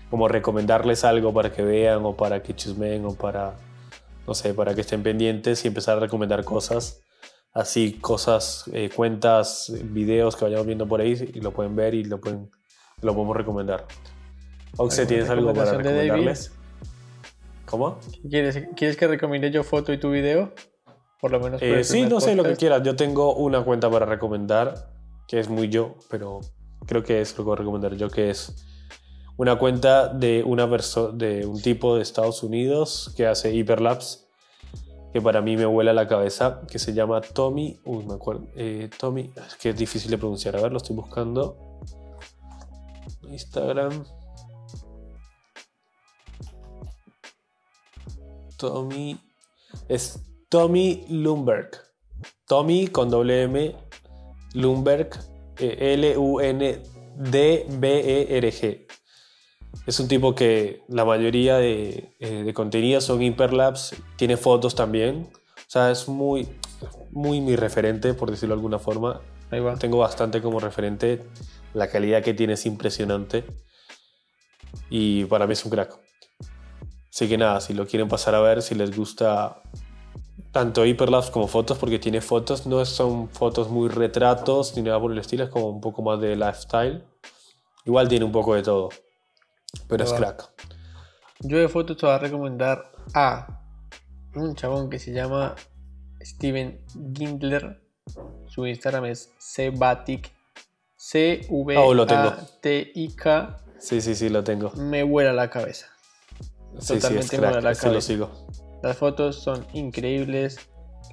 como 0.09 0.27
recomendarles 0.27 1.05
algo 1.05 1.33
para 1.33 1.51
que 1.51 1.63
vean 1.63 2.05
o 2.05 2.15
para 2.15 2.43
que 2.43 2.55
chismeen 2.55 3.05
o 3.05 3.15
para, 3.15 3.55
no 4.27 4.35
sé, 4.35 4.53
para 4.53 4.75
que 4.75 4.81
estén 4.81 5.01
pendientes 5.01 5.65
y 5.65 5.69
empezar 5.69 5.97
a 5.97 6.01
recomendar 6.01 6.43
cosas. 6.43 7.01
Así, 7.51 7.93
cosas, 7.99 8.65
eh, 8.73 8.89
cuentas, 8.95 9.71
videos 9.83 10.35
que 10.35 10.45
vayamos 10.45 10.65
viendo 10.65 10.87
por 10.87 11.01
ahí 11.01 11.31
y 11.33 11.39
lo 11.39 11.51
pueden 11.51 11.75
ver 11.75 11.93
y 11.93 12.03
lo, 12.03 12.19
pueden, 12.19 12.49
lo 13.01 13.13
podemos 13.13 13.37
recomendar. 13.37 13.85
Oxe, 14.77 15.01
¿Alguna 15.01 15.07
¿tienes 15.07 15.29
algo 15.29 15.53
para 15.53 15.73
recomendarles? 15.73 16.51
¿Cómo? 17.65 17.97
¿Quieres, 18.29 18.67
¿Quieres 18.75 18.97
que 18.97 19.07
recomiende 19.07 19.51
yo 19.51 19.63
foto 19.63 19.93
y 19.93 19.99
tu 19.99 20.11
video? 20.11 20.53
Por 21.19 21.31
lo 21.31 21.39
menos. 21.39 21.61
por 21.61 21.69
Eh, 21.69 21.83
sí, 21.83 22.03
no 22.03 22.19
sé, 22.19 22.35
lo 22.35 22.43
que 22.43 22.55
quieras. 22.55 22.83
Yo 22.83 22.95
tengo 22.95 23.35
una 23.35 23.63
cuenta 23.63 23.89
para 23.89 24.05
recomendar, 24.05 24.91
que 25.27 25.39
es 25.39 25.49
muy 25.49 25.69
yo, 25.69 25.95
pero 26.09 26.41
creo 26.85 27.03
que 27.03 27.21
es 27.21 27.31
lo 27.31 27.37
que 27.37 27.43
voy 27.43 27.53
a 27.53 27.57
recomendar 27.57 27.95
yo, 27.95 28.09
que 28.09 28.29
es 28.29 28.65
una 29.37 29.57
cuenta 29.57 30.09
de, 30.09 30.43
una 30.45 30.67
de 30.67 31.45
un 31.45 31.61
tipo 31.61 31.95
de 31.95 32.03
Estados 32.03 32.43
Unidos 32.43 33.13
que 33.15 33.25
hace 33.25 33.53
hiperlapse, 33.53 34.19
que 35.11 35.21
para 35.21 35.41
mí 35.41 35.57
me 35.57 35.65
vuela 35.65 35.93
la 35.93 36.07
cabeza, 36.07 36.61
que 36.69 36.79
se 36.79 36.93
llama 36.93 37.21
Tommy, 37.21 37.79
uy, 37.85 38.05
me 38.05 38.15
acuerdo, 38.15 38.47
eh, 38.55 38.89
Tommy, 38.99 39.31
es 39.47 39.55
que 39.55 39.69
es 39.69 39.77
difícil 39.77 40.11
de 40.11 40.17
pronunciar, 40.17 40.55
a 40.55 40.61
ver, 40.61 40.71
lo 40.71 40.77
estoy 40.77 40.95
buscando. 40.95 41.79
Instagram. 43.29 44.05
Tommy. 48.71 49.19
Es 49.89 50.19
Tommy 50.49 51.05
Lumberg. 51.09 51.71
Tommy 52.47 52.87
con 52.87 53.09
doble 53.09 53.43
M. 53.43 53.75
Lumberg. 54.53 55.09
eh, 55.59 56.81
DBERG. 57.17 58.87
Es 59.85 59.99
un 59.99 60.07
tipo 60.07 60.33
que 60.33 60.81
la 60.87 61.03
mayoría 61.03 61.57
de, 61.57 62.15
eh, 62.19 62.43
de 62.43 62.53
contenidos 62.53 63.03
son 63.03 63.21
Hyperlapse, 63.21 63.97
tiene 64.15 64.37
fotos 64.37 64.75
también. 64.75 65.29
O 65.33 65.67
sea, 65.67 65.91
es 65.91 66.07
muy, 66.07 66.47
muy 67.11 67.41
mi 67.41 67.57
referente, 67.57 68.13
por 68.13 68.31
decirlo 68.31 68.55
de 68.55 68.59
alguna 68.59 68.79
forma. 68.79 69.19
Ahí 69.51 69.59
va. 69.59 69.75
Tengo 69.75 69.97
bastante 69.97 70.41
como 70.41 70.61
referente. 70.61 71.21
La 71.73 71.89
calidad 71.89 72.23
que 72.23 72.33
tiene 72.33 72.53
es 72.53 72.65
impresionante. 72.65 73.43
Y 74.89 75.25
para 75.25 75.47
mí 75.47 75.53
es 75.53 75.65
un 75.65 75.71
crack. 75.71 76.02
Así 77.13 77.29
que 77.29 77.37
nada, 77.37 77.61
si 77.61 77.75
lo 77.75 77.85
quieren 77.85 78.07
pasar 78.07 78.33
a 78.33 78.39
ver, 78.39 78.63
si 78.63 78.73
les 78.73 78.97
gusta 78.97 79.61
tanto 80.51 80.83
Hyperlapse 80.83 81.31
como 81.31 81.47
fotos, 81.47 81.77
porque 81.77 81.99
tiene 81.99 82.21
fotos, 82.21 82.65
no 82.65 82.83
son 82.85 83.29
fotos 83.29 83.69
muy 83.69 83.87
retratos 83.87 84.75
ni 84.75 84.81
nada 84.81 84.99
por 84.99 85.11
el 85.11 85.19
estilo, 85.19 85.43
es 85.43 85.51
como 85.51 85.69
un 85.69 85.79
poco 85.79 86.01
más 86.01 86.19
de 86.19 86.35
lifestyle. 86.35 87.03
Igual 87.85 88.07
tiene 88.07 88.25
un 88.25 88.31
poco 88.31 88.55
de 88.55 88.63
todo, 88.63 88.89
pero 89.87 90.03
es 90.03 90.11
crack. 90.11 90.49
Yo 91.41 91.59
de 91.59 91.69
fotos 91.69 91.97
te 91.97 92.07
voy 92.07 92.15
a 92.15 92.17
recomendar 92.17 92.91
a 93.13 93.61
un 94.33 94.55
chabón 94.55 94.89
que 94.89 94.97
se 94.97 95.13
llama 95.13 95.53
Steven 96.19 96.83
Gindler. 97.15 97.79
Su 98.47 98.65
Instagram 98.65 99.05
es 99.05 99.31
cbatic. 99.37 100.33
Oh, 101.77 101.93
lo 101.93 102.07
tengo. 102.07 102.31
C-V-A-T-I-K. 102.31 103.57
Sí, 103.77 104.01
sí, 104.01 104.15
sí, 104.15 104.29
lo 104.29 104.43
tengo. 104.43 104.71
Me 104.71 105.03
vuela 105.03 105.31
la 105.31 105.51
cabeza. 105.51 105.92
Sí, 106.79 106.87
sí, 106.87 106.93
es 106.93 107.01
Totalmente 107.01 107.37
crack, 107.37 107.63
la 107.63 107.71
ese 107.71 107.91
lo 107.91 108.01
sigo. 108.01 108.47
Las 108.81 108.97
fotos 108.97 109.41
son 109.41 109.65
increíbles. 109.73 110.59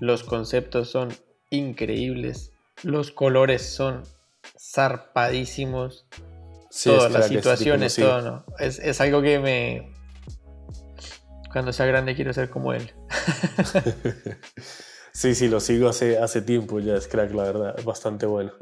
Los 0.00 0.22
conceptos 0.22 0.90
son 0.90 1.08
increíbles. 1.50 2.52
Los 2.82 3.11
colores 3.11 3.62
son 3.62 4.02
zarpadísimos. 4.58 6.06
Sí, 6.70 6.90
Todas 6.90 7.12
las 7.12 7.28
tipo 7.28 7.40
situaciones, 7.40 7.96
todo, 7.96 8.22
¿no? 8.22 8.44
Es, 8.58 8.78
es 8.78 9.00
algo 9.00 9.22
que 9.22 9.38
me. 9.38 9.92
Cuando 11.52 11.72
sea 11.72 11.86
grande 11.86 12.14
quiero 12.14 12.32
ser 12.32 12.48
como 12.48 12.72
él. 12.72 12.92
Sí, 15.12 15.34
sí, 15.34 15.48
lo 15.48 15.61
sigo 15.61 15.88
hace, 15.88 16.18
hace 16.18 16.40
tiempo 16.40 16.80
ya, 16.80 16.94
es 16.94 17.08
crack, 17.08 17.32
la 17.34 17.42
verdad, 17.42 17.74
es 17.76 17.84
bastante 17.84 18.26
bueno. 18.26 18.52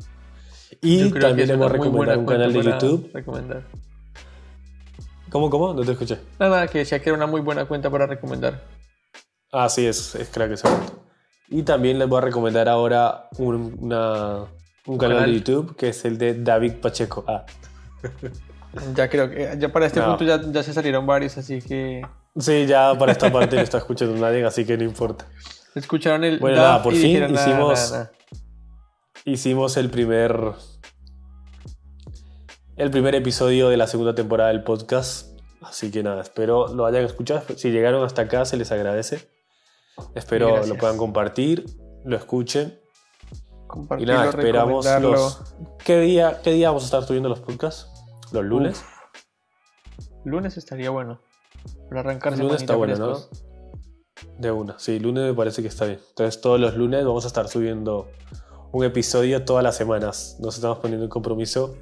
Y 0.80 1.10
también 1.12 1.48
le 1.48 1.56
voy 1.56 1.66
a 1.66 1.68
recomendar 1.68 2.18
un 2.18 2.26
canal 2.26 2.52
de 2.52 2.62
YouTube. 2.62 3.10
Recomendar. 3.12 3.64
¿Cómo, 5.30 5.50
cómo? 5.50 5.74
No 5.74 5.82
te 5.82 5.92
escuché. 5.92 6.18
Nada, 6.38 6.56
nada, 6.56 6.68
que 6.68 6.78
decía 6.78 7.00
que 7.00 7.10
era 7.10 7.16
una 7.16 7.26
muy 7.26 7.40
buena 7.40 7.66
cuenta 7.66 7.90
para 7.90 8.06
recomendar. 8.06 8.62
Ah, 9.52 9.68
sí, 9.68 9.86
es, 9.86 10.14
es 10.14 10.28
crack 10.28 10.52
ese 10.52 10.68
momento. 10.68 11.02
Y 11.48 11.62
también 11.62 11.98
les 11.98 12.08
voy 12.08 12.18
a 12.18 12.20
recomendar 12.22 12.68
ahora 12.68 13.28
un, 13.38 13.76
una- 13.80 14.44
un 14.86 14.98
canal, 14.98 15.16
canal. 15.18 15.30
de 15.32 15.38
YouTube 15.38 15.76
que 15.76 15.88
es 15.90 16.04
el 16.04 16.18
de 16.18 16.34
David 16.42 16.74
Pacheco. 16.80 17.24
Ah, 17.26 17.44
Ya 18.94 19.08
creo 19.08 19.30
que 19.30 19.56
ya 19.58 19.72
para 19.72 19.86
este 19.86 19.98
No. 19.98 20.08
punto 20.08 20.24
ya, 20.24 20.40
ya 20.52 20.62
se 20.62 20.74
salieron 20.74 21.06
varios, 21.06 21.38
así 21.38 21.60
que 21.62 22.02
sí, 22.38 22.66
ya 22.66 22.96
para 22.98 23.12
esta 23.12 23.32
parte 23.32 23.56
no 23.56 23.62
está 23.62 23.78
escuchando 23.78 24.14
nadie, 24.20 24.44
así 24.44 24.64
que 24.66 24.76
no 24.76 24.84
importa. 24.84 25.26
escucharon 25.74 26.22
el 26.22 26.38
Bueno, 26.38 26.58
nada, 26.58 26.82
por 26.82 26.92
fin 26.94 27.18
nada, 27.20 27.32
hicimos- 27.32 27.90
nada, 27.90 27.90
nada. 27.90 28.12
Hicimos 29.24 29.76
el 29.78 29.88
primer. 29.90 30.38
El 32.78 32.92
primer 32.92 33.16
episodio 33.16 33.70
de 33.70 33.76
la 33.76 33.88
segunda 33.88 34.14
temporada 34.14 34.50
del 34.50 34.62
podcast. 34.62 35.36
Así 35.62 35.90
que 35.90 36.04
nada, 36.04 36.22
espero 36.22 36.68
lo 36.68 36.86
hayan 36.86 37.04
escuchado. 37.04 37.42
Si 37.56 37.72
llegaron 37.72 38.04
hasta 38.04 38.22
acá, 38.22 38.44
se 38.44 38.56
les 38.56 38.70
agradece. 38.70 39.28
Espero 40.14 40.46
Gracias. 40.46 40.68
lo 40.68 40.76
puedan 40.76 40.96
compartir, 40.96 41.66
lo 42.04 42.16
escuchen. 42.16 42.78
Y 43.98 44.06
nada, 44.06 44.28
esperamos 44.28 44.86
los. 45.00 45.42
¿Qué 45.84 45.98
día, 45.98 46.40
¿Qué 46.44 46.52
día 46.52 46.68
vamos 46.68 46.84
a 46.84 46.86
estar 46.86 47.02
subiendo 47.02 47.28
los 47.28 47.40
podcasts? 47.40 47.90
¿Los 48.30 48.44
lunes? 48.44 48.84
Lunes 50.24 50.56
estaría 50.56 50.90
bueno. 50.90 51.20
Para 51.88 52.02
arrancar 52.02 52.38
lunes 52.38 52.60
está 52.60 52.76
bueno, 52.76 52.94
¿no? 52.96 53.18
De 54.38 54.52
una. 54.52 54.78
Sí, 54.78 55.00
lunes 55.00 55.24
me 55.24 55.34
parece 55.34 55.62
que 55.62 55.68
está 55.68 55.84
bien. 55.84 55.98
Entonces, 56.10 56.40
todos 56.40 56.60
los 56.60 56.76
lunes 56.76 57.04
vamos 57.04 57.24
a 57.24 57.26
estar 57.26 57.48
subiendo 57.48 58.08
un 58.70 58.84
episodio 58.84 59.44
todas 59.44 59.64
las 59.64 59.76
semanas. 59.76 60.36
Nos 60.38 60.54
estamos 60.54 60.78
poniendo 60.78 61.06
en 61.06 61.10
compromiso 61.10 61.74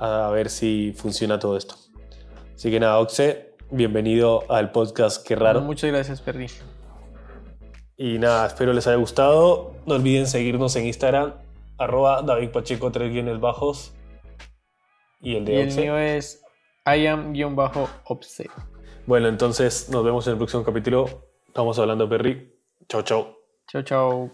a 0.00 0.30
ver 0.30 0.48
si 0.48 0.92
funciona 0.96 1.38
todo 1.38 1.56
esto. 1.56 1.74
Así 2.54 2.70
que 2.70 2.80
nada, 2.80 2.98
Oxe, 2.98 3.54
bienvenido 3.70 4.50
al 4.50 4.72
podcast 4.72 5.26
Qué 5.26 5.36
Raro. 5.36 5.60
Muchas 5.60 5.90
gracias, 5.90 6.20
Perry. 6.20 6.46
Y 7.96 8.18
nada, 8.18 8.46
espero 8.46 8.72
les 8.72 8.86
haya 8.86 8.96
gustado. 8.96 9.74
No 9.86 9.94
olviden 9.96 10.26
seguirnos 10.26 10.74
en 10.76 10.86
Instagram, 10.86 11.34
arroba 11.76 12.22
David 12.22 12.50
Pacheco, 12.50 12.90
tres 12.90 13.12
guiones 13.12 13.40
bajos. 13.40 13.92
Y 15.20 15.36
el 15.36 15.42
Y 15.42 15.46
de 15.46 15.60
el 15.60 15.68
Oxe. 15.68 15.80
mío 15.80 15.98
es 15.98 16.42
iam-obse. 16.86 18.48
Bueno, 19.06 19.28
entonces 19.28 19.90
nos 19.90 20.02
vemos 20.02 20.26
en 20.26 20.32
el 20.32 20.38
próximo 20.38 20.64
capítulo. 20.64 21.28
Estamos 21.46 21.78
hablando, 21.78 22.08
Perry. 22.08 22.54
Chau, 22.88 23.02
chau. 23.02 23.36
Chao, 23.68 23.82
chao. 23.82 24.30